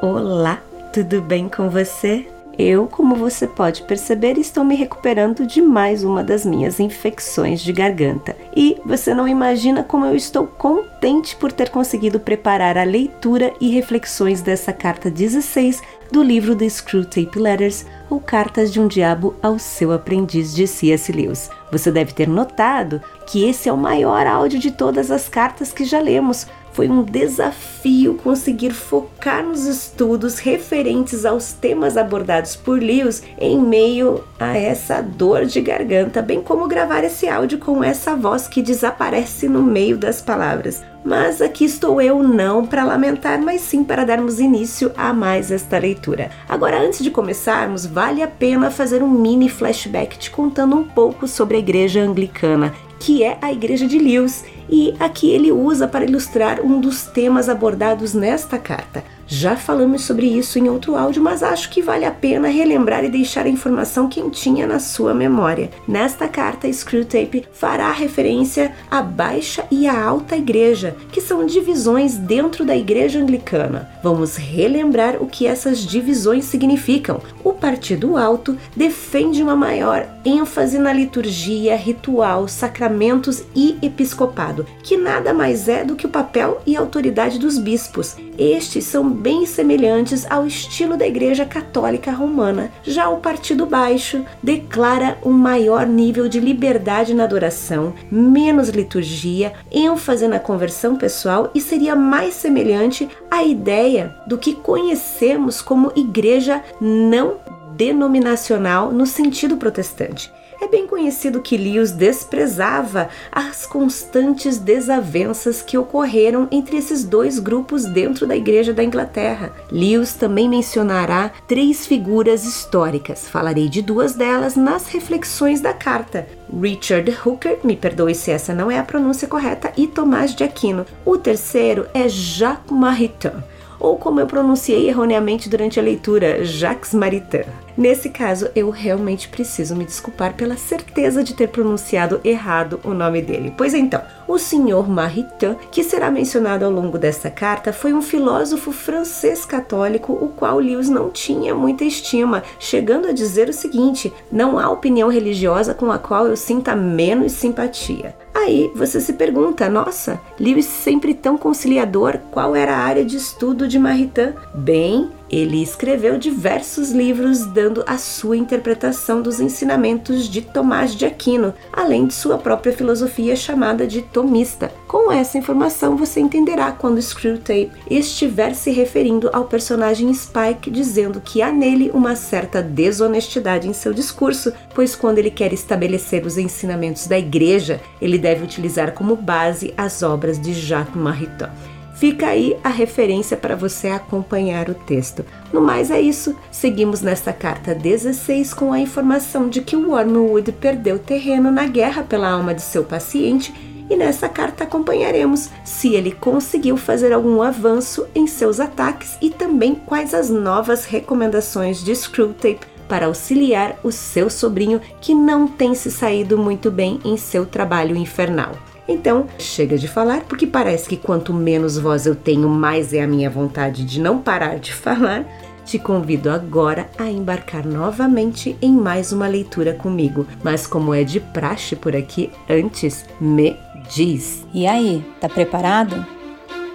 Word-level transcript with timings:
Olá, 0.00 0.60
tudo 0.92 1.20
bem 1.20 1.48
com 1.48 1.68
você? 1.70 2.26
Eu, 2.58 2.86
como 2.86 3.14
você 3.14 3.46
pode 3.46 3.82
perceber, 3.82 4.36
estou 4.36 4.62
me 4.62 4.74
recuperando 4.74 5.46
de 5.46 5.62
mais 5.62 6.04
uma 6.04 6.22
das 6.22 6.44
minhas 6.44 6.78
infecções 6.78 7.60
de 7.60 7.72
garganta. 7.72 8.36
E 8.54 8.76
você 8.84 9.14
não 9.14 9.26
imagina 9.26 9.82
como 9.82 10.04
eu 10.04 10.14
estou 10.14 10.46
contente 10.46 11.34
por 11.36 11.50
ter 11.50 11.70
conseguido 11.70 12.20
preparar 12.20 12.76
a 12.76 12.84
leitura 12.84 13.54
e 13.60 13.70
reflexões 13.70 14.42
dessa 14.42 14.72
carta 14.72 15.10
16 15.10 15.80
do 16.10 16.22
livro 16.22 16.54
The 16.54 16.68
Screwtape 16.68 17.38
Letters, 17.38 17.86
ou 18.10 18.20
Cartas 18.20 18.70
de 18.70 18.78
um 18.78 18.86
Diabo 18.86 19.34
ao 19.42 19.58
seu 19.58 19.90
aprendiz 19.90 20.54
de 20.54 20.66
C.S. 20.66 21.10
Lewis. 21.10 21.48
Você 21.70 21.90
deve 21.90 22.12
ter 22.12 22.28
notado 22.28 23.00
que 23.26 23.48
esse 23.48 23.66
é 23.70 23.72
o 23.72 23.78
maior 23.78 24.26
áudio 24.26 24.60
de 24.60 24.70
todas 24.70 25.10
as 25.10 25.26
cartas 25.26 25.72
que 25.72 25.86
já 25.86 25.98
lemos, 25.98 26.46
foi 26.72 26.88
um 26.88 27.02
desafio 27.02 28.14
conseguir 28.14 28.72
focar 28.72 29.44
nos 29.44 29.66
estudos 29.66 30.38
referentes 30.38 31.24
aos 31.24 31.52
temas 31.52 31.96
abordados 31.96 32.56
por 32.56 32.82
Lewis 32.82 33.22
em 33.38 33.58
meio 33.58 34.24
a 34.38 34.56
essa 34.56 35.02
dor 35.02 35.44
de 35.44 35.60
garganta, 35.60 36.22
bem 36.22 36.40
como 36.40 36.66
gravar 36.66 37.04
esse 37.04 37.28
áudio 37.28 37.58
com 37.58 37.84
essa 37.84 38.16
voz 38.16 38.48
que 38.48 38.62
desaparece 38.62 39.48
no 39.48 39.62
meio 39.62 39.96
das 39.98 40.20
palavras. 40.20 40.82
Mas 41.04 41.42
aqui 41.42 41.64
estou 41.64 42.00
eu 42.00 42.22
não 42.22 42.64
para 42.64 42.84
lamentar, 42.84 43.40
mas 43.40 43.60
sim 43.60 43.82
para 43.82 44.04
darmos 44.04 44.38
início 44.38 44.92
a 44.96 45.12
mais 45.12 45.50
esta 45.50 45.76
leitura. 45.76 46.30
Agora, 46.48 46.80
antes 46.80 47.02
de 47.02 47.10
começarmos, 47.10 47.84
vale 47.84 48.22
a 48.22 48.28
pena 48.28 48.70
fazer 48.70 49.02
um 49.02 49.08
mini 49.08 49.48
flashback 49.48 50.16
te 50.16 50.30
contando 50.30 50.76
um 50.76 50.84
pouco 50.84 51.26
sobre 51.26 51.56
a 51.56 51.60
igreja 51.60 52.00
anglicana 52.00 52.72
que 53.02 53.24
é 53.24 53.36
a 53.42 53.52
Igreja 53.52 53.88
de 53.88 53.98
Lewis, 53.98 54.44
e 54.70 54.94
aqui 55.00 55.28
ele 55.28 55.50
usa 55.50 55.88
para 55.88 56.04
ilustrar 56.04 56.60
um 56.60 56.80
dos 56.80 57.02
temas 57.02 57.48
abordados 57.48 58.14
nesta 58.14 58.58
carta. 58.58 59.02
Já 59.34 59.56
falamos 59.56 60.02
sobre 60.02 60.26
isso 60.26 60.58
em 60.58 60.68
outro 60.68 60.94
áudio, 60.94 61.22
mas 61.22 61.42
acho 61.42 61.70
que 61.70 61.80
vale 61.80 62.04
a 62.04 62.10
pena 62.10 62.48
relembrar 62.48 63.02
e 63.02 63.08
deixar 63.08 63.46
a 63.46 63.48
informação 63.48 64.06
quentinha 64.06 64.66
na 64.66 64.78
sua 64.78 65.14
memória. 65.14 65.70
Nesta 65.88 66.28
carta, 66.28 66.70
Screwtape 66.70 67.46
fará 67.50 67.90
referência 67.92 68.74
à 68.90 69.00
baixa 69.00 69.64
e 69.70 69.88
à 69.88 70.04
alta 70.04 70.36
igreja, 70.36 70.94
que 71.10 71.18
são 71.18 71.46
divisões 71.46 72.18
dentro 72.18 72.62
da 72.62 72.76
igreja 72.76 73.20
anglicana. 73.20 73.88
Vamos 74.02 74.36
relembrar 74.36 75.16
o 75.18 75.26
que 75.26 75.46
essas 75.46 75.78
divisões 75.78 76.44
significam. 76.44 77.22
O 77.42 77.54
Partido 77.54 78.18
Alto 78.18 78.54
defende 78.76 79.42
uma 79.42 79.56
maior 79.56 80.06
ênfase 80.26 80.78
na 80.78 80.92
liturgia, 80.92 81.74
ritual, 81.74 82.46
sacramentos 82.46 83.42
e 83.56 83.78
episcopado, 83.80 84.66
que 84.82 84.98
nada 84.98 85.32
mais 85.32 85.68
é 85.68 85.86
do 85.86 85.96
que 85.96 86.04
o 86.04 86.10
papel 86.10 86.60
e 86.66 86.76
autoridade 86.76 87.38
dos 87.38 87.56
bispos. 87.56 88.14
Estes 88.36 88.84
são 88.84 89.21
bem 89.22 89.46
semelhantes 89.46 90.28
ao 90.28 90.44
estilo 90.44 90.96
da 90.96 91.06
Igreja 91.06 91.46
Católica 91.46 92.10
Romana. 92.10 92.72
Já 92.82 93.08
o 93.08 93.18
Partido 93.18 93.64
Baixo 93.64 94.24
declara 94.42 95.16
um 95.24 95.30
maior 95.30 95.86
nível 95.86 96.28
de 96.28 96.40
liberdade 96.40 97.14
na 97.14 97.22
adoração, 97.22 97.94
menos 98.10 98.68
liturgia, 98.68 99.52
ênfase 99.70 100.26
na 100.26 100.40
conversão 100.40 100.96
pessoal 100.96 101.52
e 101.54 101.60
seria 101.60 101.94
mais 101.94 102.34
semelhante 102.34 103.08
à 103.30 103.44
ideia 103.44 104.12
do 104.26 104.36
que 104.36 104.54
conhecemos 104.54 105.62
como 105.62 105.92
igreja 105.94 106.60
não 106.80 107.36
denominacional 107.76 108.90
no 108.90 109.06
sentido 109.06 109.56
protestante. 109.56 110.32
É 110.62 110.68
bem 110.68 110.86
conhecido 110.86 111.42
que 111.42 111.56
Lewis 111.56 111.90
desprezava 111.90 113.08
as 113.32 113.66
constantes 113.66 114.58
desavenças 114.58 115.60
que 115.60 115.76
ocorreram 115.76 116.46
entre 116.52 116.76
esses 116.76 117.02
dois 117.02 117.40
grupos 117.40 117.84
dentro 117.84 118.28
da 118.28 118.36
Igreja 118.36 118.72
da 118.72 118.84
Inglaterra. 118.84 119.52
Lewis 119.72 120.14
também 120.14 120.48
mencionará 120.48 121.32
três 121.48 121.84
figuras 121.84 122.44
históricas. 122.44 123.28
Falarei 123.28 123.68
de 123.68 123.82
duas 123.82 124.14
delas 124.14 124.54
nas 124.54 124.86
reflexões 124.86 125.60
da 125.60 125.72
carta. 125.72 126.28
Richard 126.48 127.12
Hooker, 127.26 127.58
me 127.64 127.74
perdoe 127.74 128.14
se 128.14 128.30
essa 128.30 128.54
não 128.54 128.70
é 128.70 128.78
a 128.78 128.84
pronúncia 128.84 129.26
correta, 129.26 129.72
e 129.76 129.88
Tomás 129.88 130.32
de 130.32 130.44
Aquino. 130.44 130.86
O 131.04 131.18
terceiro 131.18 131.88
é 131.92 132.08
Jacques 132.08 132.70
Maritain 132.70 133.42
ou 133.82 133.96
como 133.96 134.20
eu 134.20 134.26
pronunciei 134.28 134.88
erroneamente 134.88 135.48
durante 135.48 135.80
a 135.80 135.82
leitura, 135.82 136.44
Jacques 136.44 136.94
Maritain. 136.94 137.46
Nesse 137.76 138.10
caso, 138.10 138.48
eu 138.54 138.70
realmente 138.70 139.28
preciso 139.28 139.74
me 139.74 139.84
desculpar 139.84 140.34
pela 140.34 140.56
certeza 140.56 141.24
de 141.24 141.34
ter 141.34 141.48
pronunciado 141.48 142.20
errado 142.24 142.80
o 142.84 142.92
nome 142.92 143.22
dele. 143.22 143.54
Pois 143.56 143.74
então, 143.74 144.02
o 144.28 144.38
senhor 144.38 144.88
Maritain, 144.88 145.56
que 145.70 145.82
será 145.82 146.10
mencionado 146.10 146.64
ao 146.64 146.70
longo 146.70 146.98
desta 146.98 147.30
carta, 147.30 147.72
foi 147.72 147.92
um 147.92 148.02
filósofo 148.02 148.72
francês 148.72 149.44
católico 149.44 150.12
o 150.12 150.28
qual 150.28 150.58
Lewis 150.58 150.88
não 150.88 151.10
tinha 151.10 151.54
muita 151.54 151.84
estima, 151.84 152.42
chegando 152.58 153.08
a 153.08 153.12
dizer 153.12 153.48
o 153.48 153.52
seguinte: 153.52 154.12
não 154.30 154.58
há 154.58 154.70
opinião 154.70 155.08
religiosa 155.08 155.74
com 155.74 155.90
a 155.90 155.98
qual 155.98 156.26
eu 156.26 156.36
sinta 156.36 156.76
menos 156.76 157.32
simpatia. 157.32 158.14
Aí 158.34 158.72
você 158.74 159.00
se 159.00 159.12
pergunta, 159.12 159.68
nossa, 159.68 160.20
Lewis 160.40 160.64
sempre 160.64 161.14
tão 161.14 161.36
conciliador, 161.36 162.18
qual 162.30 162.56
era 162.56 162.74
a 162.74 162.80
área 162.80 163.04
de 163.04 163.16
estudo 163.16 163.68
de 163.68 163.78
Maritain? 163.78 164.34
Bem, 164.54 165.10
ele 165.32 165.62
escreveu 165.62 166.18
diversos 166.18 166.90
livros 166.90 167.46
dando 167.46 167.82
a 167.86 167.96
sua 167.96 168.36
interpretação 168.36 169.22
dos 169.22 169.40
ensinamentos 169.40 170.28
de 170.28 170.42
Tomás 170.42 170.94
de 170.94 171.06
Aquino, 171.06 171.54
além 171.72 172.06
de 172.06 172.12
sua 172.12 172.36
própria 172.36 172.72
filosofia 172.72 173.34
chamada 173.34 173.86
de 173.86 174.02
tomista. 174.02 174.70
Com 174.86 175.10
essa 175.10 175.38
informação 175.38 175.96
você 175.96 176.20
entenderá 176.20 176.70
quando 176.70 177.00
Screwtape 177.00 177.72
estiver 177.90 178.54
se 178.54 178.70
referindo 178.70 179.30
ao 179.32 179.44
personagem 179.44 180.12
Spike 180.12 180.70
dizendo 180.70 181.18
que 181.20 181.40
há 181.40 181.50
nele 181.50 181.90
uma 181.94 182.14
certa 182.14 182.62
desonestidade 182.62 183.66
em 183.66 183.72
seu 183.72 183.94
discurso, 183.94 184.52
pois 184.74 184.94
quando 184.94 185.18
ele 185.18 185.30
quer 185.30 185.54
estabelecer 185.54 186.26
os 186.26 186.36
ensinamentos 186.36 187.06
da 187.06 187.18
igreja, 187.18 187.80
ele 188.02 188.18
deve 188.18 188.44
utilizar 188.44 188.92
como 188.92 189.16
base 189.16 189.72
as 189.78 190.02
obras 190.02 190.38
de 190.38 190.52
Jacques 190.52 190.94
Maritain. 190.94 191.71
Fica 192.02 192.26
aí 192.26 192.56
a 192.64 192.68
referência 192.68 193.36
para 193.36 193.54
você 193.54 193.86
acompanhar 193.86 194.68
o 194.68 194.74
texto. 194.74 195.24
No 195.52 195.60
mais 195.60 195.88
é 195.88 196.00
isso, 196.00 196.34
seguimos 196.50 197.00
nesta 197.00 197.32
carta 197.32 197.76
16 197.76 198.52
com 198.54 198.72
a 198.72 198.80
informação 198.80 199.48
de 199.48 199.62
que 199.62 199.76
o 199.76 199.90
Wormwood 199.90 200.50
perdeu 200.50 200.98
terreno 200.98 201.52
na 201.52 201.64
guerra 201.64 202.02
pela 202.02 202.28
alma 202.28 202.52
de 202.52 202.62
seu 202.62 202.82
paciente 202.82 203.54
e 203.88 203.94
nessa 203.94 204.28
carta 204.28 204.64
acompanharemos 204.64 205.50
se 205.64 205.94
ele 205.94 206.10
conseguiu 206.10 206.76
fazer 206.76 207.12
algum 207.12 207.40
avanço 207.40 208.04
em 208.16 208.26
seus 208.26 208.58
ataques 208.58 209.16
e 209.22 209.30
também 209.30 209.76
quais 209.76 210.12
as 210.12 210.28
novas 210.28 210.84
recomendações 210.84 211.84
de 211.84 211.94
Screwtape 211.94 212.66
para 212.88 213.06
auxiliar 213.06 213.78
o 213.84 213.92
seu 213.92 214.28
sobrinho 214.28 214.80
que 215.00 215.14
não 215.14 215.46
tem 215.46 215.72
se 215.72 215.88
saído 215.88 216.36
muito 216.36 216.68
bem 216.68 216.98
em 217.04 217.16
seu 217.16 217.46
trabalho 217.46 217.94
infernal. 217.94 218.56
Então, 218.92 219.26
chega 219.38 219.78
de 219.78 219.88
falar, 219.88 220.20
porque 220.24 220.46
parece 220.46 220.86
que 220.86 220.98
quanto 220.98 221.32
menos 221.32 221.78
voz 221.78 222.04
eu 222.04 222.14
tenho, 222.14 222.46
mais 222.46 222.92
é 222.92 223.02
a 223.02 223.06
minha 223.06 223.30
vontade 223.30 223.84
de 223.86 223.98
não 223.98 224.18
parar 224.18 224.58
de 224.58 224.72
falar. 224.74 225.24
Te 225.64 225.78
convido 225.78 226.28
agora 226.28 226.90
a 226.98 227.08
embarcar 227.08 227.64
novamente 227.64 228.56
em 228.60 228.72
mais 228.72 229.12
uma 229.12 229.26
leitura 229.26 229.72
comigo. 229.72 230.26
Mas, 230.44 230.66
como 230.66 230.92
é 230.92 231.04
de 231.04 231.20
praxe 231.20 231.74
por 231.74 231.96
aqui, 231.96 232.30
antes 232.50 233.06
me 233.18 233.56
diz. 233.94 234.46
E 234.52 234.66
aí, 234.66 235.02
tá 235.20 235.28
preparado? 235.28 236.04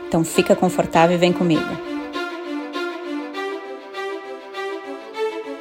Então 0.08 0.24
fica 0.24 0.56
confortável 0.56 1.16
e 1.16 1.20
vem 1.20 1.32
comigo. 1.32 1.68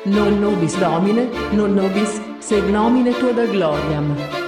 Non 0.07 0.39
nobis 0.39 0.77
Domine, 0.77 1.29
non 1.53 1.75
nobis 1.75 2.23
sed 2.39 2.71
nomine 2.71 3.13
tua 3.13 3.33
da 3.33 3.45
gloriam. 3.45 4.46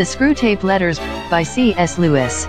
The 0.00 0.06
Screwtape 0.06 0.62
Letters 0.62 0.98
by 1.30 1.42
C.S. 1.42 1.98
Lewis. 1.98 2.48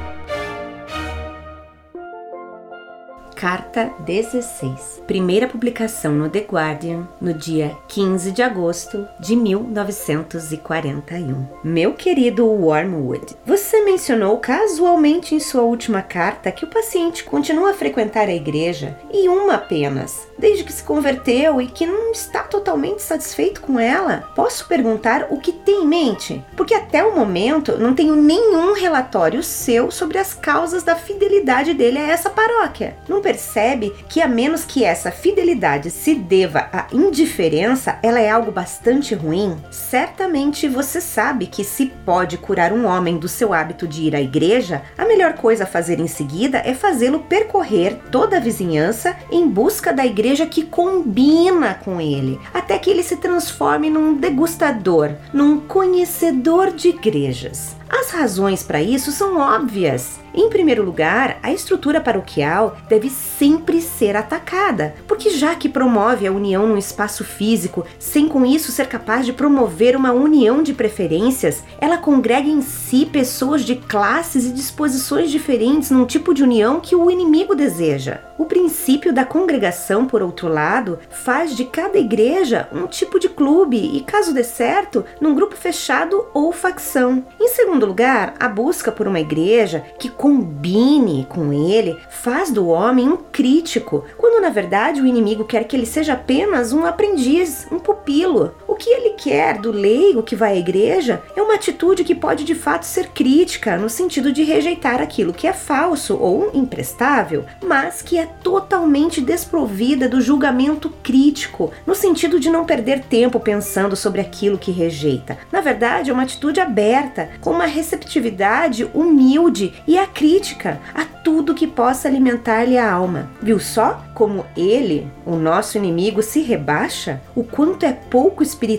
Carta 3.41 3.91
16. 4.05 5.01
Primeira 5.07 5.47
publicação 5.47 6.13
no 6.13 6.29
The 6.29 6.41
Guardian 6.41 7.07
no 7.19 7.33
dia 7.33 7.75
15 7.88 8.31
de 8.31 8.43
agosto 8.43 9.07
de 9.19 9.35
1941. 9.35 11.47
Meu 11.63 11.95
querido 11.95 12.45
Wormwood, 12.45 13.35
você 13.43 13.83
mencionou 13.83 14.38
casualmente 14.38 15.33
em 15.33 15.39
sua 15.39 15.63
última 15.63 16.03
carta 16.03 16.51
que 16.51 16.65
o 16.65 16.67
paciente 16.67 17.23
continua 17.23 17.71
a 17.71 17.73
frequentar 17.73 18.27
a 18.27 18.35
igreja 18.35 18.95
e 19.11 19.27
uma 19.27 19.55
apenas, 19.55 20.27
desde 20.38 20.63
que 20.63 20.71
se 20.71 20.83
converteu 20.83 21.59
e 21.59 21.65
que 21.65 21.88
não 21.88 22.11
está 22.11 22.43
totalmente 22.43 23.01
satisfeito 23.01 23.61
com 23.61 23.79
ela. 23.79 24.29
Posso 24.35 24.67
perguntar 24.67 25.29
o 25.31 25.39
que 25.39 25.51
tem 25.51 25.81
em 25.81 25.88
mente? 25.88 26.45
Porque 26.55 26.75
até 26.75 27.03
o 27.03 27.15
momento 27.15 27.75
não 27.75 27.95
tenho 27.95 28.15
nenhum 28.15 28.75
relatório 28.75 29.41
seu 29.41 29.89
sobre 29.89 30.19
as 30.19 30.35
causas 30.35 30.83
da 30.83 30.95
fidelidade 30.95 31.73
dele 31.73 31.97
a 31.97 32.07
essa 32.07 32.29
paróquia. 32.29 32.95
Não 33.09 33.19
percebe 33.31 33.94
que, 34.10 34.22
a 34.22 34.28
menos 34.28 34.66
que 34.66 34.83
essa 34.83 35.10
fidelidade 35.10 35.89
se 35.89 36.13
deva 36.13 36.68
à 36.74 36.88
indiferença, 36.92 37.98
ela 38.04 38.19
é 38.19 38.30
algo 38.30 38.51
bastante 38.51 39.16
ruim? 39.16 39.56
Certamente 39.72 40.68
você 40.68 41.00
sabe 41.00 41.48
que, 41.48 41.63
se 41.63 41.86
pode 42.06 42.38
curar 42.38 42.74
um 42.74 42.86
homem 42.86 43.18
do 43.18 43.30
seu 43.30 43.54
hábito 43.54 43.88
de 43.88 44.04
ir 44.04 44.16
à 44.16 44.22
igreja, 44.22 44.81
a 44.98 45.06
melhor 45.06 45.33
coisa 45.36 45.63
a 45.63 45.68
fazer 45.68 45.98
em 46.01 46.07
seguida 46.07 46.62
é 46.66 46.74
fazê-lo 46.74 47.19
percorrer 47.19 47.98
toda 48.12 48.36
a 48.36 48.39
vizinhança 48.42 49.16
em 49.31 49.48
busca 49.48 49.94
da 49.94 50.06
igreja 50.06 50.45
que 50.45 50.63
combina 50.63 51.75
com 51.75 52.01
ele, 52.01 52.38
até 52.54 52.77
que 52.77 52.89
ele 52.89 53.04
se 53.04 53.16
transforme 53.16 53.89
num 53.89 54.13
degustador, 54.13 55.12
num 55.31 55.57
conhecedor 55.57 56.72
de 56.72 56.89
igrejas. 56.89 57.80
As 57.91 58.09
razões 58.09 58.63
para 58.63 58.81
isso 58.81 59.11
são 59.11 59.38
óbvias. 59.38 60.21
Em 60.33 60.49
primeiro 60.49 60.81
lugar, 60.81 61.39
a 61.43 61.51
estrutura 61.51 61.99
paroquial 61.99 62.77
deve 62.88 63.09
sempre 63.09 63.81
ser 63.81 64.15
atacada, 64.15 64.95
porque 65.05 65.29
já 65.29 65.55
que 65.55 65.67
promove 65.67 66.25
a 66.25 66.31
união 66.31 66.65
num 66.65 66.77
espaço 66.77 67.25
físico, 67.25 67.85
sem 67.99 68.29
com 68.29 68.45
isso 68.45 68.71
ser 68.71 68.88
capaz 68.88 69.25
de 69.25 69.33
promover 69.33 69.93
uma 69.97 70.13
união 70.13 70.63
de 70.63 70.73
preferências, 70.73 71.63
ela 71.81 71.97
congrega 71.97 72.47
em 72.47 72.61
si 72.61 73.05
pessoas 73.05 73.63
de 73.63 73.75
classes 73.75 74.45
e 74.45 74.53
disposições 74.53 75.29
diferentes 75.29 75.91
num 75.91 76.05
tipo 76.05 76.33
de 76.33 76.43
união 76.43 76.79
que 76.79 76.95
o 76.95 77.11
inimigo 77.11 77.53
deseja. 77.53 78.21
O 78.38 78.45
princípio 78.45 79.13
da 79.13 79.25
congregação, 79.25 80.05
por 80.05 80.21
outro 80.21 80.47
lado, 80.47 80.97
faz 81.09 81.55
de 81.55 81.65
cada 81.65 81.99
igreja 81.99 82.69
um 82.71 82.88
tipo 82.88 83.19
de 83.19 83.27
clube 83.27 83.77
e, 83.77 83.99
caso 84.01 84.33
dê 84.33 84.43
certo, 84.43 85.03
num 85.19 85.35
grupo 85.35 85.55
fechado 85.55 86.25
ou 86.33 86.51
facção. 86.53 87.23
Em 87.39 87.49
segundo 87.49 87.81
lugar, 87.86 88.36
a 88.39 88.48
busca 88.48 88.92
por 88.92 89.07
uma 89.07 89.19
igreja 89.19 89.83
que 90.00 90.10
combine 90.10 91.25
com 91.30 91.51
ele 91.54 91.98
faz 92.10 92.51
do 92.51 92.68
homem 92.68 93.10
um 93.10 93.18
crítico, 93.18 94.04
quando 94.18 94.42
na 94.42 94.50
verdade 94.50 95.01
o 95.01 95.06
inimigo 95.06 95.45
quer 95.45 95.66
que 95.66 95.75
ele 95.75 95.86
seja 95.86 96.13
apenas 96.13 96.74
um 96.74 96.86
aprendiz, 96.86 97.68
um 97.72 97.80
pupilo. 97.80 98.54
Que 98.81 98.89
ele 98.89 99.12
quer 99.12 99.60
do 99.60 99.72
leigo 99.72 100.24
que 100.24 100.36
vai 100.36 100.54
à 100.54 100.56
igreja 100.56 101.22
é 101.36 101.42
uma 101.42 101.54
atitude 101.54 102.04
que 102.04 102.16
pode 102.16 102.44
de 102.44 102.56
fato 102.56 102.81
ser 102.81 103.10
crítica, 103.10 103.78
no 103.78 103.88
sentido 103.88 104.33
de 104.33 104.42
rejeitar 104.42 105.00
aquilo 105.00 105.33
que 105.33 105.45
é 105.45 105.54
falso 105.54 106.18
ou 106.18 106.50
imprestável, 106.51 107.45
mas 107.63 108.01
que 108.01 108.18
é 108.18 108.25
totalmente 108.25 109.22
desprovida 109.22 110.10
do 110.10 110.19
julgamento 110.19 110.89
crítico, 111.04 111.72
no 111.86 111.94
sentido 111.94 112.39
de 112.39 112.50
não 112.50 112.66
perder 112.66 113.01
tempo 113.01 113.39
pensando 113.39 113.95
sobre 113.95 114.19
aquilo 114.19 114.57
que 114.57 114.72
rejeita. 114.72 115.38
Na 115.51 115.62
verdade, 115.62 116.10
é 116.10 116.13
uma 116.13 116.24
atitude 116.24 116.60
aberta, 116.60 117.30
com 117.39 117.51
uma 117.51 117.68
receptividade 117.68 118.89
humilde 118.95 119.75
e 119.86 119.95
a 119.95 120.07
crítica 120.07 120.81
a 120.92 121.06
tudo 121.06 121.54
que 121.54 121.68
possa 121.68 122.07
alimentar-lhe 122.07 122.80
a 122.80 122.92
alma. 122.92 123.30
Viu 123.44 123.60
só 123.60 124.04
como 124.16 124.44
ele, 124.57 125.07
o 125.24 125.36
nosso 125.36 125.77
inimigo, 125.77 126.24
se 126.24 126.42
rebaixa? 126.42 127.22
O 127.36 127.44
quanto 127.44 127.86
é 127.86 127.94
pouco 127.94 128.42
espiritual 128.42 128.70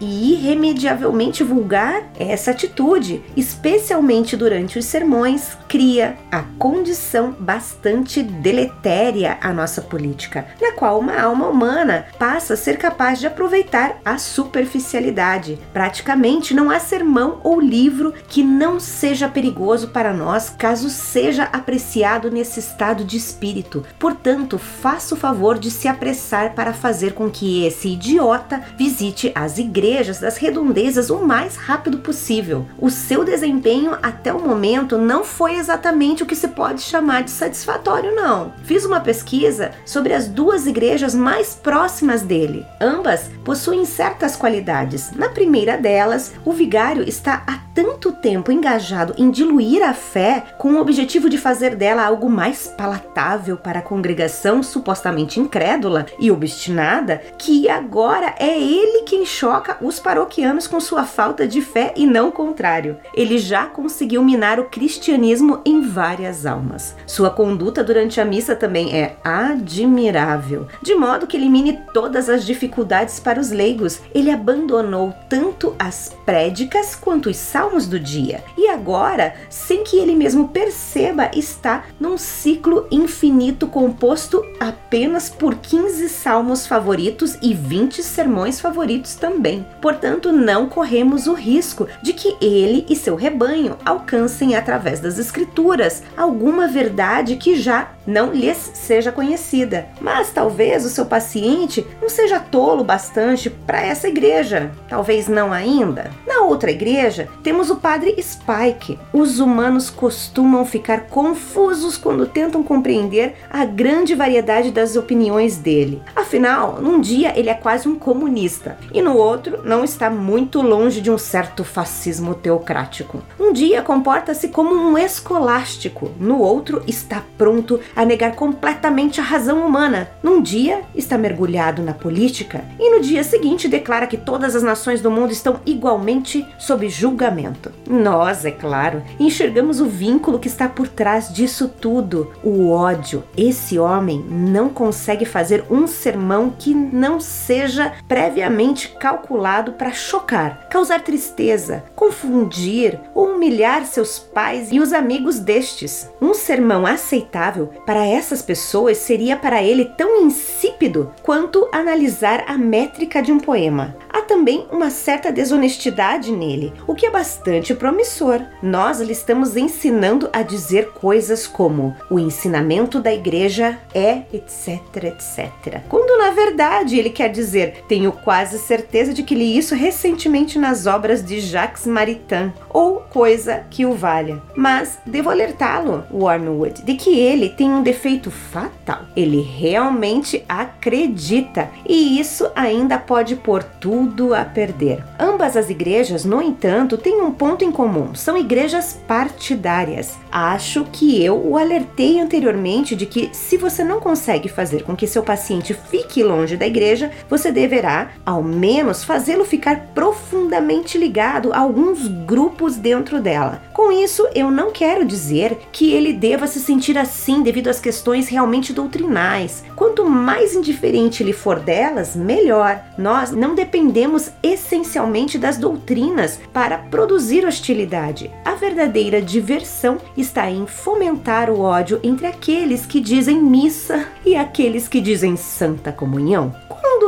e 0.00 0.32
irremediavelmente 0.32 1.42
vulgar 1.42 2.04
essa 2.18 2.50
atitude, 2.50 3.22
especialmente 3.36 4.36
durante 4.36 4.78
os 4.78 4.84
sermões, 4.84 5.56
cria 5.68 6.16
a 6.30 6.42
condição 6.58 7.34
bastante 7.38 8.22
deletéria 8.22 9.38
à 9.40 9.52
nossa 9.52 9.82
política, 9.82 10.46
na 10.60 10.72
qual 10.72 10.98
uma 10.98 11.20
alma 11.20 11.48
humana 11.48 12.06
passa 12.18 12.54
a 12.54 12.56
ser 12.56 12.78
capaz 12.78 13.18
de 13.18 13.26
aproveitar 13.26 13.98
a 14.04 14.18
superficialidade. 14.18 15.58
Praticamente 15.72 16.54
não 16.54 16.70
há 16.70 16.78
sermão 16.78 17.40
ou 17.42 17.60
livro 17.60 18.12
que 18.28 18.42
não 18.42 18.78
seja 18.78 19.28
perigoso 19.28 19.88
para 19.88 20.12
nós 20.12 20.50
caso 20.50 20.88
seja 20.88 21.44
apreciado 21.44 22.30
nesse 22.30 22.60
estado 22.60 23.04
de 23.04 23.16
espírito. 23.16 23.84
Portanto, 23.98 24.58
faça 24.58 25.14
o 25.14 25.18
favor 25.18 25.58
de 25.58 25.70
se 25.70 25.88
apressar 25.88 26.54
para 26.54 26.72
fazer 26.72 27.12
com 27.12 27.30
que 27.30 27.64
esse 27.64 27.88
idiota 27.88 28.62
visite 28.76 29.25
as 29.34 29.58
igrejas 29.58 30.18
das 30.18 30.36
redondezas 30.36 31.10
o 31.10 31.18
mais 31.18 31.56
rápido 31.56 31.98
possível. 31.98 32.66
O 32.78 32.90
seu 32.90 33.24
desempenho 33.24 33.96
até 34.02 34.32
o 34.32 34.40
momento 34.40 34.98
não 34.98 35.24
foi 35.24 35.54
exatamente 35.54 36.22
o 36.22 36.26
que 36.26 36.36
se 36.36 36.48
pode 36.48 36.82
chamar 36.82 37.22
de 37.22 37.30
satisfatório, 37.30 38.14
não. 38.14 38.52
Fiz 38.64 38.84
uma 38.84 39.00
pesquisa 39.00 39.72
sobre 39.84 40.12
as 40.12 40.28
duas 40.28 40.66
igrejas 40.66 41.14
mais 41.14 41.54
próximas 41.54 42.22
dele. 42.22 42.64
Ambas 42.80 43.30
possuem 43.44 43.84
certas 43.84 44.36
qualidades. 44.36 45.10
Na 45.12 45.28
primeira 45.28 45.76
delas, 45.76 46.32
o 46.44 46.52
vigário 46.52 47.02
está 47.08 47.42
há 47.46 47.66
tanto 47.74 48.10
tempo 48.10 48.50
engajado 48.50 49.14
em 49.18 49.30
diluir 49.30 49.82
a 49.82 49.92
fé 49.92 50.44
com 50.58 50.72
o 50.72 50.80
objetivo 50.80 51.28
de 51.28 51.36
fazer 51.36 51.76
dela 51.76 52.04
algo 52.04 52.30
mais 52.30 52.68
palatável 52.68 53.56
para 53.56 53.80
a 53.80 53.82
congregação 53.82 54.62
supostamente 54.62 55.38
incrédula 55.38 56.06
e 56.18 56.30
obstinada, 56.30 57.20
que 57.38 57.68
agora 57.68 58.34
é 58.38 58.58
ele 58.58 59.02
quem 59.06 59.24
choca 59.24 59.78
os 59.80 60.00
paroquianos 60.00 60.66
com 60.66 60.80
sua 60.80 61.04
falta 61.04 61.46
de 61.46 61.62
fé 61.62 61.94
e 61.96 62.04
não 62.04 62.28
o 62.28 62.32
contrário. 62.32 62.98
Ele 63.14 63.38
já 63.38 63.66
conseguiu 63.66 64.22
minar 64.22 64.58
o 64.58 64.64
cristianismo 64.64 65.60
em 65.64 65.80
várias 65.80 66.44
almas. 66.44 66.96
Sua 67.06 67.30
conduta 67.30 67.84
durante 67.84 68.20
a 68.20 68.24
missa 68.24 68.56
também 68.56 68.98
é 68.98 69.16
admirável, 69.22 70.66
de 70.82 70.94
modo 70.96 71.26
que 71.26 71.36
elimine 71.36 71.80
todas 71.94 72.28
as 72.28 72.44
dificuldades 72.44 73.20
para 73.20 73.40
os 73.40 73.50
leigos. 73.50 74.00
Ele 74.12 74.30
abandonou 74.30 75.14
tanto 75.28 75.74
as 75.78 76.12
prédicas 76.26 76.96
quanto 76.96 77.30
os 77.30 77.36
salmos 77.36 77.86
do 77.86 78.00
dia 78.00 78.42
e 78.58 78.66
agora, 78.66 79.34
sem 79.48 79.84
que 79.84 79.96
ele 79.96 80.16
mesmo 80.16 80.48
perceba, 80.48 81.30
está 81.32 81.84
num 82.00 82.18
ciclo 82.18 82.88
infinito 82.90 83.68
composto 83.68 84.44
apenas 84.58 85.30
por 85.30 85.54
15 85.54 86.08
salmos 86.08 86.66
favoritos 86.66 87.38
e 87.40 87.54
20 87.54 88.02
sermões 88.02 88.60
favoritos 88.60 88.95
também. 89.02 89.66
Portanto, 89.80 90.32
não 90.32 90.68
corremos 90.68 91.26
o 91.26 91.34
risco 91.34 91.86
de 92.02 92.12
que 92.12 92.36
ele 92.40 92.86
e 92.88 92.96
seu 92.96 93.14
rebanho 93.14 93.76
alcancem 93.84 94.54
através 94.54 95.00
das 95.00 95.18
escrituras 95.18 96.02
alguma 96.16 96.68
verdade 96.68 97.36
que 97.36 97.56
já 97.56 97.90
não 98.06 98.32
lhes 98.32 98.70
seja 98.74 99.10
conhecida. 99.10 99.86
Mas 100.00 100.30
talvez 100.30 100.84
o 100.84 100.88
seu 100.88 101.06
paciente 101.06 101.84
não 102.00 102.08
seja 102.08 102.38
tolo 102.38 102.84
bastante 102.84 103.50
para 103.50 103.82
essa 103.82 104.08
igreja. 104.08 104.70
Talvez 104.88 105.26
não 105.26 105.52
ainda. 105.52 106.10
Na 106.26 106.42
outra 106.42 106.70
igreja, 106.70 107.28
temos 107.42 107.70
o 107.70 107.76
padre 107.76 108.14
Spike. 108.22 108.98
Os 109.12 109.40
humanos 109.40 109.90
costumam 109.90 110.64
ficar 110.64 111.06
confusos 111.08 111.96
quando 111.96 112.26
tentam 112.26 112.62
compreender 112.62 113.34
a 113.50 113.64
grande 113.64 114.14
variedade 114.14 114.70
das 114.70 114.96
opiniões 114.96 115.56
dele. 115.56 116.00
Afinal, 116.14 116.80
num 116.80 117.00
dia 117.00 117.32
ele 117.36 117.50
é 117.50 117.54
quase 117.54 117.88
um 117.88 117.96
comunista 117.98 118.78
e 118.92 119.02
no 119.02 119.16
outro 119.16 119.60
não 119.64 119.84
está 119.84 120.10
muito 120.10 120.60
longe 120.60 121.00
de 121.00 121.10
um 121.10 121.18
certo 121.18 121.64
fascismo 121.64 122.34
teocrático. 122.34 123.22
Um 123.38 123.52
dia 123.52 123.82
comporta-se 123.82 124.48
como 124.48 124.74
um 124.74 124.98
escolástico, 124.98 126.10
no 126.18 126.40
outro 126.40 126.82
está 126.86 127.22
pronto 127.38 127.80
a 127.94 128.04
negar 128.04 128.34
completamente 128.34 129.20
a 129.20 129.24
razão 129.24 129.66
humana. 129.66 130.10
Num 130.22 130.40
dia 130.40 130.82
está 130.94 131.16
mergulhado 131.16 131.82
na 131.82 131.92
política 131.92 132.64
e 132.78 132.90
no 132.90 133.00
dia 133.00 133.24
seguinte 133.24 133.68
declara 133.68 134.06
que 134.06 134.16
todas 134.16 134.54
as 134.54 134.62
nações 134.62 135.00
do 135.00 135.10
mundo 135.10 135.32
estão 135.32 135.60
igualmente 135.64 136.46
sob 136.58 136.88
julgamento. 136.88 137.72
Nós, 137.88 138.44
é 138.44 138.50
claro, 138.50 139.02
enxergamos 139.18 139.80
o 139.80 139.86
vínculo 139.86 140.38
que 140.38 140.48
está 140.48 140.68
por 140.68 140.88
trás 140.88 141.32
disso 141.32 141.68
tudo, 141.68 142.32
o 142.42 142.70
ódio. 142.70 143.24
Esse 143.36 143.78
homem 143.78 144.24
não 144.28 144.68
consegue 144.68 145.24
fazer 145.24 145.64
um 145.70 145.86
sermão 145.86 146.52
que 146.56 146.74
não 146.74 147.20
seja 147.20 147.92
previamente 148.06 148.75
calculado 148.84 149.72
para 149.72 149.92
chocar, 149.92 150.68
causar 150.68 151.02
tristeza, 151.02 151.84
confundir 151.94 153.00
ou 153.14 153.30
humilhar 153.34 153.84
seus 153.86 154.18
pais 154.18 154.70
e 154.70 154.80
os 154.80 154.92
amigos 154.92 155.38
destes. 155.38 156.10
Um 156.20 156.34
sermão 156.34 156.84
aceitável 156.86 157.70
para 157.86 158.06
essas 158.06 158.42
pessoas 158.42 158.98
seria 158.98 159.36
para 159.36 159.62
ele 159.62 159.84
tão 159.96 160.22
insípido 160.22 161.12
quanto 161.22 161.68
analisar 161.72 162.44
a 162.46 162.58
métrica 162.58 163.22
de 163.22 163.32
um 163.32 163.38
poema. 163.38 163.96
Há 164.08 164.22
também 164.22 164.66
uma 164.70 164.90
certa 164.90 165.30
desonestidade 165.30 166.32
nele, 166.32 166.72
o 166.86 166.94
que 166.94 167.06
é 167.06 167.10
bastante 167.10 167.74
promissor. 167.74 168.40
Nós 168.62 169.00
lhe 169.00 169.12
estamos 169.12 169.56
ensinando 169.56 170.28
a 170.32 170.42
dizer 170.42 170.90
coisas 170.92 171.46
como 171.46 171.94
o 172.10 172.18
ensinamento 172.18 173.00
da 173.00 173.12
igreja 173.12 173.78
é 173.94 174.22
etc, 174.32 174.80
etc. 175.04 175.82
Quando 175.88 176.18
na 176.18 176.30
verdade 176.30 176.98
ele 176.98 177.10
quer 177.10 177.30
dizer, 177.30 177.84
tenho 177.88 178.10
quase 178.12 178.58
certeza 178.66 179.14
de 179.14 179.22
que 179.22 179.34
li 179.34 179.56
isso 179.56 179.74
recentemente 179.74 180.58
nas 180.58 180.86
obras 180.86 181.24
de 181.24 181.40
Jacques 181.40 181.86
Maritain. 181.86 182.52
ou 182.68 182.96
coisa 183.08 183.64
que 183.70 183.86
o 183.86 183.94
valha. 183.94 184.42
Mas 184.54 184.98
devo 185.06 185.30
alertá-lo, 185.30 186.04
Wormwood, 186.12 186.82
de 186.82 186.94
que 186.94 187.18
ele 187.18 187.48
tem 187.48 187.70
um 187.70 187.82
defeito 187.82 188.30
fatal. 188.30 189.00
Ele 189.16 189.40
realmente 189.40 190.44
acredita 190.46 191.70
e 191.88 192.20
isso 192.20 192.50
ainda 192.54 192.98
pode 192.98 193.34
pôr 193.34 193.62
tudo 193.62 194.34
a 194.34 194.44
perder. 194.44 195.02
Ambas 195.18 195.56
as 195.56 195.70
igrejas, 195.70 196.26
no 196.26 196.42
entanto, 196.42 196.98
têm 196.98 197.22
um 197.22 197.32
ponto 197.32 197.64
em 197.64 197.72
comum: 197.72 198.14
são 198.14 198.36
igrejas 198.36 199.00
partidárias. 199.08 200.18
Acho 200.30 200.84
que 200.92 201.22
eu 201.24 201.36
o 201.36 201.56
alertei 201.56 202.20
anteriormente 202.20 202.94
de 202.94 203.06
que 203.06 203.30
se 203.32 203.56
você 203.56 203.82
não 203.82 204.00
consegue 204.00 204.50
fazer 204.50 204.82
com 204.82 204.94
que 204.94 205.06
seu 205.06 205.22
paciente 205.22 205.72
fique 205.72 206.22
longe 206.22 206.58
da 206.58 206.66
igreja, 206.66 207.10
você 207.28 207.50
deverá, 207.50 208.10
ao 208.24 208.42
menos, 208.56 209.04
fazê-lo 209.04 209.44
ficar 209.44 209.88
profundamente 209.94 210.98
ligado 210.98 211.52
a 211.52 211.58
alguns 211.58 212.08
grupos 212.08 212.76
dentro 212.76 213.20
dela. 213.20 213.62
Com 213.72 213.92
isso, 213.92 214.26
eu 214.34 214.50
não 214.50 214.72
quero 214.72 215.04
dizer 215.04 215.58
que 215.70 215.92
ele 215.92 216.12
deva 216.12 216.46
se 216.46 216.60
sentir 216.60 216.96
assim 216.96 217.42
devido 217.42 217.68
às 217.68 217.78
questões 217.78 218.28
realmente 218.28 218.72
doutrinais. 218.72 219.62
Quanto 219.76 220.04
mais 220.08 220.54
indiferente 220.54 221.22
ele 221.22 221.32
for 221.32 221.60
delas, 221.60 222.16
melhor. 222.16 222.80
Nós 222.96 223.30
não 223.30 223.54
dependemos 223.54 224.30
essencialmente 224.42 225.36
das 225.38 225.58
doutrinas 225.58 226.40
para 226.52 226.78
produzir 226.78 227.44
hostilidade. 227.44 228.30
A 228.44 228.54
verdadeira 228.54 229.20
diversão 229.20 229.98
está 230.16 230.50
em 230.50 230.66
fomentar 230.66 231.50
o 231.50 231.60
ódio 231.60 232.00
entre 232.02 232.26
aqueles 232.26 232.86
que 232.86 233.00
dizem 233.00 233.40
missa 233.42 234.06
e 234.24 234.34
aqueles 234.34 234.88
que 234.88 235.00
dizem 235.00 235.36
santa 235.36 235.92
comunhão 235.92 236.54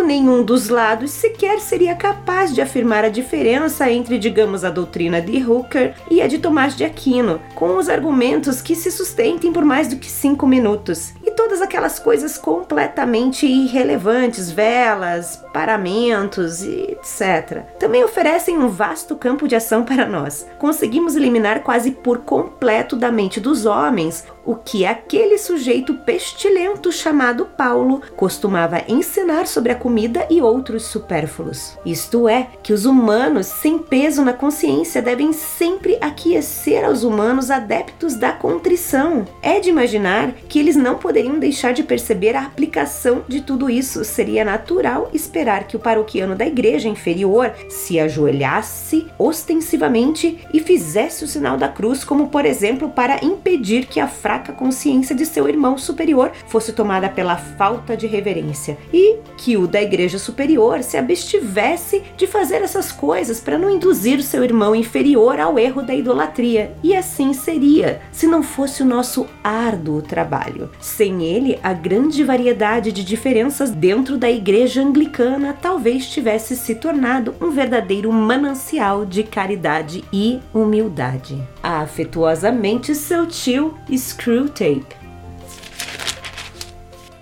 nenhum 0.09 0.43
dos 0.43 0.71
lados 0.71 1.11
sequer 1.11 1.61
seria 1.61 1.95
capaz 1.95 2.55
de 2.55 2.63
afirmar 2.63 3.05
a 3.05 3.11
diferença 3.11 3.91
entre, 3.91 4.19
digamos, 4.19 4.65
a 4.65 4.71
doutrina 4.71 5.21
de 5.21 5.45
Hooker 5.45 5.95
e 6.11 6.23
a 6.23 6.27
de 6.27 6.39
Tomás 6.39 6.75
de 6.75 6.83
Aquino, 6.83 7.39
com 7.55 7.77
os 7.77 7.91
argumentos 7.91 8.63
que 8.63 8.75
se 8.75 8.91
sustentem 8.91 9.53
por 9.53 9.67
mais 9.67 9.87
do 9.87 9.97
que 9.97 10.11
cinco 10.11 10.47
minutos. 10.47 11.13
E 11.23 11.31
todas 11.33 11.61
aquelas 11.61 11.99
coisas 11.99 12.39
completamente 12.39 13.47
irrelevantes, 13.47 14.51
velas, 14.51 15.45
paramentos 15.53 16.63
e 16.63 16.93
etc. 16.93 17.65
Também 17.79 18.03
oferecem 18.03 18.57
um 18.57 18.69
vasto 18.69 19.15
campo 19.15 19.47
de 19.47 19.57
ação 19.57 19.85
para 19.85 20.07
nós. 20.07 20.47
Conseguimos 20.59 21.17
eliminar 21.17 21.63
quase 21.63 21.91
por 21.91 22.21
completo 22.21 22.97
da 22.97 23.13
mente 23.13 23.41
dos 23.41 23.67
homens 23.67 24.25
o 24.49 24.55
que 24.55 24.87
aquele 24.87 25.37
sujeito 25.37 25.93
pestilento 25.93 26.91
chamado 26.91 27.45
Paulo 27.45 28.01
costumava 28.17 28.83
ensinar 28.89 29.47
sobre 29.47 29.73
a 29.73 29.75
comida 29.75 29.98
e 30.31 30.41
outros 30.41 30.85
supérfluos. 30.85 31.77
Isto 31.85 32.29
é, 32.29 32.49
que 32.63 32.73
os 32.73 32.85
humanos 32.85 33.47
sem 33.47 33.79
peso 33.79 34.25
na 34.25 34.33
consciência 34.33 35.03
devem 35.03 35.33
sempre 35.33 35.99
aquecer 36.01 36.85
aos 36.85 37.03
humanos 37.03 37.51
adeptos 37.51 38.15
da 38.15 38.33
contrição. 38.33 39.25
É 39.43 39.61
de 39.61 39.71
imaginar 39.71 40.33
que 40.49 40.59
eles 40.59 40.77
não 40.77 40.97
poderiam 40.97 41.39
deixar 41.39 41.73
de 41.73 41.83
perceber 41.83 42.37
a 42.37 42.45
aplicação 42.45 43.23
de 43.27 43.41
tudo 43.41 43.69
isso. 43.69 44.05
Seria 44.05 44.45
natural 44.45 45.11
esperar 45.13 45.67
que 45.67 45.77
o 45.77 45.81
paroquiano 45.81 46.35
da 46.35 46.47
igreja 46.47 46.89
inferior 46.89 47.53
se 47.69 47.99
ajoelhasse 47.99 49.07
ostensivamente 49.19 50.39
e 50.53 50.61
fizesse 50.61 51.25
o 51.25 51.29
sinal 51.29 51.57
da 51.57 51.69
cruz, 51.69 52.05
como 52.05 52.29
por 52.29 52.45
exemplo 52.45 52.89
para 52.91 53.25
impedir 53.25 53.87
que 53.87 54.01
a 54.01 54.09
fraca 54.09 54.53
consciência 54.53 55.15
de 55.15 55.27
seu 55.27 55.49
irmão 55.49 55.79
superior 55.79 56.33
fosse 56.47 56.73
tomada 56.73 57.09
pela 57.09 57.37
falta 57.37 57.97
de 57.97 58.07
reverência 58.07 58.77
e 58.93 59.17
que 59.37 59.57
o 59.57 59.67
da 59.79 59.83
igreja 59.83 60.19
superior 60.19 60.83
se 60.83 60.97
abstivesse 60.97 62.03
de 62.17 62.27
fazer 62.27 62.63
essas 62.63 62.91
coisas 62.91 63.39
para 63.41 63.57
não 63.57 63.71
induzir 63.71 64.19
o 64.19 64.23
seu 64.23 64.43
irmão 64.43 64.75
inferior 64.75 65.39
ao 65.39 65.57
erro 65.57 65.83
da 65.83 65.95
idolatria. 65.95 66.73
E 66.83 66.97
assim 66.97 67.33
seria 67.33 68.01
se 68.11 68.27
não 68.27 68.43
fosse 68.43 68.83
o 68.83 68.87
nosso 68.87 69.27
árduo 69.43 70.03
trabalho. 70.03 70.69
Sem 70.81 71.23
ele, 71.23 71.59
a 71.63 71.73
grande 71.73 72.25
variedade 72.25 72.91
de 72.91 73.05
diferenças 73.05 73.71
dentro 73.71 74.19
da 74.19 74.29
igreja 74.29 74.83
anglicana 74.83 75.57
talvez 75.61 76.09
tivesse 76.09 76.57
se 76.57 76.75
tornado 76.75 77.35
um 77.41 77.51
verdadeiro 77.51 78.13
manancial 78.13 79.07
de 79.07 79.23
caridade 79.23 80.05
e 80.13 80.41
humildade. 80.53 81.41
Afetuosamente, 81.63 82.95
seu 82.95 83.27
tio 83.27 83.75
Scrooge 83.97 84.19
Screw 84.19 84.49
Tape. 84.49 84.98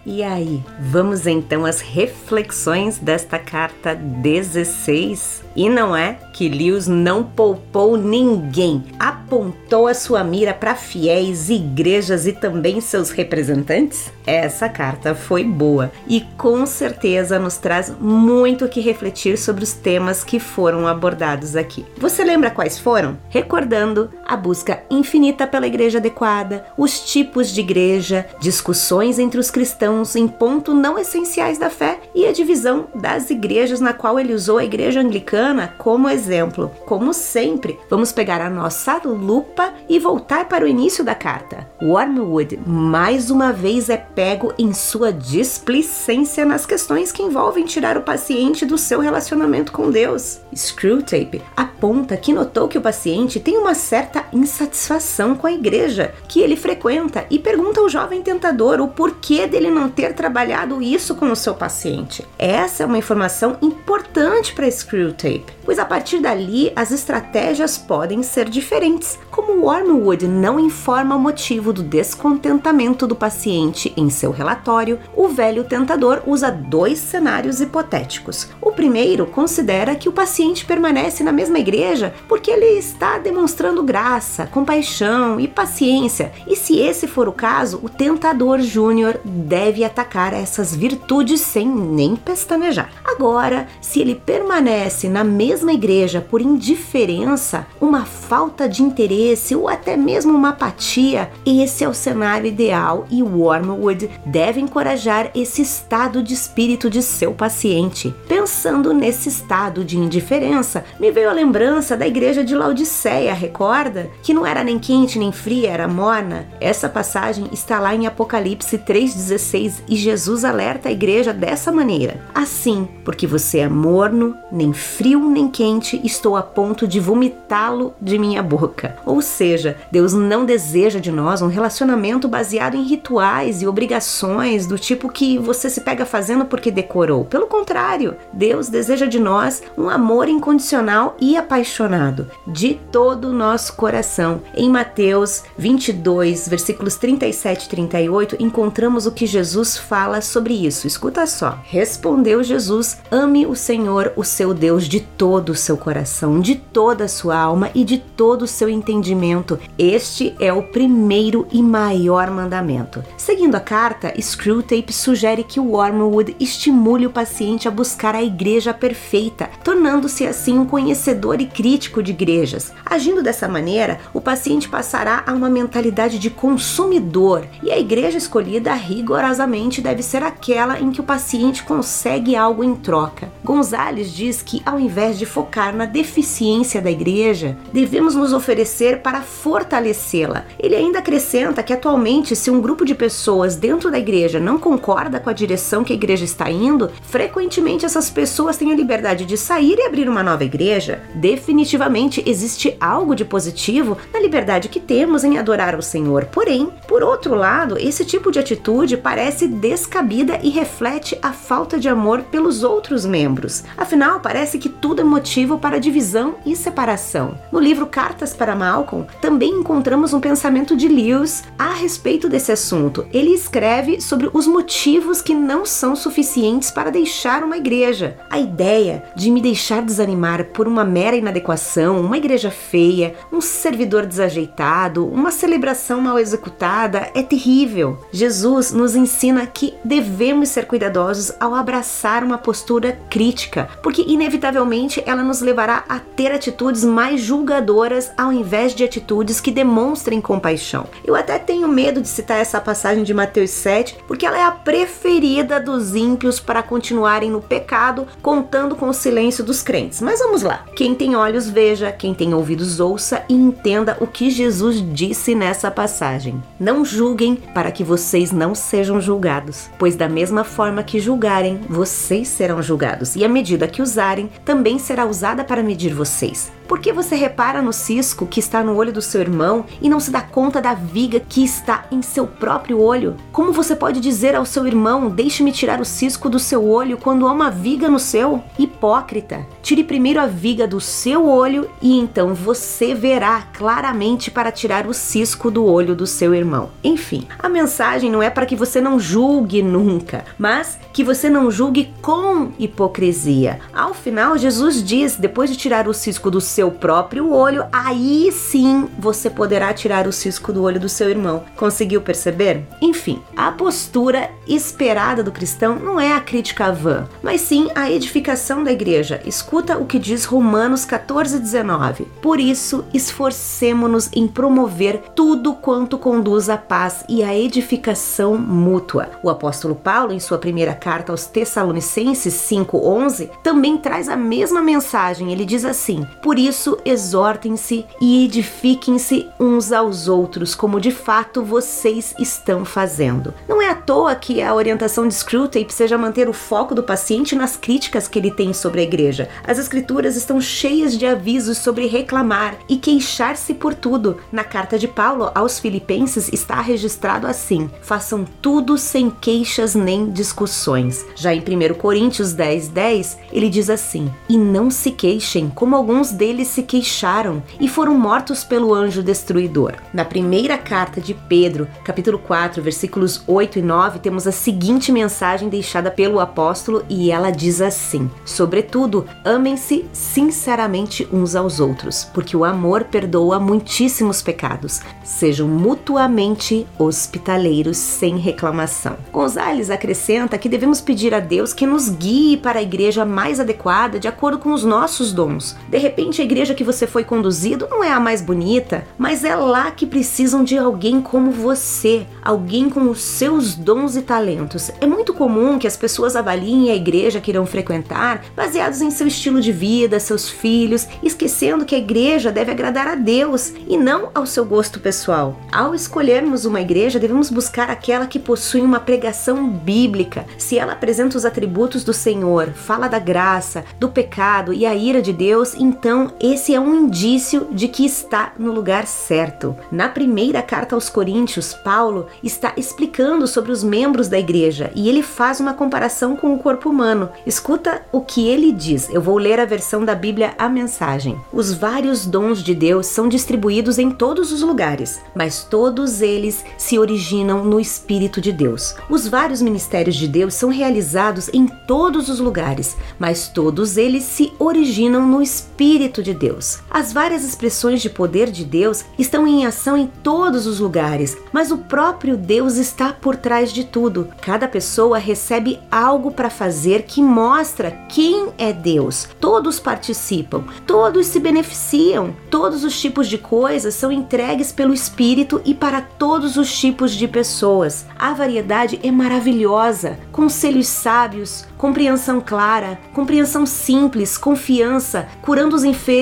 E 0.09 0.23
aí, 0.23 0.63
vamos 0.79 1.27
então 1.27 1.67
às 1.67 1.81
reflexões 1.81 2.97
desta 2.97 3.41
carta 3.41 3.93
16? 3.93 5.43
E 5.57 5.69
não 5.69 5.97
é 5.97 6.17
que 6.37 6.51
Lewis 6.51 6.87
não 6.87 7.25
poupou 7.25 7.97
ninguém, 7.97 8.85
apontou 8.99 9.89
a 9.89 9.95
sua 9.95 10.23
mira 10.23 10.53
para 10.53 10.75
fiéis, 10.75 11.49
igrejas 11.49 12.27
e 12.27 12.33
também 12.33 12.79
seus 12.79 13.11
representantes? 13.11 14.13
Essa 14.27 14.69
carta 14.69 15.15
foi 15.15 15.43
boa 15.43 15.91
e 16.07 16.21
com 16.37 16.67
certeza 16.67 17.39
nos 17.39 17.57
traz 17.57 17.91
muito 17.99 18.69
que 18.69 18.81
refletir 18.81 19.39
sobre 19.39 19.65
os 19.65 19.73
temas 19.73 20.23
que 20.23 20.39
foram 20.39 20.87
abordados 20.87 21.57
aqui. 21.57 21.87
Você 21.97 22.23
lembra 22.23 22.51
quais 22.51 22.79
foram? 22.79 23.17
Recordando 23.31 24.11
a 24.27 24.37
busca 24.37 24.83
infinita 24.91 25.47
pela 25.47 25.67
igreja 25.67 25.99
adequada, 25.99 26.67
os 26.77 27.01
tipos 27.01 27.49
de 27.49 27.61
igreja, 27.61 28.27
discussões 28.41 29.19
entre 29.19 29.41
os 29.41 29.51
cristãos 29.51 30.15
em 30.15 30.29
pontos 30.29 30.75
não 30.75 30.99
essenciais 30.99 31.57
da 31.57 31.71
fé 31.71 32.01
e 32.15 32.27
a 32.27 32.33
divisão 32.33 32.89
das 32.95 33.31
igrejas 33.31 33.81
na 33.81 33.95
qual 33.95 34.21
ele 34.21 34.35
usou 34.35 34.59
a 34.59 34.65
igreja 34.65 35.01
anglicana 35.01 35.73
como 35.79 36.11
exemplo 36.11 36.26
exemplo. 36.27 36.71
Como 36.85 37.15
sempre, 37.15 37.79
vamos 37.89 38.11
pegar 38.11 38.41
a 38.41 38.51
nossa 38.51 39.01
lupa 39.05 39.73
e 39.89 39.99
voltar 39.99 40.47
para 40.47 40.65
o 40.65 40.69
início 40.69 41.05
da 41.05 41.15
carta. 41.15 41.69
Wormwood 41.81 42.59
mais 42.67 43.31
uma 43.31 43.53
vez 43.53 43.89
é 43.89 43.97
pego 43.97 44.53
em 44.59 44.73
sua 44.73 45.13
displicência 45.13 46.45
nas 46.45 46.67
questões 46.67 47.13
que 47.13 47.23
envolvem 47.23 47.65
tirar 47.65 47.97
o 47.97 48.03
paciente 48.03 48.67
do 48.67 48.77
seu 48.77 49.01
relacionamento 49.01 49.71
com 49.71 49.91
Deus. 49.91 50.41
Screwtape 50.55 51.43
aponta 51.57 52.17
que 52.17 52.33
notou 52.33 52.69
que 52.69 52.79
o 52.79 52.81
paciente 52.81 53.39
tem 53.39 53.57
uma 53.57 53.75
certa 53.75 54.25
insatisfação 54.33 55.35
com 55.35 55.47
a 55.47 55.53
igreja 55.53 56.15
que 56.27 56.41
ele 56.41 56.57
frequenta 56.57 57.27
e 57.31 57.39
pergunta 57.39 57.81
ao 57.81 57.89
jovem 57.89 58.23
tentador 58.23 58.81
o 58.81 58.89
porquê 58.89 59.47
dele 59.47 59.71
não 59.71 59.89
ter 59.89 60.15
trabalhado 60.15 60.83
isso 60.83 61.15
com 61.15 61.31
o 61.31 61.37
seu 61.37 61.55
paciente. 61.55 62.27
Essa 62.39 62.83
é 62.83 62.87
uma 62.87 62.99
informação 62.99 63.57
importante 63.63 64.55
para 64.55 64.71
Screwtape, 64.71 65.47
pois 65.65 65.79
a 65.79 65.85
partir 65.85 66.16
partir 66.17 66.21
dali, 66.21 66.73
as 66.75 66.91
estratégias 66.91 67.79
podem 67.79 68.23
ser 68.23 68.49
diferentes. 68.49 69.19
Como 69.31 69.67
Wormwood 69.67 70.27
não 70.27 70.59
informa 70.59 71.17
o 71.17 71.21
motivo 71.21 71.73
do 71.73 71.83
descontentamento 71.83 73.07
do 73.07 73.15
paciente 73.15 73.93
em 73.97 74.09
seu 74.11 74.31
relatório, 74.31 74.99
o 75.15 75.29
velho 75.29 75.65
tentador 75.65 76.23
usa 76.27 76.51
dois 76.51 76.99
cenários 76.99 77.61
hipotéticos. 77.61 78.49
O 78.61 78.73
primeiro 78.73 79.27
considera 79.27 79.95
que 79.95 80.09
o 80.09 80.13
paciente 80.13 80.65
permanece 80.65 81.23
na 81.23 81.33
mesma 81.33 81.59
igreja 81.59 82.15
porque 82.29 82.51
ele 82.51 82.79
está 82.79 83.19
demonstrando 83.19 83.83
graça, 83.83 84.47
compaixão 84.47 85.39
e 85.41 85.49
paciência, 85.49 86.33
e 86.47 86.57
se 86.57 86.79
esse 86.79 87.07
for 87.07 87.29
o 87.29 87.33
caso, 87.33 87.81
o 87.83 87.89
tentador 87.89 88.61
júnior 88.61 89.21
deve 89.25 89.85
atacar 89.85 90.33
essas 90.33 90.75
virtudes 90.75 91.41
sem 91.41 91.69
nem 91.69 92.17
pestanejar. 92.17 92.91
Agora, 93.05 93.67
se 93.81 94.01
ele 94.01 94.15
permanece 94.15 95.09
na 95.09 95.25
mesma 95.25 95.73
igreja, 95.73 96.06
seja 96.07 96.21
por 96.21 96.41
indiferença, 96.41 97.67
uma 97.81 98.05
falta 98.05 98.69
de 98.69 98.81
interesse 98.81 99.57
ou 99.57 99.69
até 99.69 99.97
mesmo 99.97 100.33
uma 100.33 100.51
apatia, 100.51 101.33
esse 101.45 101.83
é 101.83 101.89
o 101.89 101.95
cenário 101.95 102.47
ideal 102.47 103.07
e 103.11 103.25
Wormwood 103.25 104.09
deve 104.25 104.61
encorajar 104.61 105.33
esse 105.35 105.63
estado 105.63 106.23
de 106.23 106.33
espírito 106.33 106.89
de 106.89 107.03
seu 107.03 107.33
paciente. 107.33 108.15
Pensando 108.29 108.95
nesse 108.95 109.29
estado 109.29 109.85
de 109.85 109.99
indiferença, 109.99 110.85
me 111.01 111.11
veio 111.11 111.29
a 111.29 111.33
lembrança 111.33 111.97
da 111.97 112.07
igreja 112.07 112.45
de 112.45 112.55
Laodiceia, 112.55 113.35
recorda? 113.35 114.09
Que 114.23 114.33
não 114.33 114.47
era 114.47 114.63
nem 114.63 114.79
quente 114.79 115.19
nem 115.19 115.33
fria, 115.33 115.71
era 115.71 115.89
morna. 115.89 116.47
Essa 116.61 116.89
passagem 116.89 117.49
está 117.53 117.81
lá 117.81 117.97
em 117.97 118.07
Apocalipse 118.07 118.79
3,16 118.79 119.83
e 119.89 119.97
Jesus 119.97 120.45
alerta 120.45 120.89
a 120.89 120.93
igreja 120.93 121.33
dessa 121.33 121.73
maneira: 121.73 122.21
Assim, 122.33 122.87
porque 123.05 123.27
você 123.27 123.59
é 123.59 123.69
morno, 123.69 124.37
nem 124.53 124.73
frio 124.73 125.29
nem 125.29 125.49
quente, 125.49 125.96
estou 126.05 126.37
a 126.37 126.43
ponto 126.43 126.87
de 126.87 127.01
vomitá-lo 127.01 127.95
de 128.01 128.19
minha 128.19 128.43
boca. 128.43 128.97
Ou 129.05 129.21
seja, 129.21 129.77
Deus 129.91 130.13
não 130.13 130.45
deseja 130.45 130.99
de 130.99 131.11
nós 131.11 131.43
um 131.43 131.49
relacionamento 131.49 132.29
baseado 132.29 132.77
em 132.77 132.83
rituais 132.83 133.63
e 133.63 133.67
obrigações 133.67 134.67
do 134.67 134.79
tipo 134.79 135.09
que 135.09 135.39
você 135.39 135.69
se 135.71 135.81
pega 135.81 136.05
fazendo 136.05 136.45
porque 136.45 136.71
decorou. 136.71 137.25
Pelo 137.25 137.47
contrário, 137.47 138.17
Deus 138.33 138.69
deseja 138.69 139.07
de 139.07 139.19
nós 139.19 139.63
um 139.77 139.89
amor 139.89 140.29
incondicional 140.29 141.17
e 141.21 141.37
apaixonado, 141.37 142.29
de 142.47 142.75
todo 142.91 143.29
o 143.29 143.33
nosso 143.33 143.75
coração. 143.75 144.43
Em 144.55 144.69
Mateus 144.69 145.45
22, 145.59 146.49
versículos 146.49 146.97
37 146.97 147.65
e 147.65 147.69
38, 147.69 148.37
encontramos 148.39 149.07
o 149.07 149.13
que 149.13 149.27
Jesus 149.27 149.77
fala 149.77 150.21
sobre 150.21 150.55
isso. 150.55 150.87
Escuta 150.87 151.27
só. 151.27 151.59
Respondeu 151.65 152.43
Jesus: 152.43 152.99
Ame 153.11 153.47
o 153.47 153.55
Senhor, 153.55 154.13
o 154.17 154.25
seu 154.25 154.53
Deus, 154.55 154.89
de 154.89 155.01
todo 155.01 155.51
o 155.51 155.55
seu 155.55 155.76
coração, 155.77 156.41
de 156.41 156.55
toda 156.57 157.05
a 157.05 157.09
sua 157.09 157.37
alma 157.37 157.71
e 157.75 157.85
de 157.85 157.99
todo 157.99 158.43
o 158.43 158.47
seu 158.47 158.69
entendimento. 158.69 159.59
Este 159.79 160.35
é 160.39 160.53
o 160.53 160.63
primeiro 160.63 161.47
e 161.51 161.63
maior 161.63 162.31
mandamento. 162.31 163.03
Seguindo 163.17 163.55
a 163.55 163.61
carta, 163.61 164.15
Screwtape 164.21 164.93
sugere 164.93 165.45
que 165.45 165.61
o 165.61 165.73
Wormwood 165.73 166.37
estimule 166.39 167.07
o 167.07 167.11
paciente 167.11 167.69
a 167.69 167.71
buscar 167.71 168.15
a 168.15 168.23
igreja 168.23 168.73
perfeita, 168.73 169.51
tornando-se 169.63 170.27
assim 170.27 170.59
um 170.59 170.67
conhecedor 170.67 171.41
e 171.41 171.47
crítico 171.47 172.03
de 172.03 172.13
igrejas. 172.13 172.73
Agindo 172.85 173.23
dessa 173.23 173.49
maneira, 173.49 173.99
o 174.13 174.21
paciente 174.21 174.69
passará 174.69 175.25
a 175.27 175.33
uma 175.33 175.49
mentalidade 175.49 176.19
de 176.19 176.31
consumidor 176.31 177.47
e 177.63 177.71
a 177.71 177.79
igreja 177.79 178.19
escolhida 178.19 178.73
rigorosamente 178.75 179.81
deve 179.81 180.03
ser 180.03 180.23
aquela 180.23 180.81
em 180.81 180.91
que 180.91 181.01
o 181.01 181.05
paciente 181.05 181.63
consegue 181.63 182.37
algo 182.37 182.63
em 182.63 182.75
troca. 182.75 183.31
Gonzales 183.45 184.11
diz 184.13 184.43
que, 184.43 184.63
ao 184.65 184.79
invés 184.79 185.19
de 185.19 185.27
focar 185.27 185.66
na 185.73 185.85
deficiência 185.85 186.81
da 186.81 186.91
igreja, 186.91 187.57
devemos 187.73 188.15
nos 188.15 188.33
oferecer 188.33 188.99
para 189.03 189.23
fortalecê-la. 189.23 190.45
Ele 190.59 190.75
ainda 190.75 190.99
acrescenta 190.99 191.63
que, 191.63 191.73
atualmente, 191.73 192.35
se 192.37 192.51
um 192.51 192.61
grupo 192.61 192.85
de 192.85 192.95
pessoas 192.95 193.57
dentro 193.57 193.91
da 193.91 193.99
igreja 193.99 194.41
não 194.41 194.59
concorda 194.59 195.21
com 195.21 195.31
a 195.31 195.33
direção 195.33 195.85
que 195.85 195.93
a 195.93 195.97
igreja 195.97 196.25
está 196.25 196.51
indo, 196.51 196.91
frequentemente 197.03 197.85
essas 197.85 198.11
pessoas 198.11 198.57
têm 198.57 198.73
a 198.73 198.77
liberdade 198.77 199.25
de 199.25 199.37
sair 199.37 199.79
e 199.79 199.87
abrir 199.87 200.09
uma 200.09 200.23
nova 200.23 200.45
igreja. 200.45 201.03
Definitivamente 201.15 202.23
existe 202.27 202.77
algo 202.81 203.15
de 203.15 203.25
positivo 203.25 203.97
na 204.13 204.21
liberdade 204.21 204.69
que 204.69 204.81
temos 204.81 205.25
em 205.25 205.39
adorar 205.39 205.75
ao 205.75 205.83
Senhor. 205.83 206.27
Porém, 206.27 206.71
por 206.89 207.03
outro 207.03 207.35
lado, 207.35 207.77
esse 207.79 208.05
tipo 208.05 208.31
de 208.31 208.39
atitude 208.39 208.97
parece 208.97 209.47
descabida 209.47 210.39
e 210.43 210.51
reflete 210.51 211.19
a 211.23 211.33
falta 211.33 211.79
de 211.79 211.89
amor 211.89 212.23
pelos 212.23 212.63
outros 212.63 213.05
membros. 213.05 213.65
Afinal, 213.77 214.21
parece 214.21 214.59
que 214.59 214.69
tudo 214.69 215.01
é 215.01 215.05
motivo 215.05 215.56
para 215.59 215.79
divisão 215.79 216.37
e 216.45 216.55
separação. 216.55 217.39
No 217.51 217.59
livro 217.59 217.87
Cartas 217.87 218.35
para 218.35 218.55
Malcolm, 218.55 219.07
também 219.21 219.51
encontramos 219.51 220.13
um 220.13 220.21
pensamento 220.21 220.77
de 220.77 220.89
Lewis 220.89 221.45
a 221.59 221.73
respeito 221.73 222.29
desse 222.29 222.53
assunto. 222.53 223.07
Ele 223.13 223.31
escreve 223.31 224.01
sobre 224.01 224.31
os 224.33 224.47
motivos 224.47 225.21
que 225.21 225.35
não 225.35 225.65
são 225.65 225.95
suficientes 225.97 226.71
para 226.71 226.91
deixar 226.91 227.43
uma 227.43 227.57
igreja. 227.57 228.17
A 228.31 228.39
ideia 228.39 229.05
de 229.15 229.31
me 229.31 229.41
deixar 229.41 229.83
desanimar 229.83 230.47
por 230.47 230.67
uma 230.67 230.85
mera 230.85 231.17
inadequação, 231.17 232.01
uma 232.01 232.17
igreja 232.17 232.51
feia, 232.51 233.15
um 233.33 233.41
servidor 233.41 234.07
desajeitado, 234.07 235.07
uma 235.07 235.31
celebração 235.31 236.01
mal 236.01 236.19
executada 236.19 237.11
é 237.15 237.23
terrível. 237.23 237.99
Jesus 238.13 238.73
nos 238.73 238.95
ensina 238.95 239.47
que 239.47 239.75
devemos 239.85 240.49
ser 240.49 240.67
cuidadosos 240.67 241.33
ao 241.41 241.55
abraçar 241.55 242.25
uma 242.25 242.39
postura 242.39 242.99
crítica, 243.09 243.69
porque 243.83 244.05
inevitavelmente 244.07 245.03
ela 245.07 245.23
nos 245.23 245.41
levará 245.47 245.85
a 245.89 245.99
ter 245.99 246.33
atitudes 246.33 246.85
mais 246.85 247.21
julgadoras 247.21 248.11
ao 248.17 248.33
invés 248.33 248.75
de 248.75 248.85
atitudes 248.85 249.41
que 249.41 249.51
demonstrem 249.51 250.21
compaixão. 250.21 250.87
Eu 251.05 251.15
até 251.15 251.39
tenho 251.39 251.69
medo 251.69 252.03
de 252.03 252.09
citar 252.09 252.39
essa 252.39 252.61
passagem 252.61 253.05
de 253.05 253.15
Mateus 253.15 253.51
7, 253.51 253.99
porque 254.07 254.27
ela 254.27 254.39
é 254.39 254.43
a 254.43 254.51
preferida 254.51 255.61
dos 255.61 255.95
ímpios 255.95 256.41
para 256.41 256.63
continuarem 256.63 257.31
no 257.31 257.41
pecado, 257.41 258.07
contando 258.21 258.75
com 258.75 258.89
o 258.89 258.95
silêncio 258.95 259.45
dos 259.45 259.63
crentes. 259.63 260.01
Mas 260.03 260.19
vamos 260.19 260.43
lá. 260.43 260.65
Quem 260.75 260.95
tem 260.95 261.17
olhos 261.17 261.49
veja, 261.49 261.93
quem 261.93 262.13
tem 262.13 262.35
ouvidos 262.35 262.81
ouça 262.81 263.25
e 263.29 263.35
entenda 263.35 263.97
o 264.01 264.07
que 264.07 264.31
Jesus 264.31 264.85
disse 264.93 265.35
nessa 265.35 265.71
passagem. 265.71 266.43
Não 266.59 266.85
julguem 266.85 267.37
para 267.37 267.71
que 267.71 267.85
vocês 267.85 268.33
não 268.33 268.55
sejam 268.55 269.01
julgados, 269.01 269.71
pois 269.79 269.95
da 269.95 270.09
mesma 270.09 270.43
forma 270.43 270.83
que 270.83 270.99
julgarem, 270.99 271.61
vocês 271.69 272.29
serão 272.29 272.61
julgados, 272.61 273.15
e 273.15 273.25
a 273.25 273.29
medida 273.29 273.69
que 273.69 273.83
usarem 273.83 274.29
também 274.45 274.79
será 274.79 275.07
usada 275.07 275.36
para 275.45 275.63
medir 275.63 275.95
vocês. 275.95 276.53
Por 276.67 276.81
que 276.81 276.93
você 276.93 277.15
repara 277.15 277.63
no 277.63 277.73
cisco 277.73 278.27
que 278.27 278.41
está 278.41 278.63
no 278.63 278.75
olho 278.75 278.93
do 278.93 279.01
seu 279.01 279.21
irmão 279.21 279.65
e 279.81 279.89
não 279.89 280.01
se 280.01 280.11
dá 280.11 280.21
conta 280.21 280.61
da 280.61 280.75
viga 280.75 281.21
que 281.21 281.45
está 281.45 281.85
em 281.93 282.03
seu 282.03 282.27
próprio 282.27 282.81
olho? 282.81 283.17
Como 283.31 283.53
você 283.53 283.77
pode 283.77 284.01
dizer 284.01 284.35
ao 284.35 284.45
seu 284.45 284.67
irmão: 284.67 285.09
Deixe-me 285.09 285.53
tirar 285.53 285.81
o 285.81 285.85
cisco 285.85 286.29
do 286.29 286.39
seu 286.39 286.65
olho 286.69 286.99
quando 286.99 287.27
há 287.27 287.33
uma 287.33 287.51
viga 287.51 287.89
no 287.89 287.99
seu? 287.99 288.43
Hipócrita! 288.59 289.47
Tire 289.63 289.85
primeiro 289.85 290.21
a 290.21 290.27
viga 290.27 290.67
do 290.67 290.81
seu 290.81 291.29
olho 291.29 291.71
e 291.81 291.97
então 291.99 292.35
você 292.35 292.95
verá 292.95 293.43
claramente 293.53 294.31
para 294.31 294.51
tirar 294.51 294.87
o 294.87 294.95
cisco 294.95 295.51
do 295.51 295.65
olho 295.65 295.95
do 295.95 296.07
seu 296.07 296.35
irmão. 296.35 296.71
Enfim, 296.83 297.27
a 297.39 297.49
mensagem 297.49 298.11
não 298.11 298.23
é 298.23 298.31
para 298.31 298.47
que 298.47 298.57
você 298.57 298.81
não 298.81 298.99
julgue 298.99 299.63
nunca, 299.63 300.25
mas 300.39 300.79
que 300.93 301.05
você 301.05 301.31
não 301.31 301.51
julgue 301.51 301.93
com 302.03 302.53
hipocrisia. 302.59 303.61
Ao 303.73 303.95
final, 303.95 304.37
Jesus 304.37 304.83
diz: 304.83 305.17
depois 305.17 305.51
de 305.51 305.57
tirar 305.57 305.87
o 305.89 305.95
cisco 305.95 306.31
do 306.31 306.41
seu 306.57 306.71
próprio 306.71 307.31
olho, 307.31 307.67
aí 307.71 308.33
sim 308.33 308.89
você 308.99 309.29
poderá 309.29 309.75
tirar 309.75 310.07
o 310.07 310.13
cisco 310.13 310.55
do 310.55 310.63
olho 310.63 310.81
do 310.81 310.89
seu 310.89 311.11
irmão. 311.11 311.45
Conseguiu 311.55 312.01
perceber? 312.01 312.65
Enfim, 312.81 313.21
a 313.37 313.53
postura 313.53 314.31
esperada 314.49 315.23
do 315.23 315.31
cristão 315.31 315.79
não 315.79 316.01
é 316.01 316.15
a 316.15 316.21
crítica 316.21 316.73
vã, 316.73 317.07
mas 317.23 317.43
sim 317.43 317.69
a 317.75 317.91
edificação 317.91 318.65
da 318.65 318.73
igreja. 318.73 319.21
Escuta 319.27 319.77
o 319.77 319.85
que 319.85 319.99
diz 319.99 320.25
Romanos 320.25 320.87
14:19. 320.87 322.07
Por 322.23 322.41
isso, 322.41 322.87
esforcemo-nos 322.95 324.09
em 324.15 324.27
promover 324.27 325.03
tudo 325.15 325.53
quanto 325.53 325.99
conduz 325.99 326.49
à 326.49 326.57
paz 326.57 327.05
e 327.07 327.23
à 327.23 327.37
edificação 327.37 328.39
mútua. 328.39 329.11
O 329.23 329.29
apóstolo 329.29 329.75
Paulo, 329.75 330.15
em 330.15 330.21
sua 330.21 330.39
primeira 330.39 330.73
carta 330.73 331.13
aos 331.13 331.27
Tessalonicenses 331.27 332.33
5:11, 332.33 333.29
também 333.43 333.77
traz 333.77 334.09
a 334.09 334.17
mesma 334.17 334.63
mensagem. 334.63 335.33
Ele 335.33 335.45
diz 335.45 335.63
assim: 335.63 336.07
Por 336.23 336.39
isso, 336.47 336.79
exortem-se 336.85 337.85
e 338.01 338.25
edifiquem-se 338.25 339.29
uns 339.39 339.73
aos 339.73 340.09
outros, 340.09 340.55
como 340.55 340.81
de 340.81 340.91
fato 340.91 341.43
vocês 341.43 342.15
estão 342.19 342.65
fazendo. 342.65 343.35
Não 343.49 343.61
é 343.61 343.71
à 343.71 343.75
toa 343.75 344.15
que 344.15 344.43
a 344.43 344.55
orientação 344.55 345.07
de 345.07 345.15
Screwtape 345.15 345.73
seja 345.73 345.99
manter 345.99 346.29
o 346.29 346.33
foco 346.33 346.75
do 346.75 346.83
paciente 346.83 347.35
nas 347.35 347.57
críticas 347.57 348.09
que 348.09 348.19
ele 348.19 348.31
tem 348.31 348.53
sobre 348.53 348.81
a 348.81 348.85
igreja. 348.85 349.29
As 349.47 349.59
escrituras 349.59 350.17
estão 350.17 350.41
cheias 350.41 350.97
de 350.97 351.07
avisos 351.07 351.59
sobre 351.59 351.87
reclamar 351.87 352.57
e 352.69 352.77
queixar-se 352.77 353.55
por 353.55 353.75
tudo. 353.75 354.19
Na 354.31 354.45
carta 354.45 354.79
de 354.79 354.89
Paulo 354.89 355.31
aos 355.35 355.59
Filipenses 355.59 356.29
está 356.33 356.61
registrado 356.61 357.27
assim: 357.27 357.71
façam 357.83 358.25
tudo 358.41 358.79
sem 358.79 359.11
queixas 359.11 359.75
nem 359.75 360.11
discussões. 360.11 361.05
Já 361.15 361.35
em 361.35 361.41
1 361.41 361.75
Coríntios 361.75 362.33
10, 362.33 362.69
10, 362.69 363.19
ele 363.33 363.49
diz 363.49 363.71
assim: 363.71 364.13
E 364.29 364.37
não 364.37 364.71
se 364.71 364.91
queixem, 364.91 365.51
como 365.51 365.75
alguns 365.75 366.13
deles 366.13 366.36
se 366.45 366.63
queixaram 366.63 367.43
e 367.61 367.69
foram 367.69 367.95
mortos 367.95 368.45
pelo 368.45 368.75
anjo 368.75 369.03
destruidor. 369.03 369.75
Na 369.93 370.05
primeira 370.05 370.59
carta 370.59 371.01
de 371.01 371.15
Pedro, 371.15 371.67
capítulo 371.85 372.19
4, 372.19 372.63
versículos 372.63 373.23
8 373.27 373.59
e 373.59 373.63
9, 373.63 373.99
temos 374.01 374.27
a 374.27 374.33
seguinte 374.33 374.93
mensagem 374.93 375.49
deixada 375.49 375.91
pelo 375.91 376.21
apóstolo 376.21 376.85
e 376.89 377.11
ela 377.11 377.31
diz 377.31 377.61
assim: 377.61 378.11
Sobretudo, 378.25 379.07
amem-se 379.25 379.85
sinceramente 379.93 381.09
uns 381.13 381.35
aos 381.35 381.61
outros, 381.61 382.05
porque 382.13 382.37
o 382.37 382.45
amor 382.45 382.85
perdoa 382.85 383.39
muitíssimos 383.39 384.23
pecados. 384.23 384.81
Sejam 385.03 385.49
mutuamente 385.49 386.67
hospitaleiros 386.79 387.77
sem 387.77 388.19
reclamação. 388.19 388.97
Gonzales 389.13 389.71
acrescenta 389.71 390.39
que 390.39 390.49
devemos 390.49 390.81
pedir 390.81 391.15
a 391.15 391.21
Deus 391.21 391.53
que 391.53 391.67
nos 391.67 391.89
guie 391.89 392.37
para 392.37 392.59
a 392.59 392.63
igreja 392.63 393.05
mais 393.05 393.41
adequada 393.41 393.99
de 393.99 394.09
acordo 394.09 394.39
com 394.39 394.53
os 394.53 394.65
nossos 394.65 395.13
dons. 395.13 395.57
De 395.69 395.79
repente, 395.79 396.21
a 396.21 396.25
igreja 396.27 396.55
que 396.55 396.65
você 396.65 396.87
foi 396.87 397.05
conduzido 397.05 397.69
não 397.71 397.83
é 397.83 397.91
a 397.91 398.01
mais 398.01 398.21
bonita, 398.21 398.85
mas 398.99 399.25
é 399.25 399.35
lá 399.35 399.71
que 399.71 399.87
precisam 399.87 400.45
de 400.45 400.59
alguém 400.59 401.01
como 401.01 401.31
você, 401.31 402.07
alguém 402.23 402.69
com 402.69 402.91
os 402.91 403.01
seus 403.01 403.55
dons 403.55 403.97
e 403.97 404.03
talentos. 404.03 404.71
É 404.81 404.87
muito 404.87 405.15
comum 405.15 405.59
que 405.59 405.67
as 405.67 405.77
pessoas 405.77 406.17
avaliem 406.17 406.71
a 406.71 406.75
igreja 406.75 407.21
que 407.21 407.31
irão 407.31 407.47
frequentar 407.47 408.25
baseados 408.37 408.81
em 408.81 408.91
seu 408.91 409.07
estilo 409.07 409.41
de 409.41 409.53
vida, 409.53 410.01
seus 410.01 410.29
filhos, 410.29 410.87
esquecendo 411.03 411.65
que 411.65 411.75
a 411.75 411.79
igreja 411.79 412.33
deve 412.33 412.51
agradar 412.51 412.89
a 412.89 412.95
Deus 412.95 413.53
e 413.69 413.77
não 413.77 414.11
ao 414.15 414.27
seu 414.27 414.45
gosto 414.45 414.81
pessoal. 414.81 415.41
Ao 415.53 415.75
escolhermos 415.75 416.45
uma 416.45 416.61
igreja, 416.61 416.99
devemos 416.99 417.31
buscar 417.31 417.71
aquela 417.71 418.07
que 418.07 418.19
possui 418.19 418.61
uma 418.61 418.81
pregação 418.81 419.49
bíblica. 419.49 420.27
Se 420.37 420.59
ela 420.59 420.73
apresenta 420.73 421.17
os 421.17 421.25
atributos 421.25 421.85
do 421.85 421.93
Senhor, 421.93 422.49
fala 422.49 422.89
da 422.89 422.99
graça, 422.99 423.65
do 423.79 423.89
pecado 423.89 424.53
e 424.53 424.67
a 424.67 424.75
ira 424.75 425.01
de 425.01 425.13
Deus, 425.13 425.55
então 425.55 426.13
esse 426.21 426.55
é 426.55 426.61
um 426.61 426.75
indício 426.75 427.49
de 427.51 427.69
que 427.69 427.85
está 427.85 428.33
no 428.39 428.53
lugar 428.53 428.87
certo. 428.87 429.55
Na 429.71 429.89
primeira 429.89 430.43
carta 430.43 430.75
aos 430.75 430.89
Coríntios, 430.89 431.53
Paulo 431.53 432.07
está 432.23 432.53
explicando 432.57 433.27
sobre 433.27 433.53
os 433.53 433.63
membros 433.63 434.09
da 434.09 434.19
igreja 434.19 434.71
e 434.75 434.89
ele 434.89 435.03
faz 435.03 435.41
uma 435.41 435.53
comparação 435.53 436.17
com 436.17 436.35
o 436.35 436.39
corpo 436.39 436.71
humano. 436.71 437.11
Escuta 437.27 437.83
o 437.93 438.01
que 438.01 438.29
ele 438.29 438.51
diz. 438.53 438.89
Eu 438.91 439.03
vou 439.03 439.19
ler 439.19 439.39
a 439.39 439.45
versão 439.45 439.85
da 439.85 439.95
Bíblia 439.95 440.35
A 440.39 440.49
Mensagem. 440.49 441.21
Os 441.33 441.53
vários 441.53 442.07
dons 442.07 442.43
de 442.43 442.55
Deus 442.55 442.87
são 442.87 443.09
distribuídos 443.09 443.79
em 443.79 443.91
todos 443.91 444.33
os 444.33 444.43
lugares, 444.43 445.01
mas 445.15 445.45
todos 445.45 446.01
eles 446.01 446.45
se 446.57 446.79
originam 446.79 447.45
no 447.45 447.61
Espírito 447.61 448.21
de 448.21 448.33
Deus. 448.33 448.75
Os 448.89 449.07
vários 449.07 449.43
ministérios 449.43 449.97
de 449.97 450.09
Deus 450.09 450.35
são 450.35 450.49
realizados 450.49 451.29
em 451.33 451.47
todos 451.47 452.09
os 452.09 452.21
lugares, 452.21 452.77
mas 452.99 453.29
todos 453.29 453.77
eles 453.77 454.05
se 454.05 454.33
originam 454.39 455.07
no 455.07 455.21
Espírito 455.21 456.06
de 456.07 456.15
Deus. 456.15 456.61
As 456.71 456.93
várias 456.93 457.25
expressões 457.25 457.83
de 457.83 457.91
poder 457.91 458.31
de 458.31 458.45
Deus 458.45 458.85
estão 458.97 459.27
em 459.27 459.45
ação 459.45 459.77
em 459.77 459.89
todos 460.03 460.47
os 460.47 460.61
lugares, 460.61 461.17
mas 461.33 461.51
o 461.51 461.59
próprio 461.59 462.17
Deus 462.17 462.57
está 462.57 462.93
por 462.93 463.17
trás 463.17 463.53
de 463.53 463.65
tudo. 463.65 464.09
Cada 464.23 464.47
pessoa 464.47 464.99
recebe 464.99 465.59
algo 465.71 466.13
para 466.13 466.31
fazer 466.31 466.83
que 466.85 467.03
mostra 467.03 467.73
quem 467.89 468.29
é 468.39 468.53
Deus. 468.53 469.09
Todos 469.21 469.59
participam, 469.59 470.45
todos 470.67 471.09
se 471.09 471.19
beneficiam, 471.19 472.15
todos 472.31 472.63
os 472.63 472.81
tipos 472.81 473.09
de 473.09 473.19
coisas 473.19 473.75
são 473.75 473.91
entregues 473.91 474.53
pelo 474.53 474.73
Espírito 474.73 475.43
e 475.45 475.55
para 475.55 475.81
todos 475.81 476.37
os 476.37 476.57
tipos 476.57 476.93
de 476.93 477.09
pessoas. 477.09 477.85
A 477.99 478.13
variedade 478.13 478.79
é 478.83 478.91
maravilhosa, 478.93 479.99
conselhos 480.13 480.69
sábios, 480.69 481.45
compreensão 481.59 482.21
clara, 482.21 482.79
compreensão 482.93 483.45
simples, 483.45 484.17
confiança, 484.17 485.09
curando 485.23 485.57
os 485.57 485.65
enfermos, 485.65 485.96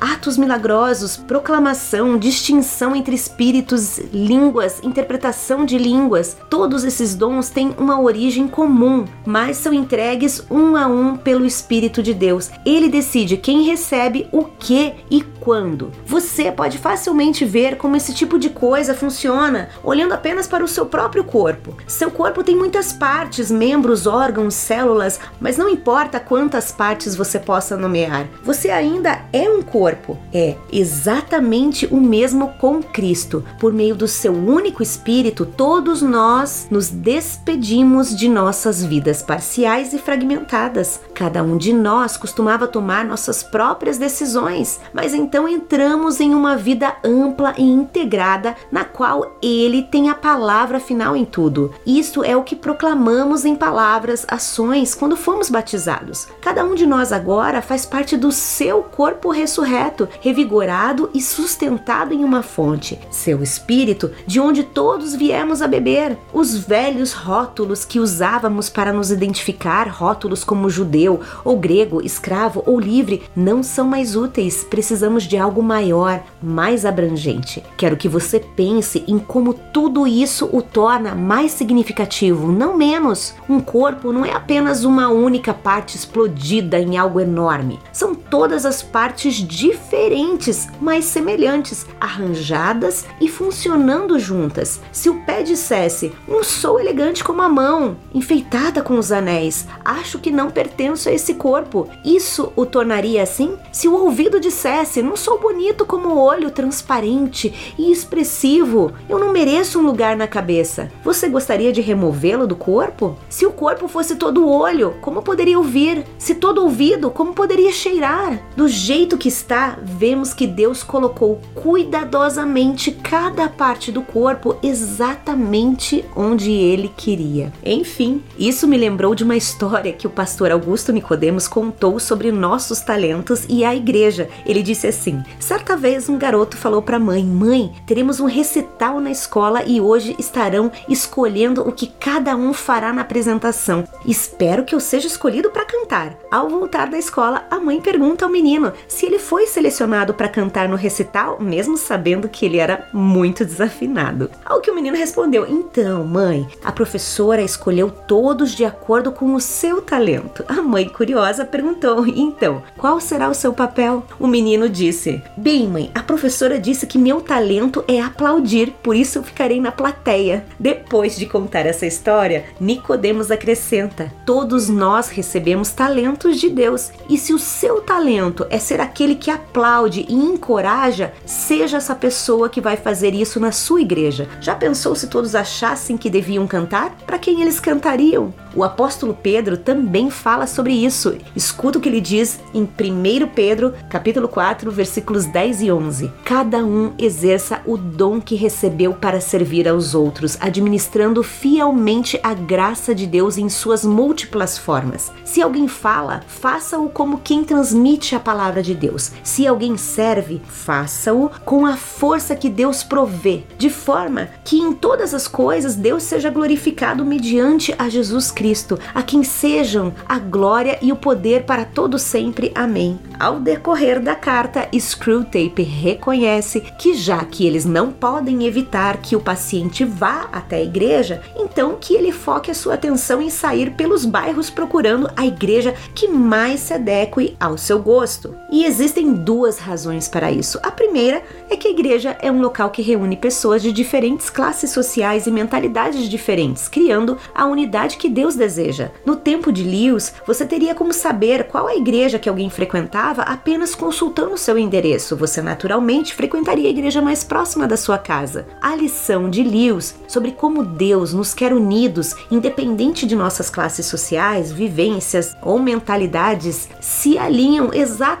atos 0.00 0.36
milagrosos, 0.36 1.16
proclamação, 1.16 2.18
distinção 2.18 2.96
entre 2.96 3.14
espíritos, 3.14 3.98
línguas, 4.12 4.80
interpretação 4.82 5.64
de 5.64 5.78
línguas. 5.78 6.36
Todos 6.48 6.84
esses 6.84 7.14
dons 7.14 7.48
têm 7.48 7.74
uma 7.78 8.00
origem 8.00 8.48
comum, 8.48 9.04
mas 9.24 9.56
são 9.56 9.72
entregues 9.72 10.44
um 10.50 10.76
a 10.76 10.86
um 10.86 11.16
pelo 11.16 11.46
Espírito 11.46 12.02
de 12.02 12.12
Deus. 12.12 12.50
Ele 12.66 12.88
decide 12.88 13.36
quem 13.36 13.62
recebe 13.62 14.28
o 14.32 14.44
que 14.44 14.94
e 15.10 15.22
quando. 15.22 15.92
Você 16.04 16.50
pode 16.50 16.78
facilmente 16.78 17.44
ver 17.44 17.76
como 17.76 17.96
esse 17.96 18.12
tipo 18.12 18.38
de 18.38 18.50
coisa 18.50 18.94
funciona 18.94 19.70
olhando 19.82 20.12
apenas 20.12 20.46
para 20.46 20.64
o 20.64 20.68
seu 20.68 20.86
próprio 20.86 21.24
corpo. 21.24 21.76
Seu 21.86 22.10
corpo 22.10 22.42
tem 22.42 22.56
muitas 22.56 22.92
partes, 22.92 23.50
membros, 23.50 24.06
órgãos, 24.06 24.54
células, 24.54 25.18
mas 25.40 25.56
não 25.56 25.68
importa 25.68 26.20
quantas 26.20 26.70
partes 26.70 27.14
você 27.16 27.38
possa 27.38 27.76
nomear, 27.76 28.26
você 28.42 28.70
ainda 28.70 29.09
é 29.32 29.48
um 29.48 29.62
corpo. 29.62 30.16
É 30.32 30.56
exatamente 30.72 31.86
o 31.86 32.00
mesmo 32.00 32.48
com 32.60 32.82
Cristo. 32.82 33.44
Por 33.58 33.72
meio 33.72 33.94
do 33.94 34.06
seu 34.06 34.32
único 34.32 34.82
espírito, 34.82 35.44
todos 35.44 36.02
nós 36.02 36.68
nos 36.70 36.88
despedimos 36.88 38.16
de 38.16 38.28
nossas 38.28 38.84
vidas 38.84 39.22
parciais 39.22 39.92
e 39.92 39.98
fragmentadas. 39.98 41.00
Cada 41.14 41.42
um 41.42 41.56
de 41.56 41.72
nós 41.72 42.16
costumava 42.16 42.66
tomar 42.66 43.04
nossas 43.04 43.42
próprias 43.42 43.98
decisões, 43.98 44.80
mas 44.92 45.14
então 45.14 45.48
entramos 45.48 46.20
em 46.20 46.34
uma 46.34 46.56
vida 46.56 46.96
ampla 47.04 47.54
e 47.58 47.62
integrada 47.62 48.56
na 48.70 48.84
qual 48.84 49.36
ele 49.42 49.82
tem 49.82 50.08
a 50.08 50.14
palavra 50.14 50.80
final 50.80 51.16
em 51.16 51.24
tudo. 51.24 51.72
Isso 51.84 52.24
é 52.24 52.36
o 52.36 52.42
que 52.42 52.56
proclamamos 52.56 53.44
em 53.44 53.56
palavras, 53.56 54.24
ações 54.28 54.94
quando 54.94 55.16
fomos 55.16 55.50
batizados. 55.50 56.28
Cada 56.40 56.64
um 56.64 56.74
de 56.74 56.86
nós 56.86 57.12
agora 57.12 57.60
faz 57.60 57.84
parte 57.84 58.16
do 58.16 58.30
seu 58.32 58.82
corpo 58.82 58.99
ressurreto, 59.32 60.08
revigorado 60.20 61.10
e 61.14 61.20
sustentado 61.20 62.12
em 62.12 62.24
uma 62.24 62.42
fonte, 62.42 62.98
seu 63.10 63.42
espírito, 63.42 64.10
de 64.26 64.38
onde 64.40 64.62
todos 64.62 65.14
viemos 65.14 65.62
a 65.62 65.66
beber. 65.66 66.18
Os 66.32 66.56
velhos 66.56 67.12
rótulos 67.12 67.84
que 67.84 67.98
usávamos 67.98 68.68
para 68.68 68.92
nos 68.92 69.10
identificar, 69.10 69.88
rótulos 69.88 70.44
como 70.44 70.68
judeu 70.68 71.20
ou 71.44 71.56
grego, 71.56 72.00
escravo 72.04 72.62
ou 72.66 72.78
livre, 72.78 73.22
não 73.34 73.62
são 73.62 73.86
mais 73.86 74.16
úteis. 74.16 74.64
Precisamos 74.64 75.24
de 75.24 75.36
algo 75.36 75.62
maior, 75.62 76.22
mais 76.42 76.84
abrangente. 76.84 77.62
Quero 77.76 77.96
que 77.96 78.08
você 78.08 78.40
pense 78.40 79.04
em 79.06 79.18
como 79.18 79.54
tudo 79.54 80.06
isso 80.06 80.48
o 80.52 80.60
torna 80.60 81.14
mais 81.14 81.52
significativo, 81.52 82.52
não 82.52 82.76
menos. 82.76 83.34
Um 83.48 83.60
corpo 83.60 84.12
não 84.12 84.24
é 84.24 84.32
apenas 84.32 84.84
uma 84.84 85.08
única 85.08 85.54
parte 85.54 85.96
explodida 85.96 86.78
em 86.78 86.98
algo 86.98 87.20
enorme. 87.20 87.78
São 87.92 88.14
todas 88.14 88.66
as 88.66 88.82
partes 88.92 89.34
diferentes, 89.34 90.68
mas 90.80 91.04
semelhantes, 91.04 91.86
arranjadas 92.00 93.04
e 93.20 93.28
funcionando 93.28 94.18
juntas. 94.18 94.80
Se 94.92 95.08
o 95.08 95.22
pé 95.24 95.42
dissesse: 95.42 96.12
"Não 96.26 96.42
sou 96.42 96.80
elegante 96.80 97.22
como 97.22 97.42
a 97.42 97.48
mão, 97.48 97.96
enfeitada 98.14 98.82
com 98.82 98.98
os 98.98 99.12
anéis, 99.12 99.66
acho 99.84 100.18
que 100.18 100.30
não 100.30 100.50
pertenço 100.50 101.08
a 101.08 101.12
esse 101.12 101.34
corpo", 101.34 101.88
isso 102.04 102.52
o 102.56 102.66
tornaria 102.66 103.22
assim? 103.22 103.56
Se 103.72 103.88
o 103.88 103.94
ouvido 103.94 104.40
dissesse: 104.40 105.02
"Não 105.02 105.16
sou 105.16 105.38
bonito 105.38 105.86
como 105.86 106.08
o 106.08 106.20
olho 106.20 106.50
transparente 106.50 107.74
e 107.78 107.92
expressivo, 107.92 108.92
eu 109.08 109.18
não 109.18 109.32
mereço 109.32 109.78
um 109.78 109.82
lugar 109.82 110.16
na 110.16 110.26
cabeça", 110.26 110.90
você 111.04 111.28
gostaria 111.28 111.72
de 111.72 111.80
removê-lo 111.80 112.46
do 112.46 112.56
corpo? 112.56 113.16
Se 113.28 113.46
o 113.46 113.52
corpo 113.52 113.88
fosse 113.88 114.16
todo 114.16 114.48
olho, 114.48 114.94
como 115.00 115.22
poderia 115.22 115.58
ouvir? 115.58 116.04
Se 116.18 116.34
todo 116.34 116.62
ouvido, 116.62 117.10
como 117.10 117.32
poderia 117.32 117.72
cheirar? 117.72 118.40
Do 118.56 118.68
jeito 118.80 119.18
que 119.18 119.28
está, 119.28 119.78
vemos 119.82 120.32
que 120.32 120.46
Deus 120.46 120.82
colocou 120.82 121.38
cuidadosamente 121.54 122.90
cada 122.90 123.46
parte 123.46 123.92
do 123.92 124.00
corpo 124.00 124.56
exatamente 124.62 126.02
onde 126.16 126.50
ele 126.50 126.90
queria. 126.96 127.52
Enfim, 127.62 128.22
isso 128.38 128.66
me 128.66 128.78
lembrou 128.78 129.14
de 129.14 129.22
uma 129.22 129.36
história 129.36 129.92
que 129.92 130.06
o 130.06 130.10
pastor 130.10 130.50
Augusto 130.50 130.92
Nicodemos 130.92 131.46
contou 131.46 132.00
sobre 132.00 132.32
nossos 132.32 132.80
talentos 132.80 133.44
e 133.50 133.64
a 133.64 133.74
igreja. 133.74 134.28
Ele 134.46 134.62
disse 134.62 134.86
assim: 134.86 135.22
certa 135.38 135.76
vez 135.76 136.08
um 136.08 136.16
garoto 136.16 136.56
falou 136.56 136.80
para 136.80 136.96
a 136.96 137.00
mãe: 137.00 137.22
"Mãe, 137.22 137.72
teremos 137.86 138.18
um 138.18 138.26
recital 138.26 138.98
na 138.98 139.10
escola 139.10 139.62
e 139.62 139.78
hoje 139.78 140.16
estarão 140.18 140.72
escolhendo 140.88 141.60
o 141.68 141.72
que 141.72 141.86
cada 142.00 142.34
um 142.34 142.54
fará 142.54 142.94
na 142.94 143.02
apresentação. 143.02 143.84
Espero 144.06 144.64
que 144.64 144.74
eu 144.74 144.80
seja 144.80 145.06
escolhido 145.06 145.50
para 145.50 145.66
cantar." 145.66 146.16
Ao 146.30 146.48
voltar 146.48 146.88
da 146.88 146.98
escola, 146.98 147.44
a 147.50 147.58
mãe 147.58 147.78
pergunta 147.80 148.24
ao 148.24 148.30
menino 148.30 148.69
se 148.88 149.06
ele 149.06 149.18
foi 149.18 149.46
selecionado 149.46 150.14
para 150.14 150.28
cantar 150.28 150.68
no 150.68 150.76
recital, 150.76 151.38
mesmo 151.40 151.76
sabendo 151.76 152.28
que 152.28 152.46
ele 152.46 152.58
era 152.58 152.88
muito 152.92 153.44
desafinado. 153.44 154.30
Ao 154.44 154.60
que 154.60 154.70
o 154.70 154.74
menino 154.74 154.96
respondeu: 154.96 155.46
Então, 155.48 156.04
mãe, 156.04 156.48
a 156.64 156.72
professora 156.72 157.42
escolheu 157.42 157.90
todos 157.90 158.52
de 158.52 158.64
acordo 158.64 159.12
com 159.12 159.34
o 159.34 159.40
seu 159.40 159.80
talento. 159.80 160.44
A 160.48 160.62
mãe, 160.62 160.88
curiosa, 160.88 161.44
perguntou: 161.44 162.06
Então, 162.06 162.62
qual 162.76 163.00
será 163.00 163.28
o 163.28 163.34
seu 163.34 163.52
papel? 163.52 164.04
O 164.18 164.26
menino 164.26 164.68
disse: 164.68 165.22
Bem, 165.36 165.66
mãe, 165.66 165.90
a 165.94 166.02
professora 166.02 166.58
disse 166.58 166.86
que 166.86 166.98
meu 166.98 167.20
talento 167.20 167.84
é 167.88 168.00
aplaudir, 168.00 168.72
por 168.82 168.94
isso 168.94 169.18
eu 169.18 169.22
ficarei 169.22 169.60
na 169.60 169.72
plateia. 169.72 170.44
Depois 170.58 171.16
de 171.16 171.26
contar 171.26 171.66
essa 171.66 171.86
história, 171.86 172.44
Nicodemos 172.60 173.30
acrescenta: 173.30 174.12
Todos 174.24 174.68
nós 174.68 175.08
recebemos 175.08 175.70
talentos 175.70 176.38
de 176.38 176.48
Deus, 176.48 176.90
e 177.08 177.16
se 177.16 177.32
o 177.32 177.38
seu 177.38 177.80
talento 177.80 178.46
é 178.50 178.58
ser 178.60 178.80
aquele 178.80 179.14
que 179.14 179.30
aplaude 179.30 180.06
e 180.08 180.14
encoraja, 180.14 181.12
seja 181.24 181.78
essa 181.78 181.94
pessoa 181.94 182.48
que 182.48 182.60
vai 182.60 182.76
fazer 182.76 183.14
isso 183.14 183.40
na 183.40 183.52
sua 183.52 183.80
igreja. 183.80 184.28
Já 184.40 184.54
pensou 184.54 184.94
se 184.94 185.08
todos 185.08 185.34
achassem 185.34 185.96
que 185.96 186.10
deviam 186.10 186.46
cantar? 186.46 186.96
Para 187.06 187.18
quem 187.18 187.40
eles 187.40 187.58
cantariam? 187.58 188.32
O 188.54 188.64
apóstolo 188.64 189.14
Pedro 189.14 189.56
também 189.56 190.10
fala 190.10 190.46
sobre 190.46 190.72
isso. 190.72 191.16
Escuta 191.36 191.78
o 191.78 191.80
que 191.80 191.88
ele 191.88 192.00
diz 192.00 192.40
em 192.52 192.62
1 192.62 193.28
Pedro, 193.32 193.72
capítulo 193.88 194.26
4, 194.26 194.70
versículos 194.72 195.24
10 195.26 195.62
e 195.62 195.70
11. 195.70 196.12
Cada 196.24 196.58
um 196.58 196.92
exerça 196.98 197.60
o 197.64 197.76
dom 197.76 198.20
que 198.20 198.34
recebeu 198.34 198.92
para 198.92 199.20
servir 199.20 199.68
aos 199.68 199.94
outros, 199.94 200.36
administrando 200.40 201.22
fielmente 201.22 202.18
a 202.24 202.34
graça 202.34 202.92
de 202.92 203.06
Deus 203.06 203.38
em 203.38 203.48
suas 203.48 203.84
múltiplas 203.84 204.58
formas. 204.58 205.12
Se 205.24 205.40
alguém 205.40 205.68
fala, 205.68 206.22
faça-o 206.26 206.88
como 206.88 207.20
quem 207.20 207.44
transmite 207.44 208.16
a 208.16 208.20
palavra 208.20 208.49
de 208.62 208.74
Deus. 208.74 209.12
Se 209.22 209.46
alguém 209.46 209.76
serve, 209.76 210.42
faça-o 210.48 211.30
com 211.44 211.64
a 211.64 211.76
força 211.76 212.34
que 212.34 212.50
Deus 212.50 212.82
provê, 212.82 213.44
de 213.56 213.70
forma 213.70 214.28
que 214.44 214.56
em 214.56 214.72
todas 214.72 215.14
as 215.14 215.28
coisas 215.28 215.76
Deus 215.76 216.02
seja 216.02 216.30
glorificado 216.30 217.04
mediante 217.04 217.74
a 217.78 217.88
Jesus 217.88 218.30
Cristo 218.30 218.40
Cristo, 218.50 218.78
a 218.94 219.02
quem 219.02 219.22
sejam 219.22 219.92
a 220.08 220.18
glória 220.18 220.78
e 220.80 220.90
o 220.90 220.96
poder 220.96 221.44
para 221.44 221.64
todo 221.64 221.98
sempre. 221.98 222.50
Amém. 222.54 222.98
Ao 223.18 223.38
decorrer 223.38 224.00
da 224.00 224.14
carta, 224.14 224.68
Screwtape 224.76 225.62
reconhece 225.62 226.60
que 226.78 226.94
já 226.94 227.24
que 227.24 227.46
eles 227.46 227.64
não 227.64 227.92
podem 227.92 228.46
evitar 228.46 228.96
que 228.96 229.14
o 229.14 229.20
paciente 229.20 229.84
vá 229.84 230.28
até 230.32 230.56
a 230.56 230.62
igreja, 230.62 231.22
então 231.36 231.76
que 231.78 231.94
ele 231.94 232.12
foque 232.12 232.50
a 232.50 232.54
sua 232.54 232.74
atenção 232.74 233.20
em 233.20 233.30
sair 233.30 233.72
pelos 233.72 234.04
bairros 234.04 234.50
procurando 234.50 235.10
a 235.16 235.26
igreja 235.26 235.74
que 235.94 236.08
mais 236.08 236.60
se 236.60 236.74
adeque 236.74 237.36
ao 237.38 237.56
seu 237.56 237.78
gosto. 237.78 238.34
E 238.50 238.64
existem 238.64 239.12
duas 239.12 239.58
razões 239.58 240.08
para 240.08 240.30
isso. 240.30 240.58
A 240.62 240.70
primeira 240.70 241.22
é 241.48 241.56
que 241.56 241.68
a 241.68 241.70
igreja 241.70 242.16
é 242.20 242.30
um 242.30 242.40
local 242.40 242.70
que 242.70 242.82
reúne 242.82 243.16
pessoas 243.16 243.62
de 243.62 243.72
diferentes 243.72 244.28
classes 244.28 244.70
sociais 244.70 245.26
e 245.26 245.30
mentalidades 245.30 246.08
diferentes, 246.08 246.68
criando 246.68 247.16
a 247.34 247.46
unidade 247.46 247.96
que 247.96 248.08
Deus 248.08 248.34
deseja. 248.34 248.90
No 249.06 249.14
tempo 249.14 249.52
de 249.52 249.62
Lewis, 249.62 250.12
você 250.26 250.44
teria 250.44 250.74
como 250.74 250.92
saber 250.92 251.44
qual 251.44 251.68
a 251.68 251.76
igreja 251.76 252.18
que 252.18 252.28
alguém 252.28 252.50
frequentava 252.50 253.22
apenas 253.22 253.74
consultando 253.74 254.36
seu 254.36 254.58
endereço. 254.58 255.16
Você 255.16 255.40
naturalmente 255.40 256.14
frequentaria 256.14 256.66
a 256.66 256.70
igreja 256.72 257.00
mais 257.00 257.22
próxima 257.22 257.68
da 257.68 257.76
sua 257.76 257.98
casa. 257.98 258.46
A 258.60 258.74
lição 258.74 259.30
de 259.30 259.42
Lewis 259.44 259.94
sobre 260.08 260.32
como 260.32 260.64
Deus 260.64 261.14
nos 261.14 261.32
quer 261.32 261.52
unidos, 261.52 262.16
independente 262.30 263.06
de 263.06 263.14
nossas 263.14 263.48
classes 263.48 263.86
sociais, 263.86 264.50
vivências 264.50 265.36
ou 265.42 265.58
mentalidades, 265.58 266.68
se 266.80 267.16
alinham 267.16 267.70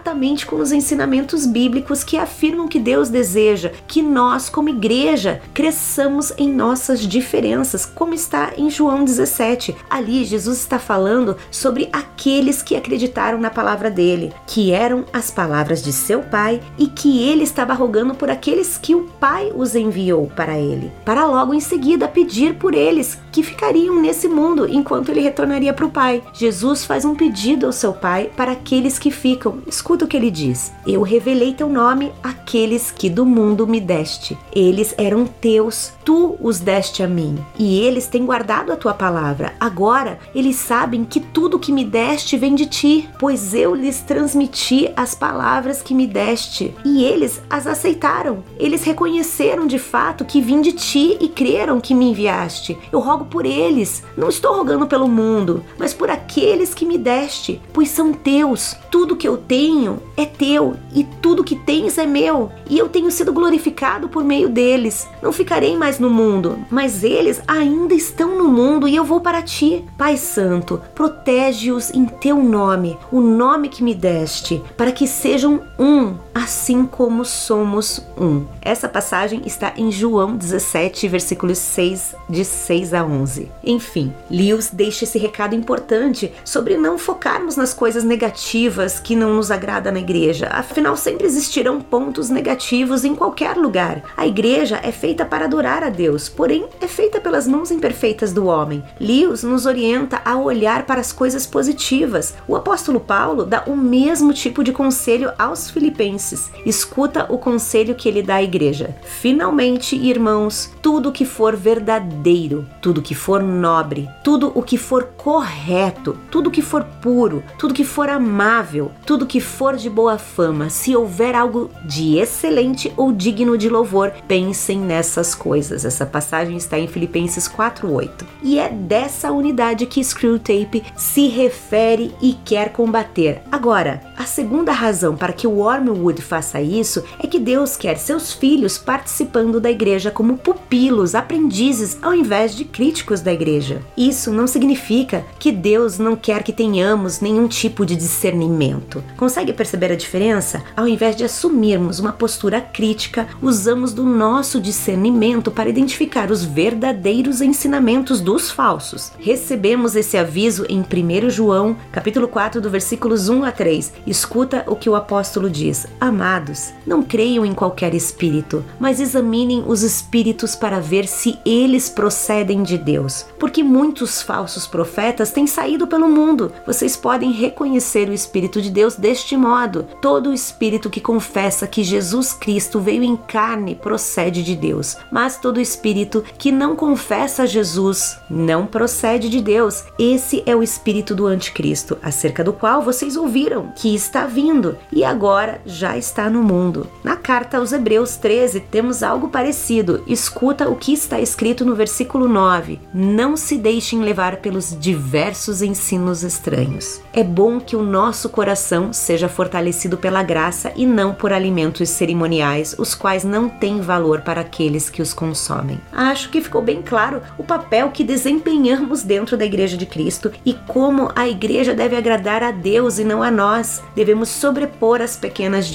exatamente 0.00 0.46
com 0.46 0.56
os 0.56 0.72
ensinamentos 0.72 1.44
bíblicos 1.44 2.02
que 2.02 2.16
afirmam 2.16 2.66
que 2.66 2.78
Deus 2.78 3.10
deseja 3.10 3.70
que 3.86 4.00
nós, 4.00 4.48
como 4.48 4.70
igreja, 4.70 5.42
cresçamos 5.52 6.32
em 6.38 6.50
nossas 6.50 7.00
diferenças, 7.00 7.84
como 7.84 8.14
está 8.14 8.52
em 8.56 8.70
João 8.70 9.04
17. 9.04 9.76
Ali, 9.90 10.24
Jesus 10.24 10.58
está 10.58 10.78
falando 10.78 11.36
sobre 11.50 11.90
aqueles 11.92 12.62
que 12.62 12.74
acreditaram 12.74 13.38
na 13.38 13.50
palavra 13.50 13.90
dele, 13.90 14.32
que 14.46 14.72
eram 14.72 15.04
as 15.12 15.30
palavras 15.30 15.82
de 15.82 15.92
seu 15.92 16.22
pai 16.22 16.62
e 16.78 16.86
que 16.86 17.22
ele 17.22 17.44
estava 17.44 17.74
rogando 17.74 18.14
por 18.14 18.30
aqueles 18.30 18.78
que 18.78 18.94
o 18.94 19.02
pai 19.20 19.52
os 19.54 19.74
enviou 19.74 20.32
para 20.34 20.58
ele, 20.58 20.90
para 21.04 21.26
logo 21.26 21.52
em 21.52 21.60
seguida 21.60 22.08
pedir 22.08 22.54
por 22.54 22.74
eles 22.74 23.18
que 23.30 23.42
ficariam 23.42 24.00
nesse 24.00 24.28
mundo 24.28 24.68
enquanto 24.68 25.10
ele 25.10 25.20
retornaria 25.20 25.72
para 25.72 25.86
o 25.86 25.90
pai. 25.90 26.22
Jesus 26.32 26.84
faz 26.84 27.04
um 27.04 27.14
pedido 27.14 27.66
ao 27.66 27.72
seu 27.72 27.92
pai 27.92 28.30
para 28.36 28.52
aqueles 28.52 28.98
que 28.98 29.10
ficam. 29.10 29.58
Escuta 29.66 30.04
o 30.04 30.08
que 30.08 30.16
ele 30.16 30.30
diz: 30.30 30.72
Eu 30.86 31.02
revelei 31.02 31.54
teu 31.54 31.68
nome 31.68 32.12
àqueles 32.22 32.90
que 32.90 33.10
do 33.10 33.24
mundo 33.24 33.66
me 33.66 33.80
deste. 33.80 34.36
Eles 34.54 34.94
eram 34.98 35.26
teus, 35.26 35.92
tu 36.04 36.36
os 36.40 36.60
deste 36.60 37.02
a 37.02 37.08
mim, 37.08 37.38
e 37.58 37.80
eles 37.80 38.06
têm 38.06 38.24
guardado 38.24 38.72
a 38.72 38.76
tua 38.76 38.94
palavra. 38.94 39.52
Agora 39.60 40.18
eles 40.34 40.56
sabem 40.56 41.04
que 41.04 41.20
tudo 41.20 41.58
que 41.58 41.72
me 41.72 41.84
deste 41.84 42.36
vem 42.36 42.54
de 42.54 42.66
ti, 42.66 43.08
pois 43.18 43.54
eu 43.54 43.74
lhes 43.74 44.00
transmiti 44.00 44.90
as 44.96 45.14
palavras 45.14 45.82
que 45.82 45.94
me 45.94 46.06
deste, 46.06 46.74
e 46.84 47.04
eles 47.04 47.40
as 47.48 47.66
aceitaram. 47.66 48.42
Eles 48.58 48.84
reconheceram 48.84 49.66
de 49.66 49.78
fato 49.78 50.24
que 50.24 50.40
vim 50.40 50.60
de 50.60 50.72
ti 50.72 51.16
e 51.20 51.28
creram 51.28 51.80
que 51.80 51.94
me 51.94 52.10
enviaste. 52.10 52.78
Eu 52.92 53.00
rogo 53.00 53.19
por 53.24 53.44
eles, 53.44 54.02
não 54.16 54.28
estou 54.28 54.54
rogando 54.56 54.86
pelo 54.86 55.08
mundo, 55.08 55.62
mas 55.78 55.92
por 55.92 56.10
aqueles 56.10 56.74
que 56.74 56.86
me 56.86 56.98
deste, 56.98 57.60
pois 57.72 57.88
são 57.88 58.12
teus. 58.12 58.76
Tudo 58.90 59.16
que 59.16 59.26
eu 59.26 59.36
tenho 59.36 60.00
é 60.16 60.26
teu, 60.26 60.74
e 60.94 61.04
tudo 61.04 61.44
que 61.44 61.56
tens 61.56 61.98
é 61.98 62.06
meu, 62.06 62.50
e 62.68 62.78
eu 62.78 62.88
tenho 62.88 63.10
sido 63.10 63.32
glorificado 63.32 64.08
por 64.08 64.24
meio 64.24 64.48
deles. 64.48 65.08
Não 65.22 65.32
ficarei 65.32 65.76
mais 65.76 65.98
no 65.98 66.10
mundo, 66.10 66.58
mas 66.70 67.04
eles 67.04 67.40
ainda 67.46 67.94
estão 67.94 68.36
no 68.36 68.48
mundo 68.48 68.88
e 68.88 68.96
eu 68.96 69.04
vou 69.04 69.20
para 69.20 69.42
ti. 69.42 69.84
Pai 69.96 70.16
Santo, 70.16 70.80
protege-os 70.94 71.90
em 71.90 72.04
teu 72.04 72.42
nome, 72.42 72.96
o 73.12 73.20
nome 73.20 73.68
que 73.68 73.82
me 73.82 73.94
deste, 73.94 74.62
para 74.76 74.92
que 74.92 75.06
sejam 75.06 75.60
um, 75.78 76.14
assim 76.34 76.86
como 76.86 77.24
somos 77.24 78.00
um. 78.18 78.46
Essa 78.62 78.88
passagem 78.88 79.42
está 79.44 79.72
em 79.76 79.90
João 79.90 80.36
17, 80.36 81.08
versículos 81.08 81.58
6, 81.58 82.14
de 82.28 82.44
6 82.44 82.94
a 82.94 83.04
11. 83.04 83.50
Enfim, 83.64 84.12
Lewis 84.30 84.70
deixa 84.72 85.04
esse 85.04 85.18
recado 85.18 85.54
importante 85.54 86.32
sobre 86.44 86.76
não 86.76 86.98
focarmos 86.98 87.56
nas 87.56 87.74
coisas 87.74 88.04
negativas 88.04 89.00
que 89.00 89.16
não 89.16 89.34
nos 89.34 89.50
agrada 89.50 89.90
na 89.90 89.98
igreja. 89.98 90.48
Afinal, 90.50 90.96
sempre 90.96 91.26
existirão 91.26 91.80
pontos 91.80 92.30
negativos 92.30 93.04
em 93.04 93.14
qualquer 93.14 93.56
lugar. 93.56 94.02
A 94.16 94.26
igreja 94.26 94.80
é 94.82 94.92
feita 94.92 95.24
para 95.24 95.46
adorar 95.46 95.82
a 95.82 95.88
Deus, 95.88 96.28
porém 96.28 96.66
é 96.80 96.86
feita 96.86 97.20
pelas 97.20 97.46
mãos 97.46 97.70
imperfeitas 97.70 98.32
do 98.32 98.46
homem. 98.46 98.82
Lewis 99.00 99.42
nos 99.42 99.66
orienta 99.66 100.20
a 100.24 100.36
olhar 100.36 100.86
para 100.86 101.00
as 101.00 101.12
coisas 101.12 101.46
positivas. 101.46 102.34
O 102.46 102.54
apóstolo 102.54 103.00
Paulo 103.00 103.44
dá 103.44 103.64
o 103.66 103.76
mesmo 103.76 104.32
tipo 104.32 104.62
de 104.62 104.72
conselho 104.72 105.32
aos 105.38 105.70
filipenses. 105.70 106.29
Escuta 106.64 107.26
o 107.28 107.38
conselho 107.38 107.94
que 107.94 108.08
ele 108.08 108.22
dá 108.22 108.36
à 108.36 108.42
igreja. 108.42 108.94
Finalmente, 109.02 109.96
irmãos, 109.96 110.70
tudo 110.82 111.12
que 111.12 111.24
for 111.24 111.56
verdadeiro, 111.56 112.66
tudo 112.80 113.02
que 113.02 113.14
for 113.14 113.42
nobre, 113.42 114.08
tudo 114.24 114.52
o 114.54 114.62
que 114.62 114.76
for 114.76 115.04
correto, 115.16 116.16
tudo 116.30 116.50
que 116.50 116.62
for 116.62 116.84
puro, 117.02 117.42
tudo 117.58 117.74
que 117.74 117.84
for 117.84 118.08
amável, 118.08 118.90
tudo 119.06 119.26
que 119.26 119.40
for 119.40 119.76
de 119.76 119.90
boa 119.90 120.18
fama, 120.18 120.70
se 120.70 120.96
houver 120.96 121.34
algo 121.34 121.70
de 121.84 122.18
excelente 122.18 122.92
ou 122.96 123.12
digno 123.12 123.56
de 123.56 123.68
louvor, 123.68 124.12
pensem 124.26 124.78
nessas 124.78 125.34
coisas. 125.34 125.84
Essa 125.84 126.06
passagem 126.06 126.56
está 126.56 126.78
em 126.78 126.88
Filipenses 126.88 127.48
4:8. 127.48 128.26
E 128.42 128.58
é 128.58 128.68
dessa 128.68 129.30
unidade 129.30 129.86
que 129.86 130.02
Screwtape 130.02 130.82
se 130.96 131.28
refere 131.28 132.14
e 132.20 132.34
quer 132.44 132.72
combater. 132.72 133.42
Agora, 133.50 134.00
a 134.16 134.24
segunda 134.24 134.72
razão 134.72 135.16
para 135.16 135.32
que 135.32 135.46
o 135.46 135.58
Wormwood 135.58 136.09
faça 136.18 136.60
isso 136.60 137.04
é 137.22 137.26
que 137.26 137.38
Deus 137.38 137.76
quer 137.76 137.96
seus 137.96 138.32
filhos 138.32 138.78
participando 138.78 139.60
da 139.60 139.70
igreja 139.70 140.10
como 140.10 140.36
pupilos, 140.36 141.14
aprendizes, 141.14 141.98
ao 142.02 142.14
invés 142.14 142.54
de 142.54 142.64
críticos 142.64 143.20
da 143.20 143.32
igreja. 143.32 143.82
Isso 143.96 144.32
não 144.32 144.46
significa 144.46 145.24
que 145.38 145.52
Deus 145.52 145.98
não 145.98 146.16
quer 146.16 146.42
que 146.42 146.52
tenhamos 146.52 147.20
nenhum 147.20 147.46
tipo 147.46 147.84
de 147.86 147.94
discernimento. 147.94 149.02
Consegue 149.16 149.52
perceber 149.52 149.92
a 149.92 149.96
diferença? 149.96 150.62
Ao 150.76 150.88
invés 150.88 151.14
de 151.14 151.24
assumirmos 151.24 151.98
uma 151.98 152.12
postura 152.12 152.60
crítica, 152.60 153.28
usamos 153.42 153.92
do 153.92 154.04
nosso 154.04 154.60
discernimento 154.60 155.50
para 155.50 155.68
identificar 155.68 156.30
os 156.30 156.44
verdadeiros 156.44 157.40
ensinamentos 157.40 158.20
dos 158.20 158.50
falsos. 158.50 159.12
Recebemos 159.18 159.96
esse 159.96 160.16
aviso 160.16 160.64
em 160.68 160.80
1 160.80 161.30
João, 161.30 161.76
capítulo 161.92 162.28
4, 162.28 162.60
do 162.60 162.70
versículos 162.70 163.28
1 163.28 163.44
a 163.44 163.52
3. 163.52 163.92
Escuta 164.06 164.64
o 164.66 164.76
que 164.76 164.88
o 164.88 164.94
apóstolo 164.94 165.50
diz: 165.50 165.86
Amados, 166.00 166.72
não 166.86 167.02
creiam 167.02 167.44
em 167.44 167.52
qualquer 167.52 167.92
espírito, 167.92 168.64
mas 168.78 169.00
examinem 169.00 169.62
os 169.66 169.82
espíritos 169.82 170.56
para 170.56 170.80
ver 170.80 171.06
se 171.06 171.38
eles 171.44 171.90
procedem 171.90 172.62
de 172.62 172.78
Deus, 172.78 173.26
porque 173.38 173.62
muitos 173.62 174.22
falsos 174.22 174.66
profetas 174.66 175.30
têm 175.30 175.46
saído 175.46 175.86
pelo 175.86 176.08
mundo. 176.08 176.50
Vocês 176.66 176.96
podem 176.96 177.32
reconhecer 177.32 178.08
o 178.08 178.14
espírito 178.14 178.62
de 178.62 178.70
Deus 178.70 178.96
deste 178.96 179.36
modo: 179.36 179.86
todo 180.00 180.32
espírito 180.32 180.88
que 180.88 181.02
confessa 181.02 181.66
que 181.66 181.84
Jesus 181.84 182.32
Cristo 182.32 182.80
veio 182.80 183.02
em 183.02 183.14
carne 183.14 183.74
procede 183.74 184.42
de 184.42 184.56
Deus, 184.56 184.96
mas 185.12 185.36
todo 185.36 185.60
espírito 185.60 186.24
que 186.38 186.50
não 186.50 186.74
confessa 186.74 187.46
Jesus 187.46 188.18
não 188.30 188.66
procede 188.66 189.28
de 189.28 189.42
Deus. 189.42 189.84
Esse 189.98 190.42
é 190.46 190.56
o 190.56 190.62
espírito 190.62 191.14
do 191.14 191.26
anticristo, 191.26 191.98
acerca 192.02 192.42
do 192.42 192.54
qual 192.54 192.80
vocês 192.80 193.18
ouviram 193.18 193.70
que 193.76 193.94
está 193.94 194.24
vindo 194.24 194.78
e 194.90 195.04
agora 195.04 195.60
já 195.66 195.89
está 195.96 196.28
no 196.28 196.42
mundo. 196.42 196.86
Na 197.02 197.16
carta 197.16 197.58
aos 197.58 197.72
Hebreus 197.72 198.16
13 198.16 198.60
temos 198.60 199.02
algo 199.02 199.28
parecido. 199.28 200.02
Escuta 200.06 200.68
o 200.68 200.76
que 200.76 200.92
está 200.92 201.20
escrito 201.20 201.64
no 201.64 201.74
versículo 201.74 202.28
9: 202.28 202.80
Não 202.92 203.36
se 203.36 203.56
deixem 203.56 204.00
levar 204.00 204.36
pelos 204.36 204.76
diversos 204.78 205.62
ensinos 205.62 206.22
estranhos. 206.22 207.00
É 207.12 207.22
bom 207.22 207.60
que 207.60 207.76
o 207.76 207.82
nosso 207.82 208.28
coração 208.28 208.92
seja 208.92 209.28
fortalecido 209.28 209.96
pela 209.96 210.22
graça 210.22 210.72
e 210.76 210.86
não 210.86 211.14
por 211.14 211.32
alimentos 211.32 211.88
cerimoniais, 211.88 212.74
os 212.78 212.94
quais 212.94 213.24
não 213.24 213.48
têm 213.48 213.80
valor 213.80 214.20
para 214.20 214.40
aqueles 214.40 214.88
que 214.88 215.02
os 215.02 215.12
consomem. 215.12 215.80
Acho 215.92 216.30
que 216.30 216.40
ficou 216.40 216.62
bem 216.62 216.82
claro 216.82 217.22
o 217.38 217.44
papel 217.44 217.90
que 217.90 218.04
desempenhamos 218.04 219.02
dentro 219.02 219.36
da 219.36 219.44
Igreja 219.44 219.76
de 219.76 219.86
Cristo 219.86 220.32
e 220.44 220.54
como 220.54 221.10
a 221.14 221.28
igreja 221.28 221.74
deve 221.74 221.96
agradar 221.96 222.42
a 222.42 222.50
Deus 222.50 222.98
e 222.98 223.04
não 223.04 223.22
a 223.22 223.30
nós. 223.30 223.82
Devemos 223.94 224.28
sobrepor 224.28 225.00
as 225.00 225.16
pequenas 225.16 225.66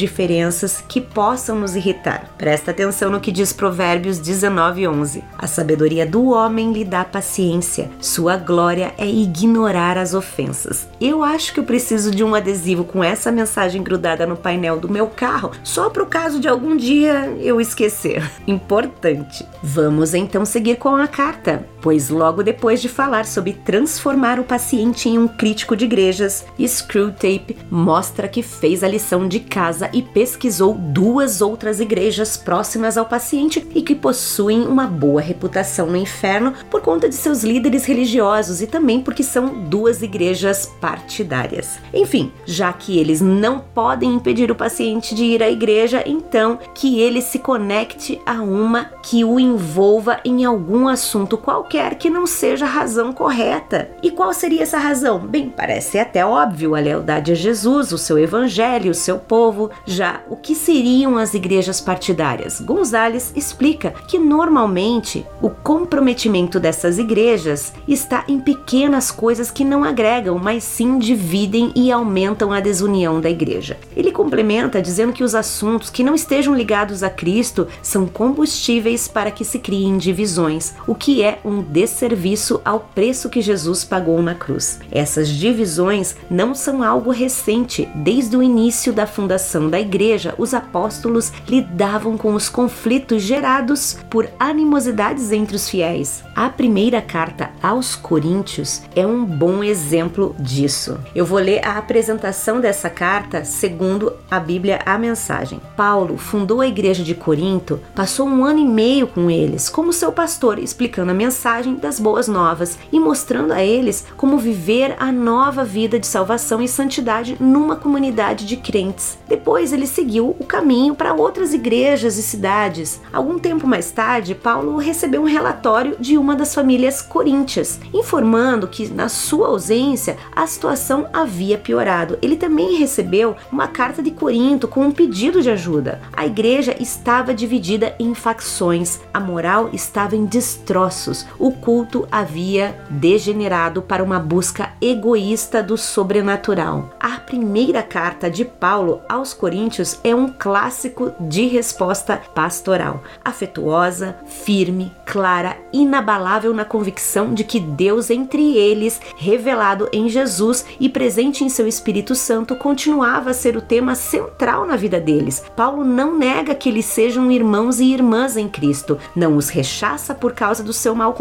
que 0.88 1.02
possam 1.02 1.60
nos 1.60 1.76
irritar. 1.76 2.30
Presta 2.38 2.72
atenção 2.72 3.12
no 3.12 3.20
que 3.20 3.32
diz 3.32 3.52
Provérbios 3.52 4.20
19:11. 4.20 5.24
A 5.38 5.48
sabedoria 5.48 6.06
do 6.06 6.30
homem 6.30 6.72
lhe 6.72 6.84
dá 6.84 7.04
paciência, 7.04 7.90
sua 8.00 8.38
glória 8.38 8.94
é 8.98 9.08
ignorar 9.08 9.98
as 9.98 10.14
ofensas. 10.14 10.88
Eu 11.00 11.24
acho 11.24 11.54
que 11.54 11.60
eu 11.60 11.64
preciso 11.64 12.12
de 12.12 12.24
um 12.24 12.36
adesivo 12.36 12.84
com 12.84 13.04
essa 13.04 13.32
mensagem 13.32 13.82
grudada 13.84 14.26
no 14.26 14.36
painel 14.36 14.80
do 14.80 14.90
meu 14.90 15.08
carro, 15.08 15.52
só 15.64 15.90
para 15.90 16.04
o 16.04 16.08
caso 16.08 16.40
de 16.40 16.48
algum 16.48 16.76
dia 16.76 17.36
eu 17.40 17.60
esquecer. 17.60 18.24
Importante. 18.48 19.46
Vamos 19.62 20.14
então 20.14 20.46
seguir 20.46 20.78
com 20.78 20.96
a 20.96 21.08
carta. 21.08 21.66
Pois 21.86 22.10
logo 22.10 22.42
depois 22.42 22.82
de 22.82 22.90
falar 22.90 23.28
sobre 23.28 23.54
transformar 23.54 24.40
o 24.40 24.44
paciente 24.44 25.08
em 25.08 25.20
um 25.20 25.28
crítico 25.28 25.76
de 25.76 25.86
igrejas, 25.86 26.44
Screwtape 26.60 27.56
mostra 27.70 28.28
que 28.28 28.42
fez 28.42 28.84
a 28.84 28.88
lição 28.88 29.28
de 29.28 29.40
casa 29.40 29.88
e 29.94 30.02
pesquisou 30.02 30.74
duas 30.74 31.42
outras 31.42 31.80
igrejas 31.80 32.38
próximas 32.38 32.98
ao 32.98 33.06
paciente 33.06 33.68
e 33.76 33.84
que 33.84 33.94
possuem 33.94 34.66
uma 34.66 34.88
boa 34.88 35.22
reputação 35.22 35.86
no 35.86 35.96
inferno 35.96 36.56
por 36.72 36.82
conta 36.82 37.08
de 37.08 37.14
seus 37.14 37.44
líderes 37.44 37.86
religiosos 37.86 38.64
e 38.64 38.66
também 38.66 39.00
porque 39.00 39.22
são 39.22 39.66
duas 39.66 40.02
igrejas 40.02 40.66
partidárias. 40.82 41.78
Enfim, 41.94 42.32
já 42.48 42.74
que 42.74 42.98
eles 42.98 43.22
não 43.22 43.60
podem 43.60 44.16
impedir 44.16 44.50
o 44.50 44.56
paciente 44.56 45.14
de 45.14 45.24
ir 45.24 45.44
à 45.44 45.52
igreja, 45.52 46.02
então 46.04 46.58
que 46.74 47.00
ele 47.00 47.22
se 47.22 47.38
conecte 47.38 48.20
a 48.26 48.42
uma 48.42 48.86
que 49.04 49.24
o 49.24 49.40
envolva 49.40 50.20
em 50.26 50.46
algum 50.46 50.88
assunto 50.88 51.38
qualquer 51.38 51.75
que 51.96 52.10
não 52.10 52.26
seja 52.26 52.66
a 52.66 52.70
razão 52.70 53.12
correta. 53.12 53.90
E 54.02 54.10
qual 54.10 54.34
seria 54.34 54.64
essa 54.64 54.78
razão? 54.78 55.20
Bem, 55.20 55.50
parece 55.50 56.00
até 56.00 56.26
óbvio 56.26 56.74
a 56.74 56.80
lealdade 56.80 57.34
a 57.34 57.36
Jesus, 57.36 57.92
o 57.92 57.98
seu 57.98 58.18
evangelho, 58.18 58.92
o 58.92 58.96
seu 58.96 59.18
povo. 59.18 59.70
Já 59.86 60.22
o 60.30 60.38
que 60.38 60.56
seriam 60.56 61.18
as 61.18 61.34
igrejas 61.34 61.82
partidárias? 61.82 62.62
Gonzales 62.62 63.34
explica 63.36 63.92
que 64.08 64.18
normalmente 64.18 65.26
o 65.42 65.50
comprometimento 65.50 66.60
dessas 66.60 66.98
igrejas 66.98 67.74
está 67.88 68.24
em 68.28 68.40
pequenas 68.40 69.12
coisas 69.12 69.52
que 69.52 69.66
não 69.66 69.84
agregam, 69.84 70.40
mas 70.40 70.64
sim 70.64 70.98
dividem 70.98 71.74
e 71.76 71.92
aumentam 71.92 72.54
a 72.54 72.62
desunião 72.62 73.20
da 73.20 73.30
igreja. 73.30 73.78
Ele 73.96 74.12
complementa 74.12 74.82
dizendo 74.82 75.12
que 75.12 75.24
os 75.24 75.36
assuntos 75.36 75.90
que 75.90 76.04
não 76.04 76.16
estejam 76.16 76.56
ligados 76.56 77.04
a 77.04 77.10
Cristo 77.10 77.68
são 77.82 78.08
combustíveis 78.08 79.08
para 79.08 79.32
que 79.32 79.44
se 79.44 79.60
criem 79.60 79.98
divisões, 79.98 80.74
o 80.88 80.96
que 80.96 81.22
é 81.22 81.40
um 81.44 81.65
desserviço 81.70 82.62
ao 82.64 82.80
preço 82.80 83.30
que 83.30 83.42
Jesus 83.42 83.84
pagou 83.84 84.22
na 84.22 84.36
cruz. 84.36 84.80
Essas 84.92 85.30
divisões 85.30 86.16
não 86.30 86.54
são 86.54 86.84
algo 86.84 87.12
recente. 87.12 87.88
Desde 87.96 88.38
o 88.38 88.44
início 88.44 88.94
da 88.94 89.08
fundação 89.08 89.70
da 89.70 89.80
igreja, 89.80 90.36
os 90.38 90.54
apóstolos 90.54 91.32
lidavam 91.48 92.18
com 92.18 92.34
os 92.34 92.50
conflitos 92.50 93.24
gerados 93.24 93.98
por 94.10 94.30
animosidades 94.40 95.32
entre 95.32 95.56
os 95.56 95.70
fiéis. 95.70 96.24
A 96.36 96.50
primeira 96.50 97.02
carta 97.02 97.52
aos 97.62 97.96
Coríntios 97.96 98.82
é 98.96 99.06
um 99.06 99.26
bom 99.26 99.64
exemplo 99.64 100.36
disso. 100.40 101.00
Eu 101.16 101.26
vou 101.26 101.40
ler 101.40 101.66
a 101.66 101.78
apresentação 101.78 102.60
dessa 102.60 102.90
carta 102.90 103.44
segundo 103.44 104.14
a 104.30 104.40
Bíblia 104.40 104.82
a 104.86 104.98
mensagem. 104.98 105.62
Paulo 105.76 106.18
fundou 106.18 106.62
a 106.62 106.68
igreja 106.68 107.04
de 107.04 107.16
Corinto, 107.16 107.80
passou 107.96 108.28
um 108.28 108.44
ano 108.44 108.60
e 108.60 108.66
meio 108.66 109.08
com 109.08 109.30
eles 109.30 109.70
como 109.70 109.94
seu 109.94 110.12
pastor, 110.12 110.60
explicando 110.60 111.12
a 111.12 111.16
mensagem 111.16 111.55
das 111.64 112.00
boas 112.00 112.28
novas 112.28 112.78
e 112.92 113.00
mostrando 113.00 113.52
a 113.52 113.64
eles 113.64 114.06
como 114.18 114.38
viver 114.38 114.96
a 115.00 115.12
nova 115.12 115.64
vida 115.64 116.00
de 116.00 116.08
salvação 116.08 116.62
e 116.62 116.68
santidade 116.68 117.38
numa 117.40 117.76
comunidade 117.76 118.46
de 118.46 118.58
crentes. 118.58 119.18
Depois 119.28 119.72
ele 119.72 119.88
seguiu 119.88 120.36
o 120.40 120.46
caminho 120.46 120.96
para 120.96 121.14
outras 121.14 121.54
igrejas 121.54 122.18
e 122.18 122.24
cidades. 122.24 123.02
Algum 123.12 123.40
tempo 123.40 123.68
mais 123.68 123.92
tarde, 123.92 124.36
Paulo 124.36 124.78
recebeu 124.78 125.22
um 125.22 125.26
relatório 125.26 125.96
de 126.00 126.18
uma 126.18 126.36
das 126.36 126.54
famílias 126.54 127.02
coríntias, 127.02 127.80
informando 127.94 128.68
que 128.68 128.88
na 128.88 129.10
sua 129.10 129.48
ausência 129.48 130.18
a 130.36 130.46
situação 130.48 131.08
havia 131.14 131.58
piorado. 131.58 132.18
Ele 132.22 132.36
também 132.36 132.78
recebeu 132.78 133.36
uma 133.52 133.68
carta 133.68 134.02
de 134.02 134.12
Corinto 134.12 134.68
com 134.68 134.82
um 134.82 134.92
pedido 134.92 135.42
de 135.42 135.50
ajuda. 135.50 136.02
A 136.14 136.26
igreja 136.26 136.76
estava 136.80 137.34
dividida 137.34 137.96
em 138.00 138.14
facções, 138.14 139.00
a 139.14 139.20
moral 139.20 139.70
estava 139.74 140.16
em 140.16 140.26
destroços, 140.26 141.26
o 141.40 141.52
culto 141.52 142.08
havia 142.12 142.80
degenerado 142.90 143.82
para 143.82 144.04
uma 144.04 144.20
busca 144.20 144.72
egoísta 144.82 145.62
do 145.62 145.78
sobrenatural. 145.78 146.90
A 147.00 147.20
primeira 147.20 147.82
carta 147.82 148.30
de 148.30 148.46
Paulo 148.46 149.02
aos 149.10 149.34
Coríntios 149.34 150.00
é 150.04 150.14
um 150.16 150.28
clássico 150.28 151.12
de 151.20 151.48
resposta 151.48 152.22
pastoral, 152.34 153.04
afetuosa, 153.24 154.16
firme, 154.26 154.92
clara, 155.06 155.58
inabalável 155.72 156.54
na 156.54 156.66
convicção 156.66 157.34
de 157.34 157.44
que 157.44 157.60
Deus 157.60 158.10
entre 158.10 158.56
eles, 158.58 159.00
revelado 159.18 159.90
em 159.92 160.08
Jesus 160.10 160.66
e 160.80 160.90
presente 160.90 161.44
em 161.44 161.50
seu 161.50 161.68
Espírito 161.68 162.16
Santo, 162.16 162.56
continuava 162.56 163.32
a 163.32 163.34
ser 163.34 163.58
o 163.58 163.62
tema 163.62 163.96
central 163.96 164.66
na 164.66 164.76
vida 164.76 165.00
deles. 165.00 165.44
Paulo 165.56 165.84
não 165.84 166.18
nega 166.18 166.56
que 166.56 166.70
eles 166.70 166.86
sejam 166.86 167.32
irmãos 167.32 167.80
e 167.80 167.94
irmãs 167.94 168.38
em 168.38 168.48
Cristo, 168.48 168.98
não 169.16 169.38
os 169.38 169.50
rechaça 169.50 170.14
por 170.14 170.34
causa 170.34 170.64
do 170.64 170.74
seu 170.74 170.96
mau 170.96 171.14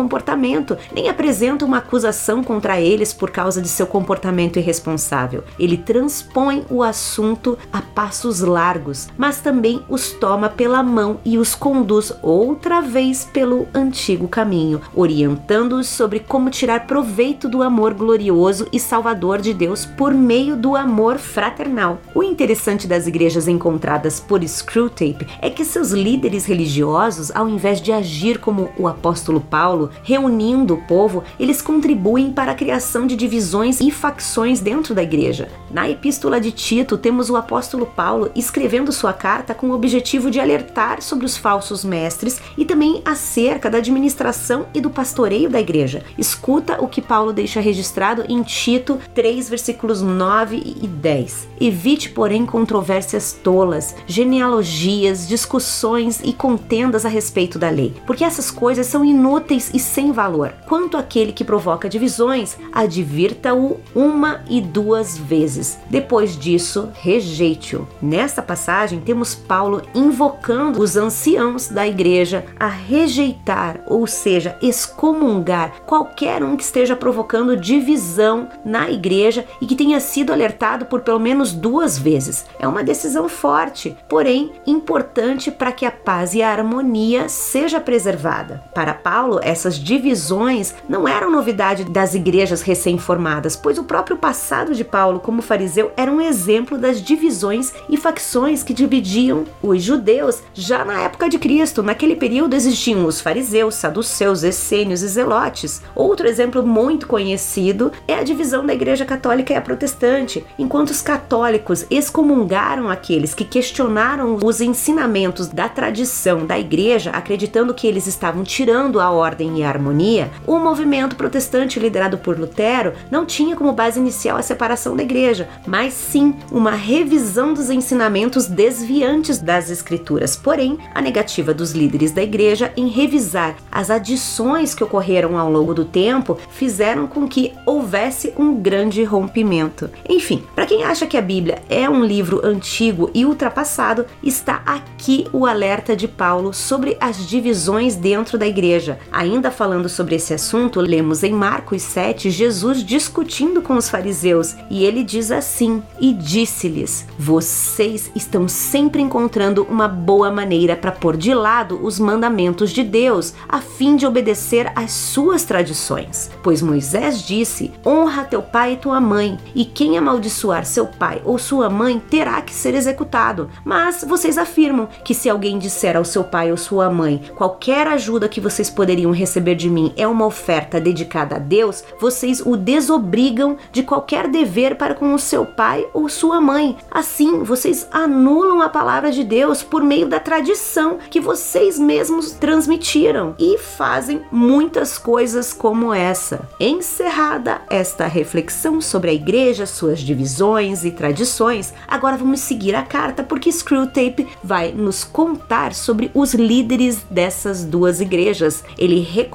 nem 0.94 1.08
apresenta 1.08 1.64
uma 1.64 1.78
acusação 1.78 2.42
contra 2.42 2.80
eles 2.80 3.12
por 3.12 3.30
causa 3.30 3.60
de 3.60 3.68
seu 3.68 3.86
comportamento 3.86 4.58
irresponsável. 4.58 5.44
Ele 5.58 5.76
transpõe 5.76 6.64
o 6.70 6.82
assunto 6.82 7.58
a 7.72 7.80
passos 7.80 8.40
largos, 8.40 9.08
mas 9.16 9.40
também 9.40 9.82
os 9.88 10.12
toma 10.12 10.48
pela 10.48 10.82
mão 10.82 11.20
e 11.24 11.38
os 11.38 11.54
conduz 11.54 12.12
outra 12.22 12.80
vez 12.80 13.24
pelo 13.24 13.66
antigo 13.74 14.28
caminho, 14.28 14.80
orientando-os 14.94 15.88
sobre 15.88 16.20
como 16.20 16.50
tirar 16.50 16.86
proveito 16.86 17.48
do 17.48 17.62
amor 17.62 17.94
glorioso 17.94 18.66
e 18.72 18.80
salvador 18.80 19.40
de 19.40 19.52
Deus 19.52 19.84
por 19.84 20.12
meio 20.12 20.56
do 20.56 20.76
amor 20.76 21.18
fraternal. 21.18 21.98
O 22.14 22.22
interessante 22.22 22.86
das 22.86 23.06
igrejas 23.06 23.48
encontradas 23.48 24.20
por 24.20 24.42
Screwtape 24.46 25.26
é 25.40 25.50
que 25.50 25.64
seus 25.64 25.90
líderes 25.90 26.46
religiosos, 26.46 27.30
ao 27.34 27.48
invés 27.48 27.80
de 27.80 27.92
agir 27.92 28.38
como 28.38 28.70
o 28.78 28.88
apóstolo 28.88 29.40
Paulo, 29.40 29.90
reunindo 30.02 30.74
o 30.74 30.82
povo, 30.82 31.24
eles 31.38 31.62
contribuem 31.62 32.32
para 32.32 32.52
a 32.52 32.54
criação 32.54 33.06
de 33.06 33.16
divisões 33.16 33.80
e 33.80 33.90
facções 33.90 34.60
dentro 34.60 34.94
da 34.94 35.02
igreja. 35.02 35.48
Na 35.70 35.88
epístola 35.88 36.40
de 36.40 36.52
Tito, 36.52 36.96
temos 36.96 37.30
o 37.30 37.36
apóstolo 37.36 37.86
Paulo 37.86 38.30
escrevendo 38.34 38.92
sua 38.92 39.12
carta 39.12 39.54
com 39.54 39.68
o 39.68 39.74
objetivo 39.74 40.30
de 40.30 40.40
alertar 40.40 41.02
sobre 41.02 41.26
os 41.26 41.36
falsos 41.36 41.84
mestres 41.84 42.40
e 42.56 42.64
também 42.64 43.02
acerca 43.04 43.70
da 43.70 43.78
administração 43.78 44.66
e 44.72 44.80
do 44.80 44.90
pastoreio 44.90 45.50
da 45.50 45.60
igreja. 45.60 46.04
Escuta 46.16 46.82
o 46.82 46.88
que 46.88 47.02
Paulo 47.02 47.32
deixa 47.32 47.60
registrado 47.60 48.24
em 48.28 48.42
Tito 48.42 48.98
3, 49.14 49.48
versículos 49.48 50.00
9 50.00 50.56
e 50.82 50.86
10. 50.86 51.48
Evite, 51.60 52.10
porém, 52.10 52.46
controvérsias 52.46 53.32
tolas, 53.32 53.94
genealogias, 54.06 55.26
discussões 55.26 56.20
e 56.22 56.32
contendas 56.32 57.04
a 57.04 57.08
respeito 57.08 57.58
da 57.58 57.70
lei, 57.70 57.94
porque 58.06 58.24
essas 58.24 58.50
coisas 58.50 58.86
são 58.86 59.04
inúteis 59.04 59.70
e 59.74 59.78
sem 59.84 60.10
valor. 60.10 60.52
Quanto 60.66 60.96
àquele 60.96 61.32
que 61.32 61.44
provoca 61.44 61.88
divisões, 61.88 62.56
advirta-o 62.72 63.80
uma 63.94 64.42
e 64.48 64.60
duas 64.60 65.16
vezes. 65.16 65.78
Depois 65.88 66.36
disso, 66.36 66.90
rejeite-o. 66.94 67.86
Nesta 68.00 68.42
passagem, 68.42 69.00
temos 69.00 69.34
Paulo 69.34 69.82
invocando 69.94 70.80
os 70.80 70.96
anciãos 70.96 71.68
da 71.68 71.86
igreja 71.86 72.44
a 72.58 72.66
rejeitar, 72.66 73.82
ou 73.86 74.06
seja, 74.06 74.56
excomungar 74.60 75.82
qualquer 75.86 76.42
um 76.42 76.56
que 76.56 76.62
esteja 76.64 76.96
provocando 76.96 77.56
divisão 77.56 78.48
na 78.64 78.90
igreja 78.90 79.44
e 79.60 79.66
que 79.66 79.76
tenha 79.76 80.00
sido 80.00 80.32
alertado 80.32 80.86
por 80.86 81.02
pelo 81.02 81.20
menos 81.20 81.52
duas 81.52 81.98
vezes. 81.98 82.46
É 82.58 82.66
uma 82.66 82.82
decisão 82.82 83.28
forte, 83.28 83.96
porém 84.08 84.52
importante 84.66 85.50
para 85.50 85.72
que 85.72 85.84
a 85.84 85.90
paz 85.90 86.34
e 86.34 86.42
a 86.42 86.50
harmonia 86.50 87.28
seja 87.28 87.80
preservada. 87.80 88.62
Para 88.74 88.94
Paulo, 88.94 89.40
essas 89.42 89.73
divisões 89.78 90.74
não 90.88 91.06
eram 91.06 91.30
novidade 91.30 91.84
das 91.84 92.14
igrejas 92.14 92.62
recém-formadas, 92.62 93.56
pois 93.56 93.78
o 93.78 93.84
próprio 93.84 94.16
passado 94.16 94.74
de 94.74 94.84
Paulo 94.84 95.20
como 95.20 95.42
fariseu 95.42 95.92
era 95.96 96.10
um 96.10 96.20
exemplo 96.20 96.78
das 96.78 97.00
divisões 97.00 97.72
e 97.88 97.96
facções 97.96 98.62
que 98.62 98.74
dividiam 98.74 99.44
os 99.62 99.82
judeus 99.82 100.42
já 100.52 100.84
na 100.84 101.02
época 101.02 101.28
de 101.28 101.38
Cristo. 101.38 101.82
Naquele 101.82 102.16
período 102.16 102.54
existiam 102.54 103.06
os 103.06 103.20
fariseus, 103.20 103.74
saduceus, 103.74 104.42
essênios 104.42 105.02
e 105.02 105.08
zelotes. 105.08 105.82
Outro 105.94 106.26
exemplo 106.26 106.62
muito 106.62 107.06
conhecido 107.06 107.92
é 108.06 108.14
a 108.14 108.22
divisão 108.22 108.64
da 108.64 108.74
igreja 108.74 109.04
católica 109.04 109.52
e 109.52 109.56
a 109.56 109.60
protestante. 109.60 110.44
Enquanto 110.58 110.90
os 110.90 111.02
católicos 111.02 111.86
excomungaram 111.90 112.88
aqueles 112.88 113.34
que 113.34 113.44
questionaram 113.44 114.38
os 114.42 114.60
ensinamentos 114.60 115.48
da 115.48 115.68
tradição 115.68 116.46
da 116.46 116.58
igreja, 116.58 117.10
acreditando 117.10 117.74
que 117.74 117.86
eles 117.86 118.06
estavam 118.06 118.44
tirando 118.44 119.00
a 119.00 119.10
ordem 119.10 119.58
e 119.58 119.63
harmonia, 119.68 120.30
o 120.46 120.58
movimento 120.58 121.16
protestante 121.16 121.78
liderado 121.78 122.18
por 122.18 122.38
Lutero 122.38 122.92
não 123.10 123.26
tinha 123.26 123.56
como 123.56 123.72
base 123.72 123.98
inicial 123.98 124.36
a 124.36 124.42
separação 124.42 124.96
da 124.96 125.02
igreja, 125.02 125.48
mas 125.66 125.92
sim 125.94 126.34
uma 126.50 126.72
revisão 126.72 127.52
dos 127.54 127.70
ensinamentos 127.70 128.46
desviantes 128.46 129.38
das 129.38 129.70
escrituras. 129.70 130.36
Porém, 130.36 130.78
a 130.94 131.00
negativa 131.00 131.54
dos 131.54 131.72
líderes 131.72 132.12
da 132.12 132.22
igreja 132.22 132.72
em 132.76 132.88
revisar 132.88 133.56
as 133.70 133.90
adições 133.90 134.74
que 134.74 134.84
ocorreram 134.84 135.38
ao 135.38 135.50
longo 135.50 135.74
do 135.74 135.84
tempo 135.84 136.38
fizeram 136.50 137.06
com 137.06 137.28
que 137.28 137.52
houvesse 137.66 138.32
um 138.38 138.54
grande 138.54 139.04
rompimento. 139.04 139.90
Enfim, 140.08 140.42
para 140.54 140.66
quem 140.66 140.84
acha 140.84 141.06
que 141.06 141.16
a 141.16 141.22
Bíblia 141.22 141.62
é 141.68 141.88
um 141.88 142.04
livro 142.04 142.40
antigo 142.44 143.10
e 143.14 143.24
ultrapassado, 143.24 144.06
está 144.22 144.62
aqui 144.64 145.26
o 145.32 145.46
alerta 145.46 145.96
de 145.96 146.08
Paulo 146.08 146.52
sobre 146.52 146.96
as 147.00 147.26
divisões 147.26 147.96
dentro 147.96 148.38
da 148.38 148.46
igreja. 148.46 148.98
Ainda 149.12 149.50
falando 149.54 149.88
sobre 149.88 150.16
esse 150.16 150.34
assunto, 150.34 150.80
lemos 150.80 151.22
em 151.22 151.32
Marcos 151.32 151.80
7 151.82 152.28
Jesus 152.28 152.84
discutindo 152.84 153.62
com 153.62 153.76
os 153.76 153.88
fariseus 153.88 154.56
e 154.68 154.84
ele 154.84 155.02
diz 155.02 155.30
assim: 155.30 155.82
E 156.00 156.12
disse-lhes: 156.12 157.06
Vocês 157.18 158.10
estão 158.14 158.48
sempre 158.48 159.00
encontrando 159.00 159.64
uma 159.70 159.86
boa 159.86 160.30
maneira 160.30 160.76
para 160.76 160.92
pôr 160.92 161.16
de 161.16 161.32
lado 161.32 161.78
os 161.82 161.98
mandamentos 161.98 162.70
de 162.70 162.82
Deus, 162.82 163.32
a 163.48 163.60
fim 163.60 163.96
de 163.96 164.06
obedecer 164.06 164.72
às 164.74 164.90
suas 164.90 165.44
tradições. 165.44 166.30
Pois 166.42 166.60
Moisés 166.60 167.22
disse: 167.22 167.72
Honra 167.86 168.24
teu 168.24 168.42
pai 168.42 168.72
e 168.72 168.76
tua 168.76 169.00
mãe, 169.00 169.38
e 169.54 169.64
quem 169.64 169.96
amaldiçoar 169.96 170.66
seu 170.66 170.86
pai 170.86 171.22
ou 171.24 171.38
sua 171.38 171.70
mãe 171.70 172.02
terá 172.10 172.42
que 172.42 172.52
ser 172.52 172.74
executado. 172.74 173.48
Mas 173.64 174.04
vocês 174.06 174.36
afirmam 174.36 174.88
que 175.04 175.14
se 175.14 175.30
alguém 175.30 175.58
disser 175.58 175.96
ao 175.96 176.04
seu 176.04 176.24
pai 176.24 176.50
ou 176.50 176.56
sua 176.56 176.90
mãe: 176.90 177.22
Qualquer 177.36 177.86
ajuda 177.86 178.28
que 178.28 178.40
vocês 178.40 178.68
poderiam 178.68 179.12
receber 179.12 179.43
de 179.52 179.68
mim 179.68 179.92
é 179.96 180.06
uma 180.06 180.24
oferta 180.24 180.80
dedicada 180.80 181.34
a 181.34 181.38
Deus, 181.40 181.82
vocês 182.00 182.40
o 182.40 182.56
desobrigam 182.56 183.56
de 183.72 183.82
qualquer 183.82 184.28
dever 184.28 184.76
para 184.76 184.94
com 184.94 185.12
o 185.12 185.18
seu 185.18 185.44
pai 185.44 185.84
ou 185.92 186.08
sua 186.08 186.40
mãe. 186.40 186.76
Assim, 186.88 187.42
vocês 187.42 187.88
anulam 187.90 188.62
a 188.62 188.68
palavra 188.68 189.10
de 189.10 189.24
Deus 189.24 189.64
por 189.64 189.82
meio 189.82 190.06
da 190.06 190.20
tradição 190.20 190.98
que 191.10 191.20
vocês 191.20 191.78
mesmos 191.78 192.30
transmitiram 192.30 193.34
e 193.38 193.58
fazem 193.58 194.22
muitas 194.30 194.96
coisas 194.96 195.52
como 195.52 195.92
essa. 195.92 196.48
Encerrada 196.60 197.62
esta 197.68 198.06
reflexão 198.06 198.80
sobre 198.80 199.10
a 199.10 199.14
igreja, 199.14 199.66
suas 199.66 199.98
divisões 199.98 200.84
e 200.84 200.92
tradições, 200.92 201.74
agora 201.88 202.16
vamos 202.16 202.40
seguir 202.40 202.74
a 202.76 202.82
carta 202.82 203.24
porque 203.24 203.50
Screwtape 203.50 204.28
vai 204.42 204.70
nos 204.70 205.02
contar 205.02 205.74
sobre 205.74 206.10
os 206.14 206.34
líderes 206.34 207.04
dessas 207.10 207.64
duas 207.64 208.00
igrejas. 208.00 208.62
Ele 208.78 209.00
recomenda 209.00 209.33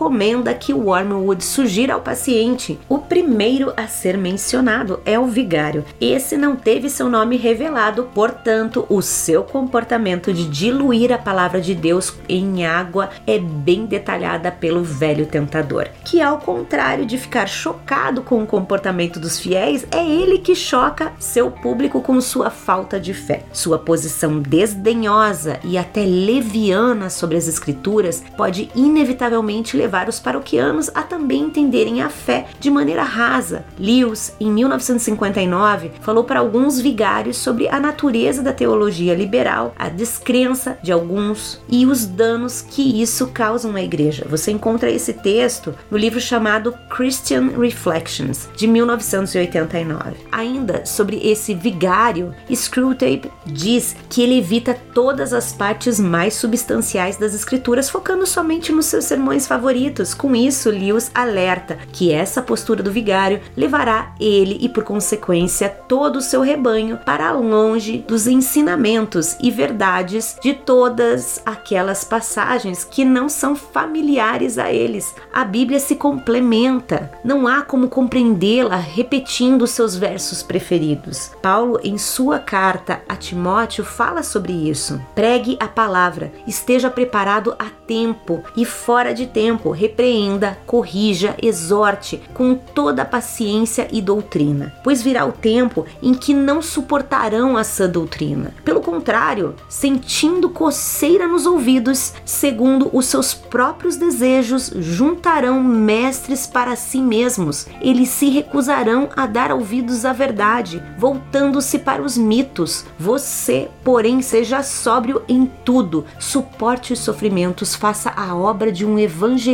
que 0.60 0.74
Wormwood 0.74 1.44
sugira 1.44 1.94
ao 1.94 2.02
paciente. 2.02 2.80
O 2.88 3.00
primeiro 3.00 3.74
a 3.76 3.88
ser 3.88 4.18
mencionado 4.18 5.02
é 5.06 5.20
o 5.20 5.26
vigário. 5.26 5.84
Esse 6.00 6.38
não 6.38 6.56
teve 6.56 6.90
seu 6.90 7.10
nome 7.10 7.36
revelado, 7.36 8.10
portanto, 8.14 8.86
o 8.90 9.02
seu 9.02 9.44
comportamento 9.44 10.34
de 10.34 10.48
diluir 10.48 11.12
a 11.12 11.18
palavra 11.18 11.60
de 11.60 11.76
Deus 11.76 12.14
em 12.30 12.66
água 12.66 13.10
é 13.28 13.38
bem 13.38 13.86
detalhada 13.86 14.52
pelo 14.52 14.84
velho 14.84 15.26
tentador, 15.26 15.90
que 16.06 16.22
ao 16.22 16.38
contrário 16.38 17.06
de 17.06 17.18
ficar 17.18 17.48
chocado 17.48 18.22
com 18.22 18.42
o 18.42 18.48
comportamento 18.48 19.20
dos 19.20 19.40
fiéis, 19.40 19.86
é 19.92 20.06
ele 20.06 20.38
que 20.38 20.56
choca 20.56 21.12
seu 21.20 21.52
público 21.52 22.02
com 22.02 22.22
sua 22.22 22.50
falta 22.50 23.00
de 23.00 23.14
fé. 23.14 23.44
Sua 23.52 23.78
posição 23.78 24.40
desdenhosa 24.40 25.60
e 25.64 25.78
até 25.78 26.06
leviana 26.06 27.10
sobre 27.10 27.38
as 27.38 27.48
escrituras 27.48 28.24
pode 28.38 28.70
inevitavelmente 28.76 29.76
levar 29.80 30.10
os 30.10 30.20
paroquianos 30.20 30.90
a 30.94 31.02
também 31.02 31.44
entenderem 31.44 32.02
a 32.02 32.10
fé 32.10 32.48
de 32.60 32.70
maneira 32.70 33.04
rasa. 33.04 33.64
Lewis, 33.80 34.36
em 34.40 34.52
1959, 34.52 35.92
falou 36.02 36.24
para 36.24 36.40
alguns 36.40 36.80
vigários 36.80 37.38
sobre 37.38 37.68
a 37.70 37.80
natureza 37.80 38.44
da 38.44 38.52
teologia 38.52 39.16
liberal, 39.16 39.74
a 39.78 39.88
descrença 39.88 40.78
de 40.84 40.92
alguns 40.92 41.62
e 41.70 41.86
os 41.86 42.06
danos 42.06 42.62
que 42.62 43.02
isso 43.02 43.28
causa 43.28 43.70
à 43.70 43.82
igreja. 43.82 44.26
Você 44.30 44.52
encontra 44.52 44.90
esse 44.90 45.14
texto 45.14 45.74
no 45.90 45.98
livro 45.98 46.20
chamado 46.20 46.74
Christian 46.90 47.50
Reflections, 47.58 48.50
de 48.56 48.68
1989. 48.68 50.18
Ainda 50.32 50.86
sobre 50.86 51.18
esse 51.24 51.54
vigário, 51.54 52.34
Screwtape 52.54 53.32
diz 53.46 53.96
que 54.10 54.22
ele 54.22 54.40
evita 54.40 54.76
todas 54.94 55.34
as 55.34 55.54
partes 55.54 56.00
mais 56.00 56.34
substanciais 56.34 57.18
das 57.18 57.34
escrituras, 57.34 57.90
focando 57.90 58.26
somente 58.26 58.72
nos 58.72 58.88
seus 58.88 59.06
sermões 59.06 59.48
favoritos. 59.48 59.69
Com 60.14 60.36
isso, 60.36 60.70
Lewis 60.70 61.12
alerta 61.14 61.78
que 61.92 62.12
essa 62.12 62.42
postura 62.42 62.82
do 62.82 62.92
vigário 62.92 63.42
levará 63.56 64.14
ele 64.20 64.58
e, 64.62 64.70
por 64.70 64.84
consequência, 64.84 65.70
todo 65.70 66.18
o 66.18 66.22
seu 66.22 66.42
rebanho 66.42 66.98
para 67.06 67.32
longe 67.32 68.04
dos 68.08 68.28
ensinamentos 68.28 69.36
e 69.42 69.52
verdades 69.52 70.38
de 70.42 70.54
todas 70.54 71.42
aquelas 71.46 72.04
passagens 72.04 72.84
que 72.84 73.04
não 73.04 73.28
são 73.28 73.56
familiares 73.56 74.58
a 74.58 74.72
eles. 74.72 75.14
A 75.34 75.44
Bíblia 75.44 75.80
se 75.80 75.96
complementa, 75.96 77.12
não 77.24 77.48
há 77.48 77.62
como 77.62 77.90
compreendê-la 77.90 78.78
repetindo 78.78 79.68
seus 79.68 79.96
versos 79.96 80.42
preferidos. 80.42 81.32
Paulo, 81.42 81.80
em 81.84 81.98
sua 81.98 82.40
carta 82.40 83.02
a 83.08 83.16
Timóteo, 83.16 83.84
fala 83.84 84.24
sobre 84.24 84.54
isso. 84.54 85.02
Pregue 85.16 85.58
a 85.60 85.68
palavra, 85.68 86.32
esteja 86.48 86.90
preparado 86.90 87.56
a 87.60 87.66
tempo 87.66 88.44
e 88.56 88.66
fora 88.66 89.14
de 89.14 89.26
tempo, 89.26 89.59
repreenda, 89.72 90.58
corrija, 90.66 91.36
exorte 91.42 92.22
com 92.34 92.56
toda 92.56 93.02
a 93.02 93.06
paciência 93.06 93.88
e 93.92 94.02
doutrina, 94.02 94.74
pois 94.84 95.02
virá 95.02 95.26
o 95.26 95.32
tempo 95.32 95.86
em 96.02 96.14
que 96.14 96.34
não 96.34 96.62
suportarão 96.62 97.58
a 97.58 97.64
sã 97.64 97.90
doutrina. 97.90 98.54
Pelo 98.64 98.82
contrário, 98.82 99.56
sentindo 99.68 100.50
coceira 100.50 101.28
nos 101.28 101.46
ouvidos, 101.46 102.14
segundo 102.24 102.90
os 102.94 103.06
seus 103.06 103.34
próprios 103.34 103.96
desejos, 103.96 104.72
juntarão 104.76 105.62
mestres 105.62 106.48
para 106.48 106.76
si 106.76 107.02
mesmos. 107.02 107.68
Eles 107.82 108.10
se 108.10 108.30
recusarão 108.30 109.10
a 109.16 109.26
dar 109.26 109.52
ouvidos 109.52 110.06
à 110.06 110.14
verdade, 110.14 110.82
voltando-se 110.98 111.80
para 111.80 112.02
os 112.02 112.18
mitos. 112.18 112.86
Você, 112.98 113.68
porém, 113.84 114.22
seja 114.22 114.64
sóbrio 114.64 115.22
em 115.28 115.50
tudo, 115.66 116.06
suporte 116.20 116.94
os 116.94 117.00
sofrimentos, 117.00 117.76
faça 117.76 118.12
a 118.16 118.36
obra 118.36 118.72
de 118.72 118.86
um 118.86 118.98
evangelista, 118.98 119.49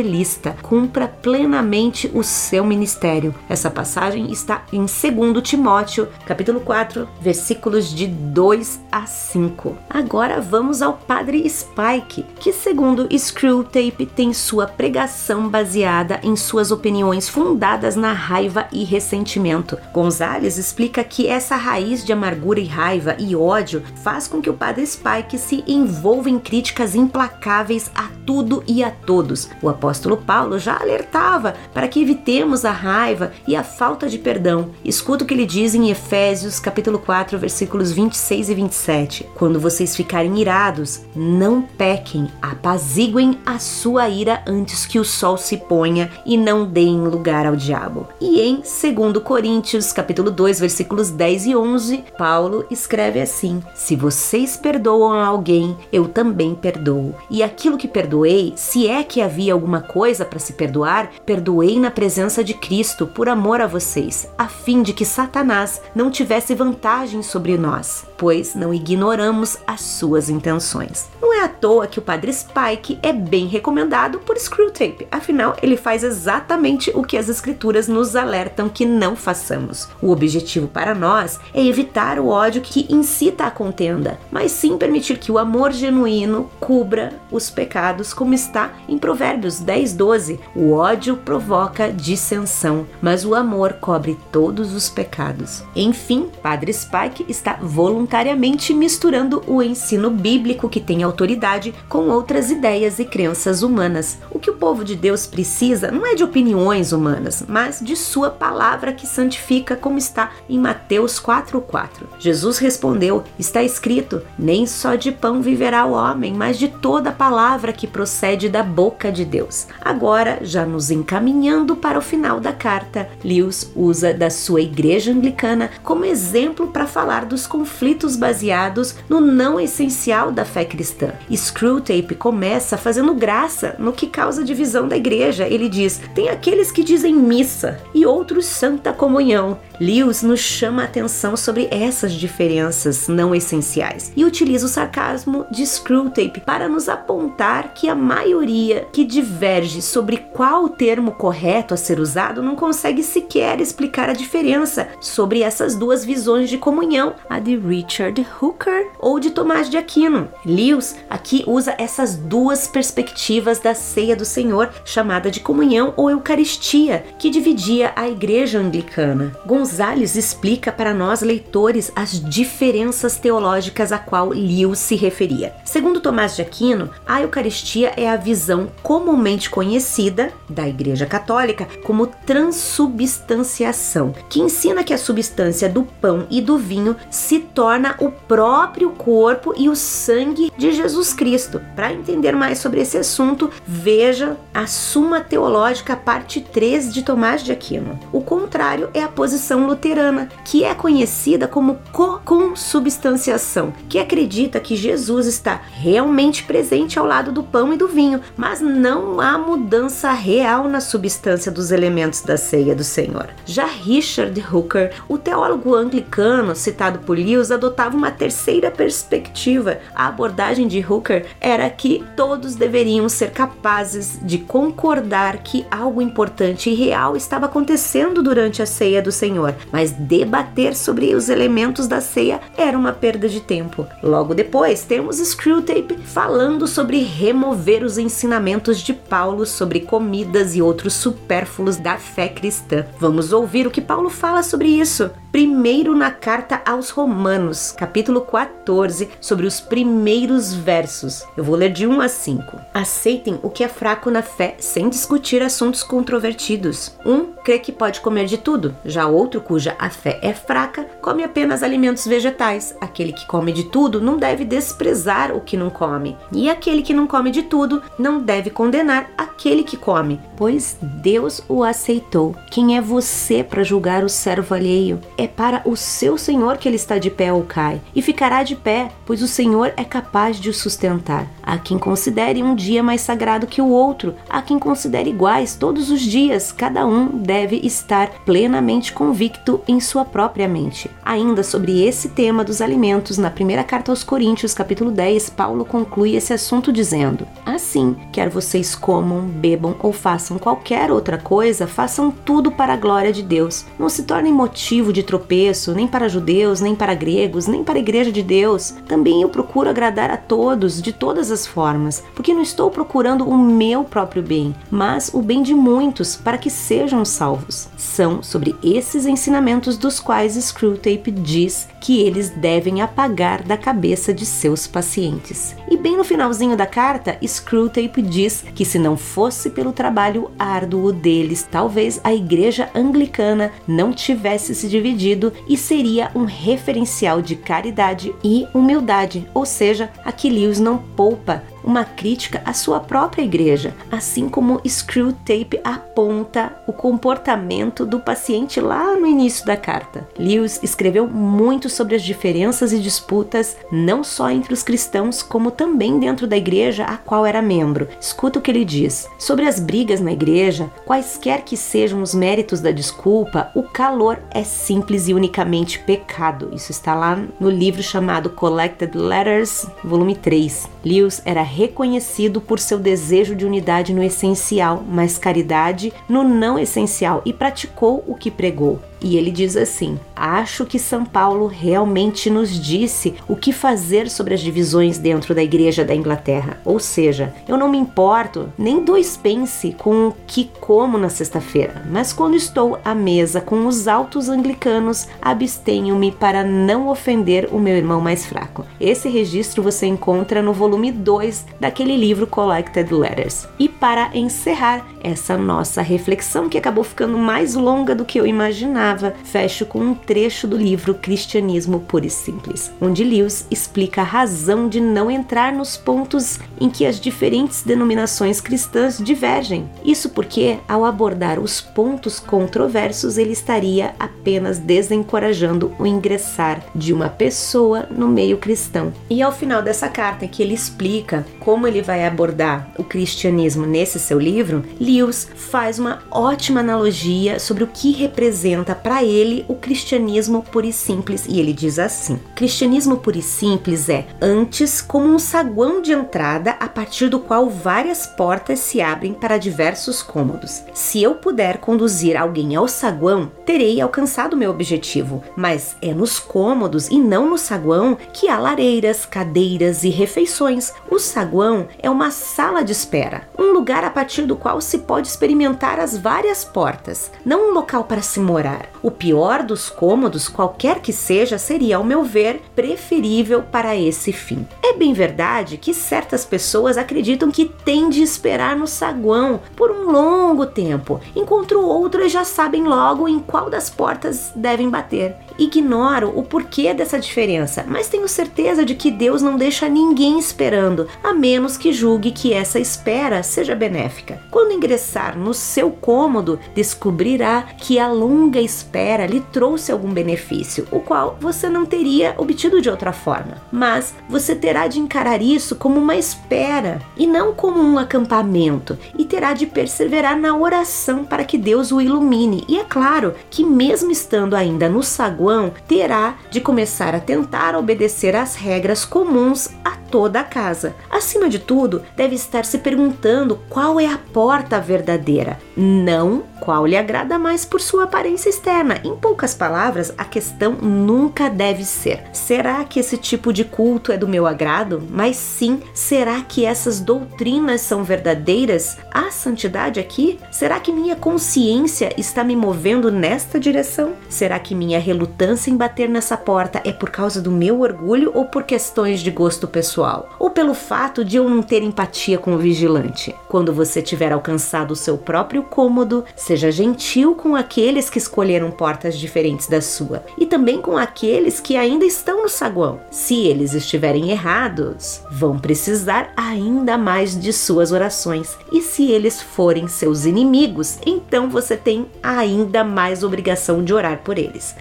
cumpra 0.62 1.08
plenamente 1.08 2.10
o 2.14 2.22
seu 2.22 2.64
ministério. 2.64 3.34
Essa 3.48 3.70
passagem 3.70 4.30
está 4.30 4.64
em 4.72 4.86
2 4.86 5.42
Timóteo, 5.42 6.08
capítulo 6.26 6.60
4, 6.60 7.08
versículos 7.20 7.94
de 7.94 8.06
2 8.06 8.80
a 8.90 9.06
5. 9.06 9.76
Agora 9.88 10.40
vamos 10.40 10.82
ao 10.82 10.94
Padre 10.94 11.48
Spike, 11.48 12.24
que 12.40 12.52
segundo 12.52 13.08
Screwtape 13.16 14.06
tem 14.06 14.32
sua 14.32 14.66
pregação 14.66 15.48
baseada 15.48 16.20
em 16.22 16.36
suas 16.36 16.70
opiniões 16.70 17.28
fundadas 17.28 17.96
na 17.96 18.12
raiva 18.12 18.66
e 18.72 18.84
ressentimento. 18.84 19.78
Gonzales 19.92 20.58
explica 20.58 21.02
que 21.04 21.26
essa 21.26 21.56
raiz 21.56 22.04
de 22.04 22.12
amargura 22.12 22.60
e 22.60 22.66
raiva 22.66 23.16
e 23.18 23.34
ódio 23.34 23.82
faz 24.02 24.26
com 24.28 24.40
que 24.40 24.50
o 24.50 24.54
Padre 24.54 24.86
Spike 24.86 25.38
se 25.38 25.64
envolva 25.66 26.30
em 26.30 26.38
críticas 26.38 26.94
implacáveis 26.94 27.90
a 27.94 28.08
tudo 28.26 28.62
e 28.66 28.82
a 28.82 28.90
todos. 28.90 29.48
O 29.62 29.68
apóstolo 29.86 30.16
Paulo 30.16 30.58
já 30.58 30.76
alertava 30.76 31.54
para 31.72 31.86
que 31.86 32.02
evitemos 32.02 32.64
a 32.64 32.72
raiva 32.72 33.30
e 33.46 33.54
a 33.54 33.62
falta 33.62 34.08
de 34.08 34.18
perdão. 34.18 34.70
Escuta 34.84 35.22
o 35.22 35.26
que 35.26 35.32
ele 35.32 35.46
diz 35.46 35.76
em 35.76 35.90
Efésios 35.90 36.58
capítulo 36.58 36.98
4, 36.98 37.38
versículos 37.38 37.92
26 37.92 38.48
e 38.48 38.54
27. 38.54 39.26
Quando 39.36 39.60
vocês 39.60 39.94
ficarem 39.94 40.40
irados, 40.40 41.02
não 41.14 41.62
pequem, 41.62 42.26
apaziguem 42.42 43.38
a 43.46 43.60
sua 43.60 44.08
ira 44.08 44.42
antes 44.44 44.84
que 44.84 44.98
o 44.98 45.04
sol 45.04 45.36
se 45.36 45.56
ponha 45.56 46.10
e 46.26 46.36
não 46.36 46.66
deem 46.66 47.02
lugar 47.02 47.46
ao 47.46 47.54
diabo. 47.54 48.08
E 48.20 48.40
em 48.40 48.56
2 48.56 49.22
Coríntios 49.22 49.92
capítulo 49.92 50.32
2, 50.32 50.58
versículos 50.58 51.10
10 51.10 51.46
e 51.46 51.56
11, 51.56 52.04
Paulo 52.18 52.66
escreve 52.72 53.20
assim: 53.20 53.62
Se 53.72 53.94
vocês 53.94 54.56
perdoam 54.56 55.12
alguém, 55.12 55.76
eu 55.92 56.08
também 56.08 56.56
perdoo. 56.56 57.14
E 57.30 57.40
aquilo 57.40 57.78
que 57.78 57.86
perdoei, 57.86 58.52
se 58.56 58.88
é 58.88 59.04
que 59.04 59.22
havia 59.22 59.52
alguma 59.52 59.75
coisa 59.80 60.24
para 60.24 60.38
se 60.38 60.52
perdoar, 60.52 61.10
perdoei 61.24 61.78
na 61.78 61.90
presença 61.90 62.42
de 62.42 62.54
Cristo 62.54 63.06
por 63.06 63.28
amor 63.28 63.60
a 63.60 63.66
vocês, 63.66 64.28
a 64.36 64.48
fim 64.48 64.82
de 64.82 64.92
que 64.92 65.04
Satanás 65.04 65.80
não 65.94 66.10
tivesse 66.10 66.54
vantagem 66.54 67.22
sobre 67.22 67.56
nós, 67.56 68.06
pois 68.16 68.54
não 68.54 68.72
ignoramos 68.72 69.56
as 69.66 69.80
suas 69.80 70.28
intenções. 70.28 71.08
Não 71.20 71.32
é 71.32 71.44
à 71.44 71.48
toa 71.48 71.86
que 71.86 71.98
o 71.98 72.02
Padre 72.02 72.32
Spike 72.32 72.98
é 73.02 73.12
bem 73.12 73.46
recomendado 73.46 74.18
por 74.20 74.38
Screwtape, 74.38 75.06
afinal, 75.10 75.56
ele 75.62 75.76
faz 75.76 76.02
exatamente 76.02 76.90
o 76.94 77.02
que 77.02 77.16
as 77.16 77.28
escrituras 77.28 77.88
nos 77.88 78.16
alertam 78.16 78.68
que 78.68 78.84
não 78.84 79.16
façamos. 79.16 79.88
O 80.00 80.10
objetivo 80.10 80.68
para 80.68 80.94
nós 80.94 81.38
é 81.52 81.64
evitar 81.64 82.18
o 82.18 82.28
ódio 82.28 82.62
que 82.62 82.86
incita 82.92 83.44
a 83.44 83.50
contenda, 83.50 84.18
mas 84.30 84.52
sim 84.52 84.76
permitir 84.76 85.18
que 85.18 85.32
o 85.32 85.38
amor 85.38 85.72
genuíno 85.72 86.50
cubra 86.60 87.12
os 87.30 87.50
pecados, 87.50 88.12
como 88.12 88.34
está 88.34 88.72
em 88.88 88.98
Provérbios 88.98 89.60
10, 89.66 89.92
12. 89.92 90.40
O 90.54 90.72
ódio 90.72 91.16
provoca 91.18 91.92
dissensão, 91.92 92.86
mas 93.02 93.24
o 93.26 93.34
amor 93.34 93.74
cobre 93.74 94.16
todos 94.32 94.72
os 94.72 94.88
pecados. 94.88 95.62
Enfim, 95.74 96.30
Padre 96.42 96.72
Spike 96.72 97.26
está 97.28 97.58
voluntariamente 97.60 98.72
misturando 98.72 99.42
o 99.46 99.62
ensino 99.62 100.08
bíblico 100.08 100.68
que 100.68 100.80
tem 100.80 101.02
autoridade 101.02 101.74
com 101.88 102.08
outras 102.08 102.50
ideias 102.50 102.98
e 102.98 103.04
crenças 103.04 103.62
humanas. 103.62 104.18
O 104.30 104.38
que 104.38 104.50
o 104.50 104.56
povo 104.56 104.84
de 104.84 104.96
Deus 104.96 105.26
precisa 105.26 105.90
não 105.90 106.06
é 106.06 106.14
de 106.14 106.24
opiniões 106.24 106.92
humanas, 106.92 107.44
mas 107.46 107.80
de 107.80 107.96
sua 107.96 108.30
palavra 108.30 108.92
que 108.92 109.06
santifica, 109.06 109.76
como 109.76 109.98
está 109.98 110.30
em 110.48 110.58
Mateus 110.58 111.20
4:4. 111.20 111.66
4. 111.76 112.08
Jesus 112.18 112.58
respondeu: 112.58 113.24
Está 113.38 113.62
escrito: 113.62 114.22
Nem 114.38 114.66
só 114.66 114.94
de 114.94 115.12
pão 115.12 115.42
viverá 115.42 115.84
o 115.84 115.92
homem, 115.92 116.32
mas 116.32 116.58
de 116.58 116.68
toda 116.68 117.12
palavra 117.12 117.72
que 117.72 117.86
procede 117.86 118.48
da 118.48 118.62
boca 118.62 119.10
de 119.10 119.24
Deus. 119.24 119.55
Agora, 119.80 120.40
já 120.42 120.66
nos 120.66 120.90
encaminhando 120.90 121.76
para 121.76 121.98
o 121.98 122.02
final 122.02 122.40
da 122.40 122.52
carta, 122.52 123.08
Lewis 123.24 123.70
usa 123.74 124.12
da 124.12 124.30
sua 124.30 124.60
igreja 124.60 125.12
anglicana 125.12 125.70
como 125.82 126.04
exemplo 126.04 126.68
para 126.68 126.86
falar 126.86 127.24
dos 127.24 127.46
conflitos 127.46 128.16
baseados 128.16 128.96
no 129.08 129.20
não 129.20 129.60
essencial 129.60 130.32
da 130.32 130.44
fé 130.44 130.64
cristã. 130.64 131.12
Screwtape 131.34 132.14
começa 132.14 132.76
fazendo 132.76 133.14
graça 133.14 133.76
no 133.78 133.92
que 133.92 134.06
causa 134.06 134.44
divisão 134.44 134.88
da 134.88 134.96
igreja. 134.96 135.46
Ele 135.46 135.68
diz: 135.68 136.00
tem 136.14 136.28
aqueles 136.28 136.72
que 136.72 136.82
dizem 136.82 137.14
missa 137.14 137.78
e 137.94 138.04
outros 138.04 138.46
santa 138.46 138.92
comunhão. 138.92 139.58
Lewis 139.80 140.22
nos 140.22 140.40
chama 140.40 140.82
a 140.82 140.84
atenção 140.86 141.36
sobre 141.36 141.68
essas 141.70 142.12
diferenças 142.12 143.08
não 143.08 143.34
essenciais 143.34 144.12
e 144.16 144.24
utiliza 144.24 144.66
o 144.66 144.68
sarcasmo 144.68 145.44
de 145.50 145.66
Screwtape 145.66 146.40
para 146.40 146.68
nos 146.68 146.88
apontar 146.88 147.74
que 147.74 147.88
a 147.88 147.94
maioria 147.94 148.86
que 148.92 149.04
diverge 149.36 149.82
sobre 149.82 150.16
qual 150.16 150.64
o 150.64 150.68
termo 150.70 151.12
correto 151.12 151.74
a 151.74 151.76
ser 151.76 152.00
usado 152.00 152.42
não 152.42 152.56
consegue 152.56 153.02
sequer 153.02 153.60
explicar 153.60 154.08
a 154.08 154.14
diferença 154.14 154.88
sobre 154.98 155.42
essas 155.42 155.74
duas 155.74 156.06
visões 156.06 156.48
de 156.48 156.56
comunhão, 156.56 157.12
a 157.28 157.38
de 157.38 157.54
Richard 157.54 158.26
Hooker 158.40 158.92
ou 158.98 159.20
de 159.20 159.30
Tomás 159.30 159.68
de 159.68 159.76
Aquino. 159.76 160.28
Lewis 160.42 160.96
aqui 161.10 161.44
usa 161.46 161.74
essas 161.76 162.16
duas 162.16 162.66
perspectivas 162.66 163.58
da 163.58 163.74
ceia 163.74 164.16
do 164.16 164.24
Senhor, 164.24 164.70
chamada 164.86 165.30
de 165.30 165.40
comunhão 165.40 165.92
ou 165.98 166.10
Eucaristia, 166.10 167.04
que 167.18 167.28
dividia 167.28 167.92
a 167.94 168.08
igreja 168.08 168.58
anglicana. 168.58 169.36
Gonzales 169.44 170.16
explica 170.16 170.72
para 170.72 170.94
nós 170.94 171.20
leitores 171.20 171.92
as 171.94 172.18
diferenças 172.18 173.18
teológicas 173.18 173.92
a 173.92 173.98
qual 173.98 174.30
Lewis 174.30 174.78
se 174.78 174.96
referia. 174.96 175.52
Segundo 175.62 176.00
Tomás 176.00 176.34
de 176.34 176.40
Aquino, 176.40 176.88
a 177.06 177.20
Eucaristia 177.20 177.92
é 177.98 178.08
a 178.08 178.16
visão 178.16 178.68
comumente 178.82 179.25
conhecida 179.50 180.32
da 180.48 180.68
Igreja 180.68 181.04
Católica 181.04 181.66
como 181.82 182.06
transubstanciação, 182.06 184.14
que 184.28 184.40
ensina 184.40 184.84
que 184.84 184.94
a 184.94 184.98
substância 184.98 185.68
do 185.68 185.82
pão 185.82 186.28
e 186.30 186.40
do 186.40 186.56
vinho 186.56 186.94
se 187.10 187.40
torna 187.40 187.96
o 187.98 188.10
próprio 188.10 188.90
corpo 188.90 189.52
e 189.56 189.68
o 189.68 189.74
sangue 189.74 190.52
de 190.56 190.70
Jesus 190.70 191.12
Cristo. 191.12 191.60
Para 191.74 191.92
entender 191.92 192.36
mais 192.36 192.58
sobre 192.58 192.80
esse 192.80 192.96
assunto, 192.96 193.50
veja 193.66 194.36
a 194.54 194.68
Suma 194.68 195.20
Teológica, 195.20 195.96
parte 195.96 196.40
3 196.40 196.94
de 196.94 197.02
Tomás 197.02 197.42
de 197.42 197.50
Aquino. 197.50 197.98
O 198.12 198.20
contrário 198.20 198.90
é 198.94 199.02
a 199.02 199.08
posição 199.08 199.66
luterana, 199.66 200.28
que 200.44 200.62
é 200.62 200.72
conhecida 200.72 201.48
como 201.48 201.80
co-consubstanciação, 201.92 203.72
que 203.88 203.98
acredita 203.98 204.60
que 204.60 204.76
Jesus 204.76 205.26
está 205.26 205.60
realmente 205.72 206.44
presente 206.44 206.96
ao 206.96 207.06
lado 207.06 207.32
do 207.32 207.42
pão 207.42 207.72
e 207.72 207.76
do 207.76 207.88
vinho, 207.88 208.20
mas 208.36 208.60
não 208.60 209.15
há 209.20 209.38
mudança 209.38 210.12
real 210.12 210.68
na 210.68 210.80
substância 210.80 211.50
dos 211.50 211.70
elementos 211.70 212.20
da 212.20 212.36
ceia 212.36 212.74
do 212.74 212.84
Senhor. 212.84 213.28
Já 213.44 213.66
Richard 213.66 214.40
Hooker, 214.52 214.92
o 215.08 215.18
teólogo 215.18 215.74
anglicano 215.74 216.54
citado 216.54 217.00
por 217.00 217.18
Lewis, 217.18 217.50
adotava 217.50 217.96
uma 217.96 218.10
terceira 218.10 218.70
perspectiva. 218.70 219.78
A 219.94 220.06
abordagem 220.06 220.68
de 220.68 220.84
Hooker 220.84 221.26
era 221.40 221.68
que 221.70 222.04
todos 222.16 222.54
deveriam 222.54 223.08
ser 223.08 223.30
capazes 223.30 224.18
de 224.22 224.38
concordar 224.38 225.38
que 225.38 225.66
algo 225.70 226.00
importante 226.00 226.70
e 226.70 226.74
real 226.74 227.16
estava 227.16 227.46
acontecendo 227.46 228.22
durante 228.22 228.62
a 228.62 228.66
ceia 228.66 229.02
do 229.02 229.12
Senhor 229.12 229.54
mas 229.72 229.92
debater 229.92 230.74
sobre 230.74 231.14
os 231.14 231.28
elementos 231.28 231.86
da 231.86 232.00
ceia 232.00 232.40
era 232.56 232.76
uma 232.76 232.92
perda 232.92 233.28
de 233.28 233.40
tempo. 233.40 233.86
Logo 234.02 234.34
depois, 234.34 234.84
temos 234.84 235.16
Screwtape 235.18 235.98
falando 235.98 236.66
sobre 236.66 237.02
remover 237.02 237.82
os 237.82 237.98
ensinamentos 237.98 238.80
de 238.80 238.94
Paulo 239.08 239.46
sobre 239.46 239.80
comidas 239.80 240.54
e 240.54 240.62
outros 240.62 240.94
supérfluos 240.94 241.76
da 241.76 241.96
fé 241.96 242.28
cristã. 242.28 242.86
Vamos 242.98 243.32
ouvir 243.32 243.66
o 243.66 243.70
que 243.70 243.80
Paulo 243.80 244.10
fala 244.10 244.42
sobre 244.42 244.68
isso. 244.68 245.10
Primeiro 245.30 245.94
na 245.94 246.10
carta 246.10 246.62
aos 246.64 246.90
Romanos, 246.90 247.70
capítulo 247.72 248.22
14, 248.22 249.08
sobre 249.20 249.46
os 249.46 249.60
primeiros 249.60 250.54
versos. 250.54 251.22
Eu 251.36 251.44
vou 251.44 251.56
ler 251.56 251.72
de 251.72 251.86
1 251.86 252.00
a 252.00 252.08
5. 252.08 252.60
Aceitem 252.72 253.38
o 253.42 253.50
que 253.50 253.62
é 253.62 253.68
fraco 253.68 254.10
na 254.10 254.22
fé, 254.22 254.56
sem 254.58 254.88
discutir 254.88 255.42
assuntos 255.42 255.82
controvertidos. 255.82 256.96
Um 257.04 257.35
crê 257.46 257.60
que 257.60 257.70
pode 257.70 258.00
comer 258.00 258.24
de 258.24 258.38
tudo, 258.38 258.74
já 258.84 259.06
outro 259.06 259.40
cuja 259.40 259.76
a 259.78 259.88
fé 259.88 260.18
é 260.20 260.34
fraca 260.34 260.84
come 261.00 261.22
apenas 261.22 261.62
alimentos 261.62 262.04
vegetais. 262.04 262.76
Aquele 262.80 263.12
que 263.12 263.24
come 263.24 263.52
de 263.52 263.62
tudo 263.62 264.00
não 264.00 264.16
deve 264.16 264.44
desprezar 264.44 265.30
o 265.30 265.40
que 265.40 265.56
não 265.56 265.70
come. 265.70 266.16
E 266.32 266.50
aquele 266.50 266.82
que 266.82 266.92
não 266.92 267.06
come 267.06 267.30
de 267.30 267.44
tudo 267.44 267.80
não 267.96 268.20
deve 268.20 268.50
condenar 268.50 269.10
aquele 269.16 269.62
que 269.62 269.76
come, 269.76 270.20
pois 270.36 270.76
Deus 270.80 271.42
o 271.48 271.64
aceitou. 271.64 272.34
Quem 272.50 272.76
é 272.76 272.80
você 272.80 273.42
para 273.42 273.62
julgar 273.62 274.04
o 274.04 274.08
servo 274.08 274.54
alheio? 274.54 275.00
É 275.16 275.26
para 275.26 275.62
o 275.64 275.76
seu 275.76 276.16
Senhor 276.16 276.56
que 276.58 276.68
ele 276.68 276.76
está 276.76 276.98
de 276.98 277.10
pé 277.10 277.32
ou 277.32 277.42
cai, 277.42 277.80
e 277.94 278.02
ficará 278.02 278.42
de 278.42 278.56
pé, 278.56 278.90
pois 279.04 279.22
o 279.22 279.28
Senhor 279.28 279.72
é 279.76 279.84
capaz 279.84 280.38
de 280.38 280.50
o 280.50 280.54
sustentar. 280.54 281.26
Há 281.42 281.58
quem 281.58 281.78
considere 281.78 282.42
um 282.42 282.54
dia 282.54 282.82
mais 282.82 283.00
sagrado 283.00 283.46
que 283.46 283.62
o 283.62 283.68
outro, 283.68 284.14
há 284.28 284.42
quem 284.42 284.58
considere 284.58 285.10
iguais 285.10 285.54
todos 285.54 285.90
os 285.90 286.00
dias, 286.00 286.52
cada 286.52 286.86
um 286.86 287.08
deve 287.08 287.60
estar 287.62 288.10
plenamente 288.24 288.92
convicto 288.92 289.06
convicto 289.16 289.62
em 289.68 289.80
sua 289.80 290.04
própria 290.04 290.48
mente. 290.48 290.90
Ainda 291.04 291.42
sobre 291.42 291.82
esse 291.86 292.08
tema 292.08 292.42
dos 292.42 292.60
alimentos, 292.60 293.18
na 293.18 293.30
primeira 293.30 293.62
carta 293.62 293.92
aos 293.92 294.02
Coríntios, 294.02 294.52
capítulo 294.52 294.90
10, 294.90 295.30
Paulo 295.30 295.64
conclui 295.64 296.16
esse 296.16 296.32
assunto 296.32 296.72
dizendo: 296.72 297.26
Assim, 297.44 297.96
quer 298.12 298.28
vocês 298.28 298.74
comam, 298.74 299.22
bebam 299.22 299.76
ou 299.80 299.92
façam 299.92 300.25
qualquer 300.38 300.90
outra 300.90 301.16
coisa, 301.16 301.66
façam 301.66 302.10
tudo 302.10 302.50
para 302.50 302.74
a 302.74 302.76
glória 302.76 303.12
de 303.12 303.22
Deus. 303.22 303.64
Não 303.78 303.88
se 303.88 304.02
tornem 304.02 304.32
motivo 304.32 304.92
de 304.92 305.02
tropeço, 305.02 305.72
nem 305.72 305.86
para 305.86 306.08
judeus, 306.08 306.60
nem 306.60 306.74
para 306.74 306.94
gregos, 306.94 307.46
nem 307.46 307.62
para 307.62 307.76
a 307.76 307.78
igreja 307.78 308.10
de 308.10 308.22
Deus. 308.22 308.74
Também 308.86 309.22
eu 309.22 309.28
procuro 309.28 309.70
agradar 309.70 310.10
a 310.10 310.16
todos, 310.16 310.82
de 310.82 310.92
todas 310.92 311.30
as 311.30 311.46
formas, 311.46 312.02
porque 312.14 312.34
não 312.34 312.42
estou 312.42 312.70
procurando 312.70 313.28
o 313.28 313.38
meu 313.38 313.84
próprio 313.84 314.22
bem, 314.22 314.54
mas 314.70 315.10
o 315.14 315.22
bem 315.22 315.42
de 315.42 315.54
muitos, 315.54 316.16
para 316.16 316.38
que 316.38 316.50
sejam 316.50 317.04
salvos. 317.04 317.68
São 317.76 318.22
sobre 318.22 318.56
esses 318.62 319.06
ensinamentos 319.06 319.76
dos 319.76 320.00
quais 320.00 320.34
Screwtape 320.34 321.10
diz 321.10 321.68
que 321.80 322.00
eles 322.00 322.30
devem 322.30 322.82
apagar 322.82 323.42
da 323.42 323.56
cabeça 323.56 324.12
de 324.12 324.26
seus 324.26 324.66
pacientes. 324.66 325.54
E 325.70 325.76
bem 325.76 325.96
no 325.96 326.04
finalzinho 326.04 326.56
da 326.56 326.66
carta, 326.66 327.18
Screwtape 327.24 328.02
diz 328.02 328.44
que 328.54 328.64
se 328.64 328.78
não 328.78 328.96
fosse 328.96 329.50
pelo 329.50 329.72
trabalho 329.72 330.15
árduo 330.38 330.92
deles, 330.92 331.46
talvez 331.50 332.00
a 332.02 332.14
igreja 332.14 332.70
anglicana 332.74 333.52
não 333.66 333.92
tivesse 333.92 334.54
se 334.54 334.68
dividido 334.68 335.32
e 335.48 335.56
seria 335.56 336.10
um 336.14 336.24
referencial 336.24 337.20
de 337.20 337.36
caridade 337.36 338.14
e 338.22 338.46
humildade, 338.54 339.28
ou 339.34 339.44
seja, 339.44 339.90
aqui 340.04 340.30
Lewis 340.30 340.60
não 340.60 340.78
poupa 340.78 341.42
uma 341.66 341.84
crítica 341.84 342.40
à 342.44 342.52
sua 342.52 342.78
própria 342.78 343.22
igreja, 343.22 343.74
assim 343.90 344.28
como 344.28 344.60
Screwtape 344.66 345.60
aponta 345.64 346.56
o 346.66 346.72
comportamento 346.72 347.84
do 347.84 347.98
paciente 347.98 348.60
lá 348.60 348.94
no 348.94 349.06
início 349.06 349.44
da 349.44 349.56
carta. 349.56 350.08
Lewis 350.16 350.60
escreveu 350.62 351.08
muito 351.08 351.68
sobre 351.68 351.96
as 351.96 352.02
diferenças 352.02 352.72
e 352.72 352.78
disputas, 352.78 353.56
não 353.72 354.04
só 354.04 354.30
entre 354.30 354.54
os 354.54 354.62
cristãos, 354.62 355.22
como 355.22 355.50
também 355.50 355.98
dentro 355.98 356.26
da 356.26 356.36
igreja 356.36 356.84
a 356.84 356.96
qual 356.96 357.26
era 357.26 357.42
membro. 357.42 357.88
Escuta 358.00 358.38
o 358.38 358.42
que 358.42 358.50
ele 358.50 358.64
diz. 358.64 359.08
Sobre 359.18 359.46
as 359.46 359.58
brigas 359.58 360.00
na 360.00 360.12
igreja, 360.12 360.70
quaisquer 360.84 361.42
que 361.42 361.56
sejam 361.56 362.00
os 362.00 362.14
méritos 362.14 362.60
da 362.60 362.70
desculpa, 362.70 363.50
o 363.54 363.62
calor 363.62 364.20
é 364.30 364.44
simples 364.44 365.08
e 365.08 365.14
unicamente 365.14 365.80
pecado. 365.80 366.50
Isso 366.52 366.70
está 366.70 366.94
lá 366.94 367.18
no 367.40 367.50
livro 367.50 367.82
chamado 367.82 368.30
Collected 368.30 368.96
Letters, 368.96 369.66
volume 369.82 370.14
3. 370.14 370.68
Lewis 370.84 371.20
era 371.24 371.42
reconhecido 371.56 372.38
por 372.38 372.58
seu 372.58 372.78
desejo 372.78 373.34
de 373.34 373.46
unidade 373.46 373.94
no 373.94 374.02
essencial, 374.02 374.84
mas 374.86 375.16
caridade 375.16 375.90
no 376.06 376.22
não 376.22 376.58
essencial 376.58 377.22
e 377.24 377.32
praticou 377.32 378.04
o 378.06 378.14
que 378.14 378.30
pregou. 378.30 378.78
E 379.00 379.16
ele 379.16 379.30
diz 379.30 379.56
assim: 379.56 379.98
Acho 380.14 380.64
que 380.64 380.78
São 380.78 381.04
Paulo 381.04 381.46
realmente 381.46 382.30
nos 382.30 382.50
disse 382.58 383.14
o 383.28 383.36
que 383.36 383.52
fazer 383.52 384.08
sobre 384.08 384.34
as 384.34 384.40
divisões 384.40 384.98
dentro 384.98 385.34
da 385.34 385.42
Igreja 385.42 385.84
da 385.84 385.94
Inglaterra. 385.94 386.60
Ou 386.64 386.78
seja, 386.78 387.34
eu 387.46 387.56
não 387.56 387.68
me 387.68 387.78
importo 387.78 388.52
nem 388.58 388.82
dois 388.82 389.16
pense 389.16 389.72
com 389.78 390.08
o 390.08 390.16
que 390.26 390.50
como 390.60 390.98
na 390.98 391.08
sexta-feira, 391.08 391.82
mas 391.90 392.12
quando 392.12 392.36
estou 392.36 392.78
à 392.84 392.94
mesa 392.94 393.40
com 393.40 393.66
os 393.66 393.86
altos 393.86 394.28
anglicanos, 394.28 395.08
abstenho-me 395.20 396.10
para 396.12 396.42
não 396.42 396.88
ofender 396.88 397.48
o 397.52 397.58
meu 397.58 397.76
irmão 397.76 398.00
mais 398.00 398.24
fraco. 398.24 398.64
Esse 398.80 399.08
registro 399.08 399.62
você 399.62 399.86
encontra 399.86 400.42
no 400.42 400.52
volume 400.52 400.90
2 400.90 401.46
daquele 401.60 401.96
livro 401.96 402.26
Collected 402.26 402.92
Letters. 402.92 403.46
E 403.58 403.68
para 403.68 404.10
encerrar 404.16 404.86
essa 405.02 405.36
nossa 405.36 405.82
reflexão, 405.82 406.48
que 406.48 406.58
acabou 406.58 406.82
ficando 406.82 407.16
mais 407.16 407.54
longa 407.54 407.94
do 407.94 408.04
que 408.04 408.18
eu 408.18 408.26
imaginava, 408.26 408.85
imaginava, 408.86 409.14
fecho 409.24 409.66
com 409.66 409.80
um 409.80 409.94
trecho 409.94 410.46
do 410.46 410.56
livro 410.56 410.94
Cristianismo 410.94 411.80
Puro 411.80 412.06
e 412.06 412.10
Simples, 412.10 412.70
onde 412.80 413.02
Lewis 413.02 413.46
explica 413.50 414.02
a 414.02 414.04
razão 414.04 414.68
de 414.68 414.80
não 414.80 415.10
entrar 415.10 415.52
nos 415.52 415.76
pontos 415.76 416.38
em 416.60 416.70
que 416.70 416.86
as 416.86 417.00
diferentes 417.00 417.62
denominações 417.62 418.40
cristãs 418.40 418.98
divergem. 418.98 419.68
Isso 419.84 420.10
porque, 420.10 420.58
ao 420.68 420.84
abordar 420.84 421.40
os 421.40 421.60
pontos 421.60 422.20
controversos, 422.20 423.18
ele 423.18 423.32
estaria 423.32 423.94
apenas 423.98 424.58
desencorajando 424.58 425.74
o 425.78 425.86
ingressar 425.86 426.62
de 426.74 426.92
uma 426.92 427.08
pessoa 427.08 427.86
no 427.90 428.08
meio 428.08 428.38
cristão. 428.38 428.92
E 429.10 429.22
ao 429.22 429.32
final 429.32 429.62
dessa 429.62 429.88
carta, 429.88 430.28
que 430.28 430.42
ele 430.42 430.54
explica 430.54 431.26
como 431.40 431.66
ele 431.66 431.82
vai 431.82 432.06
abordar 432.06 432.70
o 432.78 432.84
cristianismo 432.84 433.66
nesse 433.66 433.98
seu 433.98 434.18
livro, 434.18 434.64
Lewis 434.80 435.28
faz 435.34 435.78
uma 435.78 436.02
ótima 436.10 436.60
analogia 436.60 437.38
sobre 437.38 437.64
o 437.64 437.66
que 437.66 437.92
representa 437.92 438.75
para 438.76 439.02
ele 439.02 439.44
o 439.48 439.54
cristianismo 439.54 440.42
puro 440.42 440.66
e 440.66 440.72
simples. 440.72 441.26
E 441.28 441.40
ele 441.40 441.52
diz 441.52 441.78
assim: 441.78 442.20
Cristianismo 442.34 442.98
puro 442.98 443.18
e 443.18 443.22
simples 443.22 443.88
é, 443.88 444.06
antes, 444.20 444.80
como 444.80 445.06
um 445.06 445.18
saguão 445.18 445.80
de 445.80 445.92
entrada 445.92 446.52
a 446.60 446.68
partir 446.68 447.08
do 447.08 447.18
qual 447.18 447.48
várias 447.48 448.06
portas 448.06 448.58
se 448.58 448.80
abrem 448.80 449.12
para 449.12 449.38
diversos 449.38 450.02
cômodos. 450.02 450.62
Se 450.74 451.02
eu 451.02 451.14
puder 451.14 451.58
conduzir 451.58 452.16
alguém 452.16 452.54
ao 452.54 452.68
saguão, 452.68 453.30
terei 453.44 453.80
alcançado 453.80 454.36
meu 454.36 454.50
objetivo, 454.50 455.22
mas 455.36 455.76
é 455.80 455.92
nos 455.92 456.18
cômodos 456.18 456.88
e 456.88 456.98
não 456.98 457.28
no 457.28 457.38
saguão 457.38 457.96
que 458.12 458.28
há 458.28 458.38
lareiras, 458.38 459.06
cadeiras 459.06 459.84
e 459.84 459.88
refeições. 459.88 460.72
O 460.90 460.98
saguão 460.98 461.68
é 461.78 461.88
uma 461.88 462.10
sala 462.10 462.62
de 462.62 462.72
espera, 462.72 463.28
um 463.38 463.52
lugar 463.52 463.84
a 463.84 463.90
partir 463.90 464.22
do 464.22 464.36
qual 464.36 464.60
se 464.60 464.78
pode 464.78 465.08
experimentar 465.08 465.78
as 465.80 465.96
várias 465.96 466.44
portas, 466.44 467.10
não 467.24 467.50
um 467.50 467.54
local 467.54 467.84
para 467.84 468.02
se 468.02 468.20
morar. 468.20 468.65
O 468.82 468.90
pior 468.90 469.42
dos 469.42 469.68
cômodos, 469.68 470.28
qualquer 470.28 470.80
que 470.80 470.92
seja, 470.92 471.38
seria, 471.38 471.76
ao 471.76 471.84
meu 471.84 472.04
ver, 472.04 472.40
preferível 472.54 473.42
para 473.42 473.74
esse 473.76 474.12
fim. 474.12 474.46
É 474.62 474.74
bem 474.74 474.92
verdade 474.92 475.56
que 475.56 475.74
certas 475.74 476.24
pessoas 476.24 476.76
acreditam 476.76 477.30
que 477.30 477.46
tem 477.46 477.88
de 477.88 478.02
esperar 478.02 478.56
no 478.56 478.66
saguão 478.66 479.40
por 479.56 479.70
um 479.70 479.90
longo 479.90 480.46
tempo, 480.46 481.00
enquanto 481.14 481.58
outras 481.58 482.12
já 482.12 482.24
sabem 482.24 482.64
logo 482.64 483.08
em 483.08 483.18
qual 483.18 483.50
das 483.50 483.70
portas 483.70 484.32
devem 484.36 484.70
bater. 484.70 485.16
Ignoro 485.38 486.12
o 486.16 486.22
porquê 486.22 486.72
dessa 486.72 486.98
diferença, 486.98 487.64
mas 487.68 487.88
tenho 487.88 488.08
certeza 488.08 488.64
de 488.64 488.74
que 488.74 488.90
Deus 488.90 489.20
não 489.20 489.36
deixa 489.36 489.68
ninguém 489.68 490.18
esperando, 490.18 490.88
a 491.02 491.12
menos 491.12 491.56
que 491.56 491.72
julgue 491.72 492.10
que 492.10 492.32
essa 492.32 492.58
espera 492.58 493.22
seja 493.22 493.54
benéfica. 493.54 494.20
Quando 494.30 494.52
ingressar 494.52 495.18
no 495.18 495.34
seu 495.34 495.70
cômodo, 495.70 496.38
descobrirá 496.54 497.42
que 497.58 497.78
a 497.78 497.88
longa 497.88 498.40
espera 498.40 499.06
lhe 499.06 499.20
trouxe 499.20 499.70
algum 499.70 499.92
benefício, 499.92 500.66
o 500.70 500.80
qual 500.80 501.16
você 501.20 501.48
não 501.48 501.66
teria 501.66 502.14
obtido 502.16 502.62
de 502.62 502.70
outra 502.70 502.92
forma. 502.92 503.42
Mas 503.52 503.94
você 504.08 504.34
terá 504.34 504.66
de 504.66 504.78
encarar 504.78 505.20
isso 505.20 505.56
como 505.56 505.78
uma 505.78 505.96
espera 505.96 506.80
e 506.96 507.06
não 507.06 507.34
como 507.34 507.60
um 507.60 507.78
acampamento, 507.78 508.78
e 508.98 509.04
terá 509.04 509.34
de 509.34 509.46
perseverar 509.46 510.18
na 510.18 510.36
oração 510.36 511.04
para 511.04 511.24
que 511.24 511.36
Deus 511.36 511.72
o 511.72 511.80
ilumine. 511.80 512.44
E 512.48 512.58
é 512.58 512.64
claro 512.64 513.14
que, 513.30 513.44
mesmo 513.44 513.90
estando 513.90 514.34
ainda 514.34 514.68
no 514.68 514.82
saguão, 514.82 515.25
terá 515.66 516.16
de 516.30 516.40
começar 516.40 516.94
a 516.94 517.00
tentar 517.00 517.54
obedecer 517.56 518.14
às 518.14 518.34
regras 518.34 518.84
comuns 518.84 519.50
a 519.64 519.76
toda 519.90 520.20
a 520.20 520.24
casa. 520.24 520.74
Acima 520.90 521.28
de 521.28 521.38
tudo, 521.38 521.82
deve 521.96 522.14
estar 522.14 522.44
se 522.44 522.58
perguntando 522.58 523.40
qual 523.48 523.80
é 523.80 523.86
a 523.86 523.98
porta 523.98 524.60
verdadeira, 524.60 525.38
não 525.56 526.24
qual 526.40 526.66
lhe 526.66 526.76
agrada 526.76 527.18
mais 527.18 527.44
por 527.44 527.60
sua 527.60 527.84
aparência 527.84 528.28
externa. 528.28 528.80
Em 528.84 528.94
poucas 528.96 529.34
palavras, 529.34 529.92
a 529.96 530.04
questão 530.04 530.52
nunca 530.52 531.28
deve 531.28 531.64
ser: 531.64 532.04
será 532.12 532.64
que 532.64 532.78
esse 532.78 532.96
tipo 532.96 533.32
de 533.32 533.44
culto 533.44 533.92
é 533.92 533.96
do 533.96 534.08
meu 534.08 534.26
agrado? 534.26 534.82
Mas 534.90 535.16
sim, 535.16 535.60
será 535.72 536.20
que 536.20 536.44
essas 536.44 536.80
doutrinas 536.80 537.60
são 537.60 537.82
verdadeiras? 537.82 538.76
Há 538.92 539.10
santidade 539.10 539.80
aqui? 539.80 540.18
Será 540.30 540.60
que 540.60 540.72
minha 540.72 540.96
consciência 540.96 541.92
está 541.96 542.22
me 542.22 542.36
movendo 542.36 542.90
nesta 542.90 543.40
direção? 543.40 543.94
Será 544.08 544.38
que 544.38 544.54
minha 544.54 544.78
relutância 544.78 545.15
em 545.48 545.56
bater 545.56 545.88
nessa 545.88 546.16
porta 546.16 546.60
é 546.64 546.72
por 546.72 546.90
causa 546.90 547.22
do 547.22 547.30
meu 547.30 547.60
orgulho 547.60 548.10
ou 548.14 548.26
por 548.26 548.42
questões 548.42 549.00
de 549.00 549.10
gosto 549.10 549.48
pessoal? 549.48 550.10
Ou 550.18 550.30
pelo 550.30 550.52
fato 550.52 551.04
de 551.04 551.16
eu 551.16 551.28
não 551.28 551.42
ter 551.42 551.62
empatia 551.62 552.18
com 552.18 552.34
o 552.34 552.38
vigilante? 552.38 553.14
Quando 553.28 553.52
você 553.52 553.80
tiver 553.80 554.12
alcançado 554.12 554.72
o 554.72 554.76
seu 554.76 554.98
próprio 554.98 555.42
cômodo, 555.42 556.04
seja 556.14 556.50
gentil 556.50 557.14
com 557.14 557.34
aqueles 557.34 557.88
que 557.88 557.98
escolheram 557.98 558.50
portas 558.50 558.98
diferentes 558.98 559.48
da 559.48 559.60
sua 559.60 560.04
e 560.18 560.26
também 560.26 560.60
com 560.60 560.76
aqueles 560.76 561.40
que 561.40 561.56
ainda 561.56 561.84
estão 561.84 562.22
no 562.22 562.28
saguão. 562.28 562.80
Se 562.90 563.26
eles 563.26 563.54
estiverem 563.54 564.10
errados, 564.10 565.00
vão 565.10 565.38
precisar 565.38 566.12
ainda 566.16 566.76
mais 566.76 567.18
de 567.18 567.32
suas 567.32 567.72
orações. 567.72 568.36
E 568.52 568.60
se 568.60 568.90
eles 568.90 569.22
forem 569.22 569.66
seus 569.66 570.04
inimigos, 570.04 570.78
então 570.84 571.30
você 571.30 571.56
tem 571.56 571.86
ainda 572.02 572.62
mais 572.62 573.02
obrigação 573.02 573.64
de 573.64 573.72
orar 573.72 574.02
por 574.04 574.18
eles. 574.18 574.54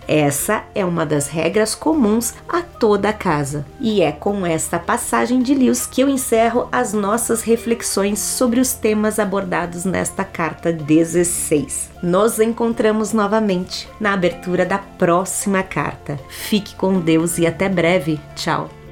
Essa 0.46 0.64
é 0.76 0.86
uma 0.86 1.08
das 1.08 1.28
regras 1.28 1.74
comuns 1.74 2.36
a 2.48 2.62
toda 2.62 3.10
a 3.10 3.14
casa. 3.14 3.66
E 3.82 4.04
é 4.04 4.12
com 4.12 4.46
esta 4.46 4.78
passagem 4.78 5.42
de 5.42 5.56
Lewis 5.56 5.88
que 5.88 6.02
eu 6.02 6.08
encerro 6.08 6.70
as 6.72 6.94
nossas 6.94 7.42
reflexões 7.42 8.20
sobre 8.20 8.60
os 8.60 8.74
temas 8.74 9.18
abordados 9.18 9.86
nesta 9.86 10.24
carta 10.24 10.72
16. 10.72 11.90
Nos 12.04 12.40
encontramos 12.40 13.12
novamente 13.12 13.90
na 14.00 14.14
abertura 14.14 14.68
da 14.68 14.78
próxima 14.78 15.64
carta. 15.64 16.20
Fique 16.30 16.76
com 16.76 17.00
Deus 17.00 17.40
e 17.40 17.48
até 17.48 17.68
breve. 17.68 18.22
Tchau. 18.36 18.85